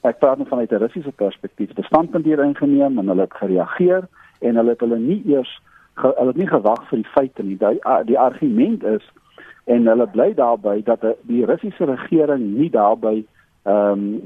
Ek 0.00 0.18
praat 0.18 0.38
nou 0.38 0.48
vanuit 0.48 0.72
'n 0.72 0.82
Russiese 0.84 1.12
perspektief. 1.12 1.72
Die 1.72 1.84
standpunt 1.84 2.24
hier 2.24 2.44
ingeneem 2.44 2.98
en 2.98 3.08
hulle 3.08 3.28
het 3.28 3.36
gereageer 3.36 4.08
en 4.40 4.56
hulle 4.56 4.70
het 4.70 4.80
hulle 4.80 4.98
nie 4.98 5.22
eers 5.26 5.60
ge, 5.94 6.12
hulle 6.16 6.32
het 6.32 6.36
nie 6.36 6.48
gewag 6.48 6.88
vir 6.88 6.98
die 6.98 7.12
feite 7.12 7.42
nie. 7.42 7.56
Die, 7.56 7.80
die 8.04 8.18
argument 8.18 8.84
is 8.84 9.04
en 9.64 9.86
hulle 9.86 10.06
bly 10.06 10.34
daarby 10.34 10.82
dat 10.82 11.04
die 11.22 11.44
Russiese 11.44 11.84
regering 11.84 12.56
nie 12.58 12.70
daarby 12.70 13.26
ehm 13.66 13.90
um, 13.92 14.22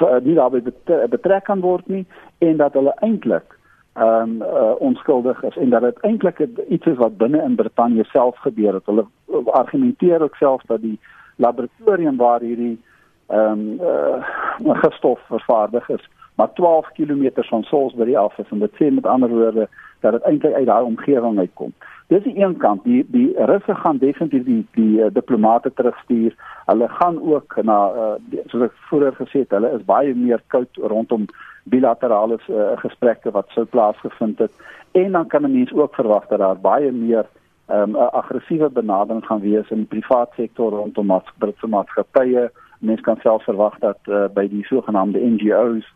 uh, 0.00 0.16
nie 0.22 0.34
daarby 0.34 0.62
betrek 1.10 1.44
kan 1.44 1.60
word 1.60 1.86
nie 1.86 2.04
en 2.38 2.56
dat 2.56 2.76
hulle 2.78 2.94
eintlik 3.00 3.58
ehm 3.92 4.40
um, 4.40 4.42
uh, 4.42 4.74
onskuldig 4.78 5.42
is 5.42 5.56
en 5.56 5.70
dat 5.70 5.82
dit 5.82 5.98
eintlik 6.00 6.38
iets 6.68 6.86
is 6.86 6.96
wat 6.96 7.16
binne 7.16 7.42
in 7.42 7.54
Brittanje 7.54 8.04
self 8.04 8.38
gebeur 8.38 8.74
het. 8.74 8.86
Hulle 8.86 9.04
argumenteer 9.52 10.22
ook 10.22 10.34
self 10.36 10.62
dat 10.66 10.80
die 10.80 10.98
laboratorium 11.36 12.16
waar 12.16 12.40
hierdie 12.40 12.80
ehm 13.26 13.80
um, 13.80 13.80
uh, 13.80 14.82
gestof 14.84 15.20
vervaardig 15.26 15.88
is, 15.88 16.08
maar 16.34 16.52
12 16.52 16.92
km 16.92 17.30
van 17.34 17.62
Salisbury 17.62 18.14
af 18.14 18.38
is 18.38 18.50
en 18.50 18.58
dit 18.58 18.72
sê 18.80 18.90
met 18.94 19.06
ander 19.06 19.28
woorde 19.28 19.68
dat 20.02 20.12
dit 20.18 20.28
eintlik 20.28 20.54
uit 20.54 20.66
daai 20.66 20.84
omgewing 20.84 21.38
uitkom. 21.38 21.72
Dis 22.12 22.22
die 22.22 22.36
een 22.36 22.56
kant, 22.60 22.84
die 22.84 23.06
die 23.08 23.32
Russe 23.48 23.74
gaan 23.74 23.98
definitief 23.98 24.44
die 24.44 24.66
die, 24.76 24.98
uh, 25.00 25.08
diplomate 25.12 25.72
terugstuur. 25.74 26.34
Hulle 26.66 26.88
gaan 26.88 27.22
ook 27.22 27.56
na 27.62 27.78
uh, 27.94 28.12
die, 28.30 28.42
soos 28.52 28.68
ek 28.68 28.76
vroeër 28.90 29.16
gesê 29.22 29.44
het, 29.46 29.54
hulle 29.56 29.72
is 29.78 29.86
baie 29.88 30.14
meer 30.14 30.42
koud 30.52 30.82
rondom 30.92 31.26
bilaterale 31.72 32.38
uh, 32.50 32.72
gesprekke 32.82 33.30
wat 33.30 33.48
sou 33.54 33.64
plaasgevind 33.64 34.42
het 34.44 34.52
en 34.92 35.12
dan 35.12 35.26
kan 35.26 35.42
'n 35.42 35.52
mens 35.52 35.72
ook 35.72 35.94
verwag 35.94 36.26
dat 36.26 36.38
daar 36.38 36.60
baie 36.60 36.92
meer 36.92 37.26
ehm, 37.66 37.90
'n 37.90 37.94
um, 37.94 38.08
aggressiewe 38.20 38.70
benadering 38.70 39.26
gaan 39.26 39.40
wees 39.40 39.70
in 39.70 39.76
die 39.76 39.86
private 39.86 40.32
sektor 40.36 40.70
rondom 40.70 41.20
Britse 41.38 41.66
maatskappye. 41.66 42.50
Mens 42.78 43.00
kan 43.00 43.16
self 43.22 43.44
verwag 43.44 43.78
dat 43.78 43.98
uh, 44.08 44.24
by 44.34 44.48
die 44.48 44.64
sogenaamde 44.64 45.18
NGO's 45.18 45.86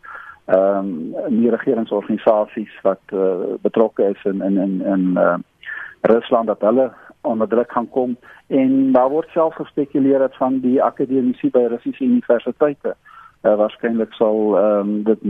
ehm 0.47 0.79
um, 0.79 1.15
nie 1.29 1.51
regeringsorganisasies 1.51 2.75
wat 2.83 3.01
uh, 3.13 3.57
betrokke 3.63 4.05
is 4.15 4.25
in 4.25 4.43
in 4.43 4.59
in 4.59 4.83
in 4.87 5.05
uh, 5.19 5.35
Rusland 6.01 6.47
dat 6.47 6.61
hulle 6.61 6.93
onder 7.21 7.49
druk 7.49 7.73
gaan 7.73 7.89
kom 7.89 8.17
en 8.47 8.93
daar 8.93 9.11
word 9.11 9.29
self 9.29 9.55
gespekuleer 9.55 10.19
dat 10.19 10.37
van 10.37 10.61
die 10.61 10.83
akademici 10.83 11.51
by 11.51 11.67
Russiese 11.67 12.05
universiteite 12.05 12.95
uh, 13.43 13.55
waarskynlik 13.55 14.13
sal 14.13 14.57
ehm 14.59 14.79
um, 14.79 15.03
dit 15.03 15.23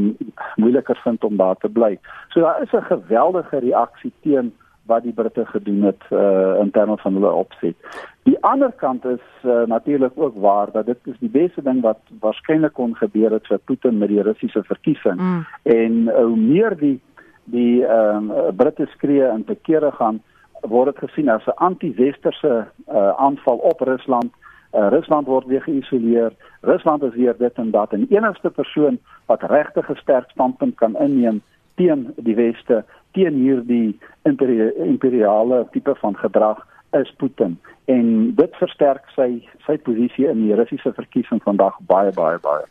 moeiliker 0.56 1.00
vind 1.04 1.24
om 1.24 1.36
daar 1.36 1.56
te 1.56 1.68
bly. 1.68 1.98
So 2.28 2.40
daar 2.40 2.62
is 2.62 2.72
'n 2.72 2.82
geweldige 2.92 3.58
reaksie 3.58 4.12
teen 4.20 4.52
wat 4.86 5.02
die 5.02 5.12
Britte 5.12 5.46
gedoen 5.46 5.82
het 5.82 6.02
uh, 6.10 6.58
in 6.60 6.70
terme 6.70 6.96
van 6.96 7.12
hulle 7.12 7.32
opset. 7.32 7.74
Die 8.22 8.36
ander 8.40 8.72
kant 8.72 9.04
is 9.04 9.24
uh, 9.44 9.62
natuurlik 9.66 10.12
ook 10.14 10.36
waar 10.38 10.70
dat 10.72 10.86
dit 10.86 10.98
is 11.04 11.18
die 11.18 11.30
beste 11.30 11.62
ding 11.62 11.82
wat 11.82 11.98
waarskynlik 12.20 12.72
kon 12.72 12.96
gebeur 12.96 13.30
het 13.30 13.46
vir 13.46 13.58
Putin 13.58 13.98
met 13.98 14.08
die 14.08 14.22
Russiese 14.22 14.62
verkiesing. 14.62 15.20
Mm. 15.20 15.46
En 15.62 16.08
hoe 16.14 16.36
meer 16.36 16.76
die 16.78 17.00
die 17.46 17.86
ehm 17.86 18.30
um, 18.30 18.56
Britte 18.56 18.86
skree 18.90 19.22
en 19.22 19.44
te 19.44 19.54
kere 19.54 19.92
gaan 19.92 20.22
word 20.60 20.94
dit 20.94 21.10
gesien 21.10 21.28
as 21.28 21.46
'n 21.46 21.54
anti-westerse 21.56 22.66
uh, 22.88 23.08
aanval 23.16 23.56
op 23.56 23.80
Rusland. 23.80 24.32
Uh, 24.74 24.88
Rusland 24.88 25.26
word 25.26 25.46
weer 25.46 25.62
geïsoleer. 25.62 26.32
Rusland 26.60 27.02
is 27.02 27.14
weer 27.14 27.36
dit 27.38 27.54
en 27.54 27.70
dat 27.70 27.92
en 27.92 28.06
enigste 28.08 28.50
persoon 28.50 28.98
wat 29.26 29.42
regtig 29.42 29.90
'n 29.90 29.94
sterk 29.96 30.30
standpunt 30.30 30.74
kan 30.74 30.96
inneem 30.96 31.42
teen 31.74 32.12
die 32.16 32.34
weste, 32.34 32.84
teen 33.16 33.40
hierdie 33.40 33.96
imperiale 34.28 35.64
tipe 35.72 35.94
van 36.02 36.16
gedrag 36.20 36.60
is 37.00 37.12
Putin 37.20 37.56
en 37.86 38.06
dit 38.34 38.56
versterk 38.60 39.04
sy 39.14 39.28
sy 39.66 39.76
posisie 39.82 40.28
in 40.30 40.44
die 40.44 40.54
Russiese 40.54 40.92
verkiesing 40.94 41.40
vandag 41.42 41.78
baie 41.90 42.12
baie 42.14 42.38
baie. 42.42 42.66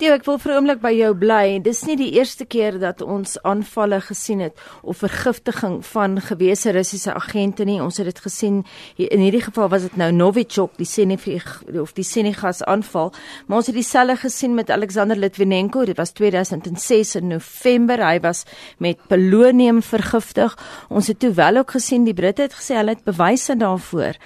Theo, 0.00 0.14
ek 0.16 0.24
wil 0.24 0.38
vir 0.40 0.52
'n 0.52 0.56
oomblik 0.56 0.80
by 0.80 0.92
jou 0.96 1.14
bly. 1.14 1.58
Dis 1.60 1.84
nie 1.84 1.96
die 1.96 2.12
eerste 2.16 2.44
keer 2.46 2.78
dat 2.78 3.02
ons 3.02 3.36
aanvalle 3.42 4.00
gesien 4.00 4.40
het 4.40 4.56
of 4.82 4.96
vergiftiging 5.04 5.84
van 5.84 6.20
gewese 6.20 6.72
Russiese 6.72 7.12
agente 7.14 7.64
nie. 7.64 7.80
Ons 7.82 7.98
het 7.98 8.06
dit 8.06 8.18
gesien 8.18 8.64
in 8.96 9.20
hierdie 9.20 9.42
geval 9.42 9.68
was 9.68 9.82
dit 9.82 9.96
nou 9.96 10.10
Novichok, 10.12 10.76
die 10.76 10.86
Senefig 10.86 11.62
of 11.80 11.92
die 11.92 12.04
Senegas 12.04 12.62
aanval, 12.62 13.12
maar 13.46 13.58
ons 13.58 13.66
het 13.66 13.74
dieselfde 13.74 14.16
gesien 14.16 14.54
met 14.54 14.70
Alexander 14.70 15.16
Litvinenko. 15.16 15.84
Dit 15.84 15.96
was 15.96 16.12
2006 16.12 17.16
in 17.16 17.28
November. 17.28 17.98
Hy 17.98 18.20
was 18.20 18.44
met 18.78 18.96
polonium 19.08 19.82
vergiftig. 19.82 20.56
Ons 20.88 21.06
het 21.08 21.18
toe 21.18 21.32
wel 21.32 21.56
ook 21.56 21.70
gesien 21.70 22.04
die 22.04 22.14
Britte 22.14 22.42
het 22.42 22.54
gesê 22.54 22.74
hulle 22.74 22.96
het 22.96 23.04
bewyse 23.04 23.56
daarvoor. 23.56 24.16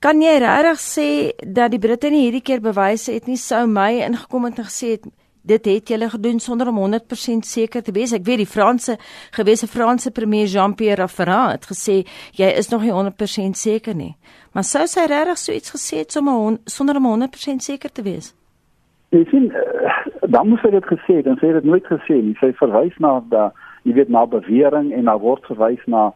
Kan 0.00 0.20
jy 0.20 0.34
regtig 0.42 0.80
sê 0.84 1.08
dat 1.40 1.72
die 1.72 1.80
Britte 1.80 2.10
nie 2.12 2.26
hierdie 2.26 2.44
keer 2.44 2.60
bewys 2.60 3.06
het 3.08 3.24
nie 3.26 3.38
sou 3.40 3.62
my 3.66 4.02
ingekom 4.04 4.44
het 4.44 4.58
en 4.60 4.66
gesê 4.68 4.90
het 4.96 5.06
dit 5.46 5.68
het 5.70 5.88
julle 5.88 6.08
gedoen 6.10 6.40
sonder 6.42 6.68
om 6.68 6.80
100% 6.82 7.46
seker 7.46 7.82
te 7.82 7.92
wees. 7.94 8.12
Ek 8.12 8.24
weet 8.26 8.42
die 8.42 8.50
Franse 8.50 8.96
gewese 9.32 9.68
Franse 9.70 10.10
premier 10.10 10.50
Jean-Pierre 10.52 11.00
Raffarin 11.00 11.54
het 11.54 11.68
gesê 11.70 12.02
jy 12.36 12.48
is 12.60 12.68
nog 12.68 12.82
nie 12.84 12.92
100% 12.92 13.56
seker 13.56 13.96
nie. 13.96 14.16
Maar 14.52 14.66
sou 14.68 14.84
sy 14.90 15.06
regtig 15.08 15.40
so 15.40 15.54
iets 15.54 15.72
gesê 15.72 16.02
het 16.02 16.12
sommer 16.12 16.58
sonder 16.66 16.98
om 17.00 17.06
100% 17.14 17.64
seker 17.64 17.92
te 17.92 18.04
wees? 18.04 18.34
Ek 19.16 19.30
sien 19.30 19.48
uh, 19.48 19.94
dan 20.28 20.50
moes 20.50 20.60
sy 20.66 20.74
dit 20.74 20.90
gesê 20.90 21.20
het 21.22 21.30
en 21.30 21.38
het 21.40 21.56
dit 21.60 21.70
nooit 21.70 21.88
gesê 21.88 22.18
nie. 22.20 22.34
Sy 22.42 22.50
verwys 22.58 22.98
na 23.00 23.14
da 23.30 23.46
jy 23.86 23.94
weet 23.96 24.12
na 24.12 24.26
bewering 24.28 24.90
en 24.92 25.08
na 25.08 25.16
word 25.22 25.46
verwys 25.48 25.80
na 25.86 26.10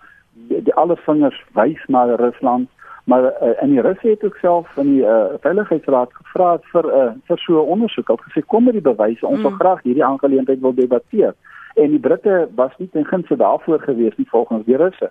die, 0.51 0.61
die 0.67 0.75
alle 0.75 0.99
vingers 1.07 1.39
wys 1.57 1.81
na 1.89 2.05
Rusland 2.21 2.69
maar 3.11 3.23
uh, 3.23 3.63
in 3.63 3.71
die 3.75 3.81
Russe 3.81 4.09
het 4.09 4.25
ook 4.25 4.37
self 4.37 4.77
in 4.77 4.93
die 4.95 5.03
uh, 5.03 5.25
veiligheidsraad 5.41 6.13
gevra 6.19 6.51
vir 6.73 6.87
uh, 6.99 7.07
vir 7.27 7.39
so 7.39 7.63
'n 7.63 7.73
ondersoek. 7.75 8.07
Hulle 8.07 8.27
gesê 8.27 8.43
kom 8.47 8.65
met 8.65 8.77
die 8.79 8.89
bewyse, 8.91 9.27
ons 9.27 9.43
wil 9.43 9.51
mm. 9.51 9.61
graag 9.63 9.83
hierdie 9.83 10.05
aangeleentheid 10.05 10.61
wil 10.61 10.75
debatteer. 10.75 11.35
En 11.75 11.91
die 11.91 11.99
Britte 12.07 12.49
was 12.55 12.77
nie 12.79 12.89
ten 12.93 13.07
gunste 13.07 13.37
daarvoor 13.37 13.81
gewees 13.81 14.17
nie 14.17 14.29
volgens 14.29 14.65
die 14.65 14.77
Russe. 14.77 15.11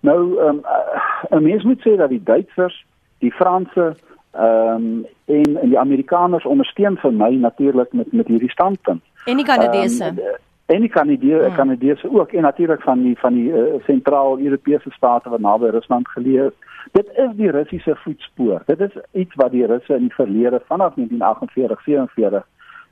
Nou 0.00 0.20
ehm 0.38 0.48
um, 0.48 0.62
uh, 0.64 1.38
'n 1.38 1.42
mens 1.42 1.62
moet 1.64 1.80
sê 1.84 1.96
dat 1.96 2.08
die 2.08 2.22
Duitsers, 2.22 2.84
die 3.18 3.32
Franse 3.32 3.94
ehm 4.32 4.74
um, 4.74 5.06
en, 5.24 5.60
en 5.62 5.68
die 5.68 5.78
Amerikaners 5.78 6.44
ondersteun 6.44 6.96
vir 6.96 7.12
my 7.12 7.30
natuurlik 7.34 7.92
met 7.92 8.12
met 8.12 8.26
hierdie 8.26 8.50
standpunt. 8.50 9.02
En 9.24 9.36
die 9.36 9.46
Kanadese. 9.46 10.06
Um, 10.06 10.18
en 10.66 10.80
die 10.80 10.90
Kanadese 10.90 11.44
hmm. 11.44 11.54
Kanadese 11.54 12.10
ook 12.10 12.32
en 12.32 12.42
natuurlik 12.42 12.82
van 12.82 13.02
die 13.02 13.18
van 13.18 13.34
die 13.34 13.50
uh, 13.50 13.84
sentraal-Europese 13.84 14.90
state 14.90 15.28
wat 15.28 15.40
naby 15.40 15.70
Rusland 15.70 16.08
geleë 16.08 16.46
is. 16.46 16.74
Dit 16.92 17.08
is 17.14 17.30
die 17.38 17.50
Russiese 17.50 17.96
voetspoor. 17.96 18.62
Dit 18.66 18.80
is 18.80 18.98
iets 19.12 19.34
wat 19.34 19.50
die 19.50 19.66
Russe 19.66 19.94
in 19.94 20.06
die 20.08 20.14
verlede 20.14 20.62
vanaf 20.66 20.94
1948, 20.94 21.82
47 21.82 22.46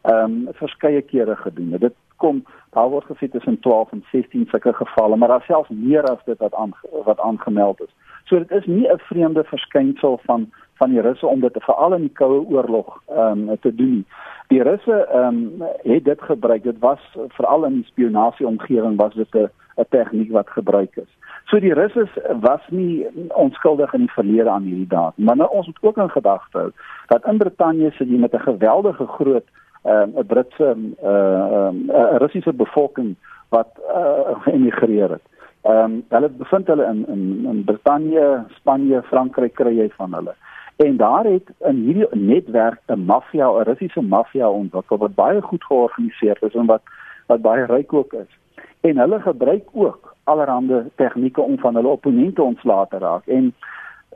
ehm 0.04 0.24
um, 0.24 0.48
verskeie 0.52 1.02
kere 1.02 1.36
gedoen 1.36 1.72
het. 1.72 1.80
Dit 1.80 1.94
kom 2.16 2.44
daar 2.70 2.88
word 2.88 3.06
gesê 3.08 3.28
tussen 3.30 3.60
12 3.60 3.92
en 3.92 4.04
16 4.10 4.46
sulke 4.50 4.72
gevalle, 4.72 5.16
maar 5.16 5.28
daar 5.28 5.44
selfs 5.46 5.68
meer 5.68 6.02
as 6.02 6.24
dit 6.24 6.38
wat 6.38 6.54
aan 6.54 6.74
wat 7.04 7.20
aangemeld 7.20 7.80
is. 7.80 7.92
So 8.24 8.38
dit 8.38 8.50
is 8.50 8.66
nie 8.66 8.88
'n 8.88 8.98
vreemde 8.98 9.44
verskynsel 9.44 10.20
van 10.24 10.50
van 10.74 10.90
die 10.90 11.00
Russe 11.00 11.26
om 11.26 11.40
dit 11.40 11.56
veral 11.58 11.94
in 11.94 12.00
die 12.00 12.12
koue 12.12 12.46
oorlog 12.46 13.02
ehm 13.08 13.48
um, 13.48 13.58
te 13.60 13.74
doen. 13.74 14.06
Die 14.48 14.62
Russe 14.62 15.06
ehm 15.12 15.26
um, 15.26 15.62
het 15.82 16.04
dit 16.04 16.22
gebruik. 16.22 16.62
Dit 16.62 16.78
was 16.78 17.00
veral 17.28 17.64
in 17.64 17.74
die 17.74 17.84
spionasie 17.84 18.46
omgewing 18.46 18.96
was 18.96 19.14
dit 19.14 19.34
'n 19.34 19.50
'n 19.76 19.86
tegniek 19.88 20.30
wat 20.30 20.50
gebruik 20.50 20.96
is. 20.96 21.10
So 21.44 21.60
die 21.60 21.74
Russe 21.74 22.06
was 22.40 22.60
nie 22.68 23.06
onskuldig 23.28 23.92
in 23.92 24.00
die 24.00 24.12
verlede 24.12 24.50
aan 24.50 24.62
hierdie 24.62 24.88
daad, 24.88 25.12
maar 25.16 25.36
nou 25.36 25.50
ons 25.50 25.66
moet 25.66 25.78
ook 25.80 25.96
in 25.96 26.10
gedagte 26.10 26.58
hou 26.58 26.70
dat 27.06 27.26
in 27.26 27.38
Brittanje 27.38 27.90
sit 27.90 28.08
jy 28.08 28.18
met 28.18 28.34
'n 28.34 28.48
geweldige 28.48 29.06
groot 29.06 29.46
ehm, 29.82 30.08
'n 30.08 30.18
uh, 30.18 30.26
Britse 30.26 30.74
'n 30.76 30.96
uh, 31.04 31.70
uh, 31.88 32.16
Russiese 32.16 32.52
bevolking 32.52 33.16
wat 33.48 33.68
uh, 33.88 34.42
geëmigreer 34.44 35.10
het. 35.10 35.26
Ehm 35.64 35.84
um, 35.84 36.04
hulle 36.08 36.28
bevind 36.28 36.66
hulle 36.66 36.84
in 36.84 37.06
in 37.08 37.46
in 37.50 37.64
Brittanje, 37.64 38.44
Spanje, 38.56 39.02
Frankryk 39.02 39.54
kry 39.54 39.72
jy 39.76 39.88
van 39.96 40.12
hulle. 40.14 40.34
En 40.76 40.96
daar 40.96 41.24
het 41.24 41.48
in 41.58 41.76
hierdie 41.86 42.08
netwerk 42.12 42.80
'n 42.86 43.04
maffia, 43.04 43.48
'n 43.48 43.64
Russiese 43.64 44.02
maffia 44.02 44.50
ontwikkel 44.50 44.96
wat 44.96 45.14
baie 45.14 45.40
goed 45.40 45.64
georganiseer 45.64 46.36
is 46.40 46.54
en 46.54 46.66
wat 46.66 46.82
wat 47.26 47.40
baie 47.40 47.64
ryk 47.64 47.92
ook 47.92 48.12
is. 48.12 48.38
En 48.80 48.98
hulle 48.98 49.20
gebruik 49.20 49.68
ook 49.72 50.14
allerlei 50.24 50.90
tegnieke 50.94 51.40
om 51.40 51.58
van 51.58 51.74
hulle 51.74 51.88
opponente 51.88 52.42
ontslae 52.42 52.86
te 52.88 52.98
raak. 52.98 53.26
En 53.26 53.54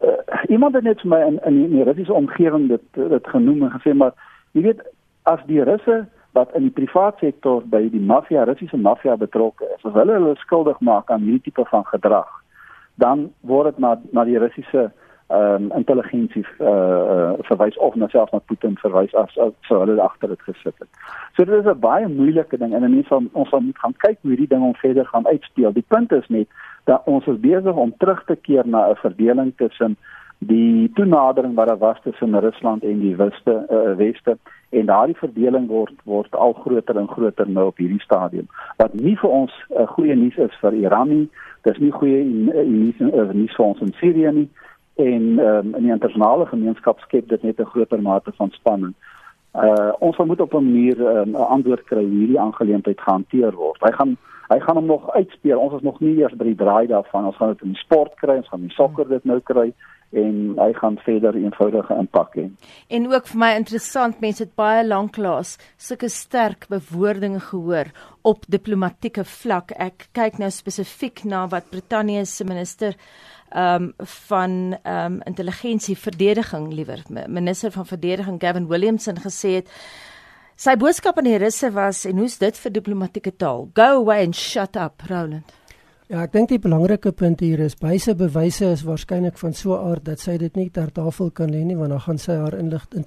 uh, 0.03 0.11
iemand 0.49 0.75
het 0.75 0.83
net 0.83 1.01
vir 1.01 1.11
my 1.11 1.21
in 1.27 1.41
in 1.45 1.71
die 1.71 1.83
Russiese 1.83 2.13
omgewing 2.13 2.69
dit 2.69 2.83
dit 2.93 3.27
genoem 3.27 3.63
en 3.63 3.81
gesê 3.81 3.95
maar 3.95 4.13
jy 4.51 4.63
weet 4.63 4.83
as 5.23 5.41
die 5.47 5.63
Russe 5.63 6.07
wat 6.39 6.55
in 6.59 6.69
die 6.69 6.75
privaat 6.75 7.19
sektor 7.25 7.65
by 7.75 7.83
die 7.93 8.05
maffia, 8.13 8.45
Russiese 8.47 8.79
maffia 8.79 9.17
betrokke 9.19 9.67
is, 9.75 9.83
as 9.83 9.97
hulle 9.97 10.15
hulle 10.19 10.37
skuldig 10.45 10.79
maak 10.91 11.11
aan 11.11 11.27
hierdie 11.27 11.51
tipe 11.51 11.67
van 11.73 11.85
gedrag, 11.91 12.31
dan 13.03 13.29
word 13.51 13.73
dit 13.73 13.85
na 13.85 13.97
na 14.17 14.25
die 14.29 14.41
Russiese 14.43 14.89
ehm 15.29 15.65
um, 15.65 15.73
intelligensie 15.77 16.45
uh, 16.65 16.67
uh 16.67 17.33
verwys 17.45 17.77
of 17.87 17.97
na 18.01 18.07
selfs 18.09 18.33
na 18.33 18.39
Putin 18.51 18.79
verwys 18.81 19.15
as 19.23 19.35
as 19.45 19.53
so 19.69 19.81
hulle 19.83 20.01
agter 20.01 20.31
dit 20.33 20.47
gesit 20.47 20.79
het. 20.79 20.89
So 21.37 21.45
dit 21.45 21.55
is 21.55 21.69
'n 21.69 21.81
baie 21.81 22.09
moeilike 22.09 22.57
ding 22.59 22.73
en 22.75 22.91
mense 22.91 23.09
van 23.09 23.29
ons 23.33 23.49
sal 23.49 23.61
moet 23.61 23.79
gaan 23.79 23.97
kyk 24.05 24.19
hoe 24.23 24.31
hierdie 24.31 24.49
ding 24.55 24.63
om 24.65 24.75
verder 24.75 25.05
gaan 25.07 25.27
uitspeel. 25.27 25.73
Die 25.73 25.85
punt 25.89 26.13
is 26.13 26.29
net 26.29 26.49
dat 26.85 27.03
ons 27.05 27.27
is 27.27 27.41
besig 27.41 27.77
om 27.77 27.93
terug 27.99 28.25
te 28.25 28.37
keer 28.37 28.67
na 28.67 28.89
'n 28.89 28.97
verdeling 29.05 29.53
tussen 29.57 29.97
die 30.39 30.91
toenadering 30.95 31.55
wat 31.55 31.67
daar 31.67 31.79
was 31.79 32.01
tussen 32.03 32.41
Rusland 32.41 32.83
en 32.83 33.01
die 33.01 33.17
weste 33.17 33.67
uh, 33.71 33.97
weste 33.97 34.39
en 34.71 34.87
daardie 34.87 35.17
verdeling 35.17 35.67
word 35.69 35.95
word 36.05 36.35
al 36.35 36.53
groter 36.53 36.97
en 36.97 37.09
groter 37.09 37.49
nou 37.49 37.67
op 37.67 37.77
hierdie 37.77 38.01
stadium. 38.01 38.47
Wat 38.77 38.95
nie 38.95 39.17
vir 39.17 39.31
ons 39.31 39.53
'n 39.69 39.83
uh, 39.83 39.89
goeie 39.89 40.15
nuus 40.15 40.37
is 40.37 40.55
vir 40.61 40.73
Iran 40.73 41.09
nie. 41.09 41.29
Dis 41.63 41.79
nie 41.79 41.91
goeie 41.91 42.25
nuus 42.25 43.01
uh, 43.01 43.29
vir 43.57 43.65
ons 43.65 43.81
in 43.81 43.93
Sirië 44.01 44.33
nie 44.33 44.49
en 44.99 45.39
um, 45.39 45.75
in 45.75 45.83
die 45.83 45.93
internasionale 45.93 46.47
gemeenskap 46.47 47.01
skep 47.01 47.29
dit 47.29 47.43
net 47.43 47.61
'n 47.61 47.71
groter 47.75 48.03
mate 48.03 48.33
van 48.37 48.51
spanning. 48.51 48.95
Uh 49.55 49.93
ons 49.99 50.17
moet 50.17 50.41
op 50.41 50.55
'n 50.55 50.65
manier 50.65 51.07
ehm, 51.07 51.31
'n 51.31 51.35
um, 51.35 51.43
antwoord 51.43 51.85
kry 51.85 52.03
hoe 52.03 52.19
hierdie 52.19 52.41
aangeleentheid 52.41 53.01
gehanteer 53.01 53.53
word. 53.53 53.81
Hy 53.81 53.93
gaan 53.93 54.17
hy 54.49 54.61
gaan 54.61 54.77
hom 54.77 54.87
nog 54.87 55.11
uitspeel. 55.11 55.59
Ons 55.59 55.75
is 55.75 55.83
nog 55.83 56.01
nie 56.01 56.17
eers 56.17 56.37
by 56.37 56.45
die 56.45 56.55
draai 56.55 56.87
daarvan. 56.87 57.25
Ons 57.25 57.37
gaan 57.37 57.49
dit 57.49 57.63
in 57.63 57.75
sport 57.75 58.15
kry, 58.15 58.37
ons 58.37 58.49
gaan 58.49 58.63
in 58.63 58.71
sokker 58.71 59.09
dit 59.09 59.25
nou 59.25 59.41
kry 59.41 59.73
en 60.17 60.37
hy 60.57 60.73
gaan 60.73 60.97
verder 61.05 61.37
eenvoudige 61.37 61.95
impak 62.01 62.37
hê. 62.39 62.47
En 62.89 63.09
ook 63.13 63.27
vir 63.29 63.41
my 63.43 63.51
interessant, 63.59 64.21
mense 64.25 64.43
het 64.43 64.55
baie 64.57 64.85
lanklaas 64.87 65.57
sulke 65.77 66.09
sterk 66.09 66.69
bewoordinge 66.73 67.41
gehoor 67.51 67.93
op 68.23 68.47
diplomatieke 68.49 69.25
vlak. 69.25 69.75
Ek 69.77 70.09
kyk 70.17 70.41
nou 70.41 70.51
spesifiek 70.51 71.25
na 71.29 71.47
wat 71.53 71.69
Brittanje 71.73 72.25
se 72.27 72.45
minister 72.49 72.97
ehm 73.49 73.83
um, 73.83 73.93
van 74.29 74.77
ehm 74.83 75.13
um, 75.13 75.21
intelligensie 75.25 75.97
verdediging 75.97 76.73
liewer 76.73 77.03
minister 77.27 77.71
van 77.71 77.87
verdediging 77.87 78.41
Gavin 78.41 78.67
Williamson 78.69 79.17
gesê 79.17 79.49
het 79.49 79.71
sy 80.57 80.77
boodskap 80.77 81.17
aan 81.19 81.25
die 81.25 81.39
russe 81.39 81.71
was 81.73 82.05
en 82.05 82.21
hoe's 82.21 82.37
dit 82.39 82.59
vir 82.59 82.73
diplomatieke 82.73 83.33
taal 83.37 83.71
go 83.75 84.03
away 84.03 84.25
and 84.25 84.37
shut 84.37 84.77
up 84.77 85.01
Roland 85.09 85.58
Ja, 86.09 86.23
ek 86.25 86.33
dink 86.33 86.49
die 86.49 86.57
belangrike 86.57 87.11
punt 87.13 87.43
hier 87.45 87.61
is 87.61 87.75
byse 87.77 88.15
bewyse 88.17 88.71
is 88.73 88.81
waarskynlik 88.89 89.37
van 89.37 89.53
so 89.53 89.77
'n 89.77 89.91
aard 89.91 90.05
dat 90.05 90.21
sy 90.21 90.39
dit 90.39 90.57
nie 90.57 90.71
ter 90.71 90.91
tafel 90.91 91.31
kan 91.31 91.51
lê 91.51 91.63
nie 91.65 91.77
want 91.77 91.91
dan 91.91 92.01
gaan 92.01 92.19
sy 92.19 92.33
haar 92.33 92.55
inligting 92.55 93.05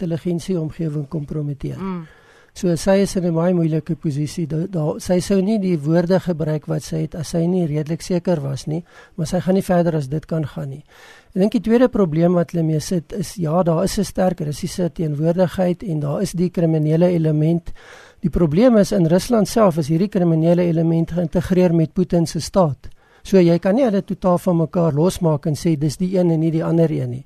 omgewing 0.60 1.08
kompromiteer. 1.10 1.80
Mm. 1.80 2.06
So 2.54 2.76
sy 2.76 3.02
is 3.02 3.16
in 3.16 3.26
'n 3.26 3.34
baie 3.34 3.54
moeilike 3.54 3.96
posisie. 3.96 4.46
Daar 4.46 4.68
da, 4.70 5.00
sy 5.00 5.20
sou 5.20 5.42
nie 5.42 5.58
die 5.58 5.78
woorde 5.80 6.20
gebruik 6.20 6.68
wat 6.68 6.84
sy 6.84 6.98
het 7.02 7.16
as 7.16 7.30
sy 7.30 7.46
nie 7.48 7.66
redelik 7.66 8.02
seker 8.02 8.42
was 8.42 8.68
nie, 8.68 8.84
maar 9.16 9.28
sy 9.28 9.40
gaan 9.40 9.56
nie 9.56 9.64
verder 9.64 9.96
as 9.96 10.08
dit 10.08 10.26
kan 10.26 10.46
gaan 10.46 10.70
nie. 10.70 10.84
Ek 11.34 11.40
dink 11.42 11.52
die 11.52 11.62
tweede 11.62 11.88
probleem 11.88 12.34
wat 12.34 12.52
hulle 12.52 12.64
mee 12.64 12.80
sit 12.80 13.14
is 13.14 13.36
ja, 13.36 13.64
daar 13.64 13.84
is 13.84 13.98
'n 13.98 14.04
sterk 14.04 14.42
Russiese 14.42 14.92
teenwoordigheid 14.94 15.84
en 15.84 16.00
daar 16.00 16.22
is 16.22 16.34
die 16.34 16.50
kriminele 16.50 17.08
element. 17.08 17.72
Die 18.22 18.30
probleem 18.30 18.78
is 18.78 18.92
in 18.92 19.08
Rusland 19.10 19.50
self 19.50 19.78
is 19.82 19.90
hierdie 19.90 20.10
kriminele 20.10 20.62
element 20.70 21.12
geïntegreer 21.12 21.74
met 21.74 21.94
Putin 21.94 22.28
se 22.28 22.40
staat. 22.40 22.90
So 23.24 23.42
jy 23.42 23.58
kan 23.62 23.76
nie 23.76 23.86
hulle 23.86 24.02
totaal 24.06 24.38
van 24.42 24.58
mekaar 24.58 24.94
losmaak 24.94 25.46
en 25.50 25.58
sê 25.58 25.76
dis 25.78 25.98
die 25.98 26.16
een 26.18 26.30
en 26.34 26.40
nie 26.42 26.52
die 26.54 26.64
ander 26.66 26.92
een 26.92 27.10
nie 27.10 27.26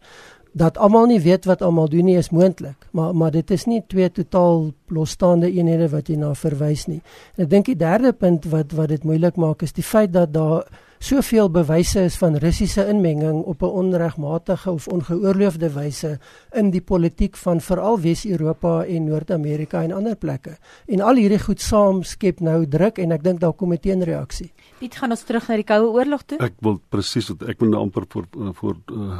dat 0.56 0.78
almal 0.80 1.10
nie 1.12 1.20
weet 1.20 1.46
wat 1.46 1.62
almal 1.62 1.90
doen 1.92 2.08
nie 2.08 2.16
is 2.16 2.32
moontlik, 2.32 2.88
maar 2.96 3.16
maar 3.16 3.32
dit 3.32 3.52
is 3.52 3.66
nie 3.68 3.82
twee 3.92 4.08
totaal 4.12 4.70
losstaande 4.88 5.50
eenhede 5.52 5.90
wat 5.92 6.08
jy 6.08 6.16
na 6.16 6.32
verwys 6.34 6.86
nie. 6.88 7.02
En 7.36 7.44
ek 7.44 7.50
dink 7.52 7.68
die 7.68 7.76
derde 7.76 8.14
punt 8.16 8.48
wat 8.54 8.72
wat 8.78 8.94
dit 8.94 9.04
moeilik 9.04 9.36
maak 9.36 9.66
is 9.68 9.76
die 9.76 9.84
feit 9.84 10.14
dat 10.14 10.32
daar 10.34 10.64
soveel 11.00 11.50
bewyse 11.52 12.00
is 12.00 12.18
van 12.18 12.36
Russiese 12.36 12.88
inmenging 12.88 13.44
op 13.44 13.62
'n 13.62 13.66
onregmatige 13.66 14.72
of 14.72 14.88
ongeoorloofde 14.88 15.70
wyse 15.74 16.20
in 16.52 16.72
die 16.72 16.82
politiek 16.82 17.38
van 17.38 17.62
veral 17.62 18.00
Wes-Europa 18.00 18.86
en 18.86 19.04
Noord-Amerika 19.04 19.84
en 19.84 19.92
ander 19.92 20.16
plekke. 20.16 20.58
En 20.88 21.02
al 21.02 21.16
hierdie 21.16 21.40
goed 21.40 21.62
saam 21.62 22.04
skep 22.04 22.40
nou 22.40 22.68
druk 22.68 22.98
en 22.98 23.12
ek 23.12 23.24
dink 23.24 23.40
daar 23.40 23.54
kom 23.54 23.74
'n 23.74 23.80
teenreaksie. 23.80 24.52
Piet 24.80 24.96
gaan 24.96 25.12
ons 25.12 25.24
terug 25.24 25.48
na 25.48 25.56
die 25.56 25.64
Koue 25.64 25.92
Oorlog 25.92 26.24
toe. 26.24 26.38
Ek 26.38 26.54
wil 26.60 26.82
presies 26.90 27.28
wat 27.28 27.44
ek 27.50 27.60
moet 27.60 27.70
nou 27.70 27.82
amper 27.82 28.04
voor 28.08 28.26
voor 28.54 28.76
uh, 28.92 29.20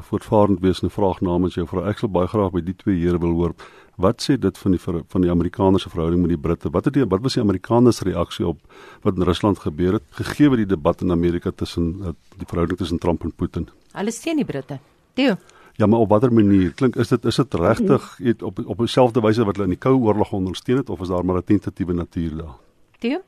voortvarend 0.00 0.60
wees 0.60 0.82
'n 0.82 0.90
vraag 0.90 1.20
namens 1.20 1.54
jou 1.54 1.66
vrou. 1.66 1.88
Ek 1.88 1.98
sal 1.98 2.08
baie 2.08 2.26
graag 2.26 2.52
by 2.52 2.60
die 2.60 2.76
twee 2.76 3.00
here 3.00 3.18
wil 3.18 3.32
hoor. 3.32 3.54
Wat 3.96 4.22
sê 4.22 4.36
dit 4.38 4.58
van 4.58 4.74
die 4.74 4.80
van 4.82 5.22
die 5.22 5.30
Amerikaners 5.30 5.82
se 5.82 5.90
verhouding 5.90 6.20
met 6.22 6.32
die 6.34 6.38
Britte? 6.38 6.70
Wat 6.70 6.84
het 6.84 6.94
die 6.94 7.04
wat 7.06 7.22
was 7.22 7.34
die 7.34 7.42
Amerikaners 7.42 8.02
reaksie 8.02 8.46
op 8.46 8.58
wat 9.02 9.16
in 9.16 9.22
Rusland 9.22 9.58
gebeur 9.58 9.98
het 9.98 10.06
gegee 10.10 10.48
word 10.48 10.64
die 10.64 10.72
debat 10.74 11.02
in 11.02 11.10
Amerika 11.10 11.50
tussen 11.50 11.92
uh, 12.00 12.14
die 12.38 12.46
verhouding 12.46 12.78
tussen 12.78 12.98
Trump 12.98 13.22
en 13.22 13.32
Putin? 13.32 13.68
Hulle 13.92 14.10
steun 14.10 14.36
die 14.36 14.44
Britte. 14.44 14.80
Theo. 15.14 15.36
Ja, 15.76 15.86
maar 15.86 16.00
op 16.00 16.08
watter 16.08 16.32
manier? 16.32 16.72
Klink 16.74 16.96
is 16.96 17.08
dit 17.08 17.24
is 17.24 17.36
dit 17.36 17.54
regtig 17.54 18.08
op 18.42 18.58
op 18.64 18.78
dieselfde 18.78 19.20
wyse 19.20 19.44
wat 19.44 19.56
hulle 19.56 19.70
in 19.70 19.76
die 19.76 19.84
Koue 19.86 20.02
Oorlog 20.02 20.32
ondersteun 20.32 20.82
het 20.82 20.90
of 20.90 21.00
is 21.00 21.08
daar 21.08 21.24
maar 21.24 21.38
'n 21.38 21.44
tentatiewe 21.44 21.94
natuur 21.94 22.36
daar? 22.36 22.58
Theo 22.98 23.22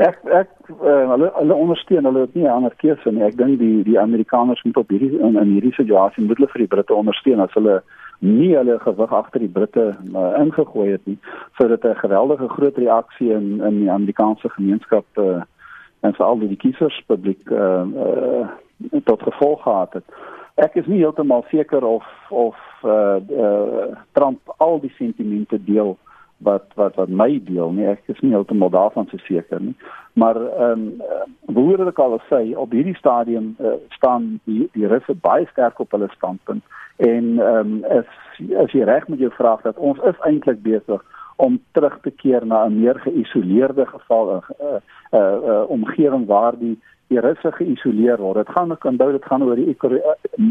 Ek 0.00 0.18
ek 0.24 0.48
uh, 0.72 1.08
hulle 1.12 1.28
hulle 1.36 1.54
ondersteun 1.54 2.06
hulle 2.08 2.24
het 2.24 2.34
nie 2.34 2.44
'n 2.44 2.54
ander 2.56 2.74
keuse 2.76 3.10
nie. 3.12 3.22
Ek 3.22 3.36
dink 3.36 3.58
die 3.58 3.82
die 3.84 3.98
Amerikaners 4.00 4.62
moet 4.62 4.76
op 4.76 4.88
hierdie 4.88 5.18
in, 5.18 5.36
in 5.36 5.52
hierdie 5.52 5.74
situasie 5.76 6.24
moet 6.24 6.36
hulle 6.36 6.52
vir 6.54 6.64
die 6.64 6.72
Britte 6.74 6.94
ondersteun 6.94 7.40
as 7.40 7.52
hulle 7.54 7.82
nie 8.22 8.52
hulle 8.56 8.78
gewig 8.78 9.12
agter 9.12 9.42
die 9.42 9.50
Britte 9.50 9.96
uh, 10.14 10.28
ingegooi 10.38 10.90
het 10.90 11.06
nie 11.06 11.18
sodat 11.58 11.84
'n 11.84 12.02
geweldige 12.04 12.48
groot 12.48 12.76
reaksie 12.76 13.32
in 13.32 13.60
in 13.60 13.80
die 13.80 13.90
Amerikaanse 13.90 14.48
gemeenskap 14.48 15.04
uh, 15.18 15.42
en 16.00 16.14
veral 16.14 16.38
die 16.38 16.56
kieserspubliek 16.56 17.50
uh, 17.50 17.82
uh, 18.04 18.46
tot 19.04 19.22
gevolg 19.22 19.62
gehad 19.62 19.92
het. 19.92 20.04
Ek 20.54 20.74
is 20.74 20.86
nie 20.86 20.98
heeltemal 20.98 21.44
seker 21.50 21.84
of 21.84 22.06
of 22.28 22.56
uh, 22.84 23.16
uh, 23.30 23.96
Trump 24.12 24.54
al 24.56 24.80
die 24.80 24.92
sentimente 24.96 25.64
deel 25.64 25.96
wat 26.42 26.74
wat 26.74 26.94
wat 26.94 27.08
my 27.08 27.40
deel 27.44 27.72
nie. 27.72 27.86
Ek 27.86 28.02
is 28.06 28.20
nie 28.20 28.32
heeltemal 28.34 28.70
daarvan 28.70 29.08
seker 29.26 29.60
nie. 29.60 29.74
Maar 30.12 30.36
ehm 30.36 30.70
um, 30.70 31.02
behoorde 31.54 31.88
ek 31.88 31.98
al 31.98 32.20
sê 32.30 32.42
op 32.56 32.72
hierdie 32.72 32.96
stadium 32.98 33.56
uh, 33.58 33.78
staan 33.96 34.40
die 34.44 34.68
die 34.72 34.86
russe 34.86 35.14
baie 35.14 35.46
sterk 35.50 35.80
op 35.80 35.90
hulle 35.90 36.08
standpunt. 36.16 36.62
En 36.96 37.38
ehm 37.38 37.74
um, 37.74 37.84
as 37.84 38.06
as 38.64 38.72
jy 38.72 38.84
reg 38.84 39.08
met 39.08 39.18
jou 39.18 39.32
vraag 39.38 39.62
dat 39.62 39.76
ons 39.76 39.98
is 40.10 40.24
eintlik 40.28 40.62
besig 40.62 41.02
om 41.36 41.60
terug 41.72 41.98
te 42.02 42.10
keer 42.10 42.46
na 42.46 42.64
'n 42.66 42.80
meer 42.80 42.98
geïsoleerde 43.00 43.86
geval 43.86 44.34
'n 44.34 44.36
uh, 44.36 44.66
uh, 44.66 44.80
uh, 45.20 45.36
uh, 45.50 45.62
omgewing 45.68 46.26
waar 46.26 46.58
die 46.58 46.78
die 47.08 47.20
russe 47.20 47.52
geïsoleer 47.52 48.18
word. 48.18 48.46
Dit 48.46 48.54
gaan 48.56 48.72
ek 48.72 48.84
onthou 48.84 49.12
dit 49.12 49.24
gaan 49.24 49.42
oor 49.42 49.56
die 49.56 49.76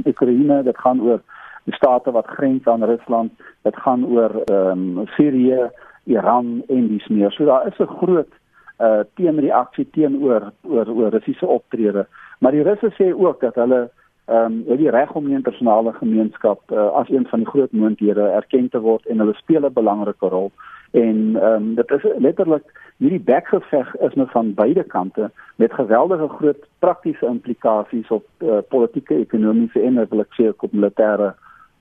Oekraïne 0.05 0.63
dit 0.63 0.77
gaan 0.77 1.01
oor 1.01 1.21
die 1.64 1.74
state 1.74 2.12
wat 2.12 2.28
grens 2.28 2.66
aan 2.66 2.84
Rusland. 2.84 3.32
Dit 3.62 3.76
gaan 3.78 4.05
oor 4.05 4.41
ehm 4.45 4.97
um, 4.97 5.07
Sirië, 5.16 5.70
Iran 6.03 6.64
en 6.68 6.88
dis 6.88 7.07
meer. 7.07 7.32
So 7.32 7.45
daar 7.45 7.68
is 7.68 7.80
'n 7.80 7.95
groot 7.97 8.34
uh 8.80 8.99
teenreaksie 9.16 9.88
teenoor 9.91 10.51
oor 10.62 10.88
oor 10.88 11.09
Russiese 11.09 11.45
optrede. 11.45 12.07
Maar 12.39 12.51
die 12.51 12.64
Russe 12.64 12.91
sê 12.97 13.14
ook 13.14 13.41
dat 13.41 13.55
hulle 13.55 13.89
ehm 14.26 14.62
um, 14.70 14.78
die 14.78 14.89
reg 14.89 15.14
om 15.14 15.26
die 15.26 15.36
internasionale 15.36 15.93
gemeenskap 15.93 16.72
uh, 16.72 16.88
as 17.01 17.09
een 17.09 17.28
van 17.28 17.39
die 17.39 17.47
groot 17.47 17.72
moondhede 17.72 18.22
erken 18.22 18.70
te 18.70 18.80
word 18.80 19.05
en 19.05 19.20
hulle 19.20 19.34
speel 19.34 19.66
'n 19.66 19.74
belangrike 19.74 20.28
rol. 20.28 20.51
En 20.91 21.36
ehm 21.36 21.53
um, 21.53 21.76
dit 21.76 21.91
is 21.91 22.05
letterlik 22.18 22.64
hierdie 22.97 23.20
bekgeveg 23.20 23.95
is 23.95 24.14
nou 24.14 24.28
van 24.30 24.53
beide 24.53 24.84
kante 24.84 25.32
met 25.55 25.74
geweldige 25.74 26.28
groot 26.28 26.66
praktiese 26.80 27.26
implikasies 27.26 28.07
op 28.07 28.26
uh, 28.38 28.57
politieke, 28.70 29.16
ekonomiese 29.16 29.82
en 29.82 30.07
sê 30.38 30.49
op 30.57 30.72
militêre 30.72 31.34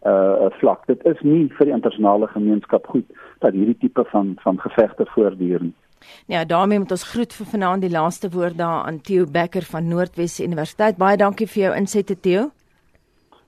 uh 0.07 0.49
vlak. 0.61 0.87
Dit 0.87 1.05
is 1.05 1.21
nie 1.21 1.49
vir 1.59 1.67
die 1.67 1.75
internasionale 1.75 2.27
gemeenskap 2.27 2.87
goed 2.87 3.07
dat 3.45 3.53
hierdie 3.53 3.77
tipe 3.79 4.05
van 4.13 4.37
van 4.45 4.61
gevegte 4.61 5.07
voortduur 5.15 5.63
nie. 5.63 5.75
Ja, 6.27 6.45
daarmee 6.45 6.79
moet 6.79 6.91
ons 6.91 7.05
groet 7.13 7.33
vir 7.33 7.47
vanaand 7.47 7.85
die 7.85 7.93
laaste 7.93 8.31
woord 8.33 8.57
daar 8.59 8.87
aan 8.87 9.01
Theo 9.01 9.27
Becker 9.27 9.63
van 9.63 9.89
Noordwes 9.89 10.41
Universiteit. 10.41 10.97
Baie 10.97 11.17
dankie 11.17 11.47
vir 11.47 11.63
jou 11.63 11.75
insette 11.77 12.21
Theo. 12.21 12.51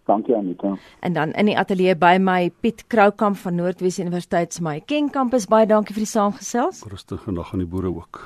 Dankie 0.05 0.34
Anita. 0.36 0.74
En 1.00 1.12
dan 1.12 1.32
in 1.38 1.46
die 1.46 1.55
ateljee 1.59 1.94
by 1.96 2.16
my 2.20 2.50
Piet 2.61 2.84
Kroukamp 2.90 3.36
van 3.36 3.55
Noordwes 3.55 4.00
Universiteit 4.03 4.55
se 4.55 4.62
my 4.62 4.80
Ken 4.86 5.11
kampus. 5.11 5.46
Baie 5.46 5.66
dankie 5.66 5.94
vir 5.94 6.03
die 6.03 6.11
saamgesels. 6.11 6.82
Rustige 6.90 7.32
nag 7.32 7.53
aan 7.53 7.62
die 7.62 7.70
boere 7.70 7.92
ook. 7.94 8.20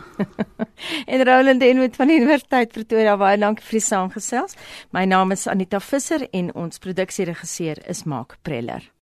en 1.12 1.24
Roland 1.28 1.62
Enwood 1.62 2.00
van 2.00 2.12
die 2.12 2.18
Universiteit 2.22 2.72
Pretoria. 2.72 3.16
Baie 3.20 3.36
dankie 3.38 3.64
vir 3.68 3.80
die 3.80 3.86
saamgesels. 3.90 4.56
My 4.96 5.04
naam 5.04 5.36
is 5.36 5.46
Anita 5.46 5.80
Visser 5.80 6.28
en 6.32 6.52
ons 6.54 6.80
produksieregisseur 6.80 7.84
is 7.88 8.06
Mark 8.08 8.38
Preller. 8.42 8.95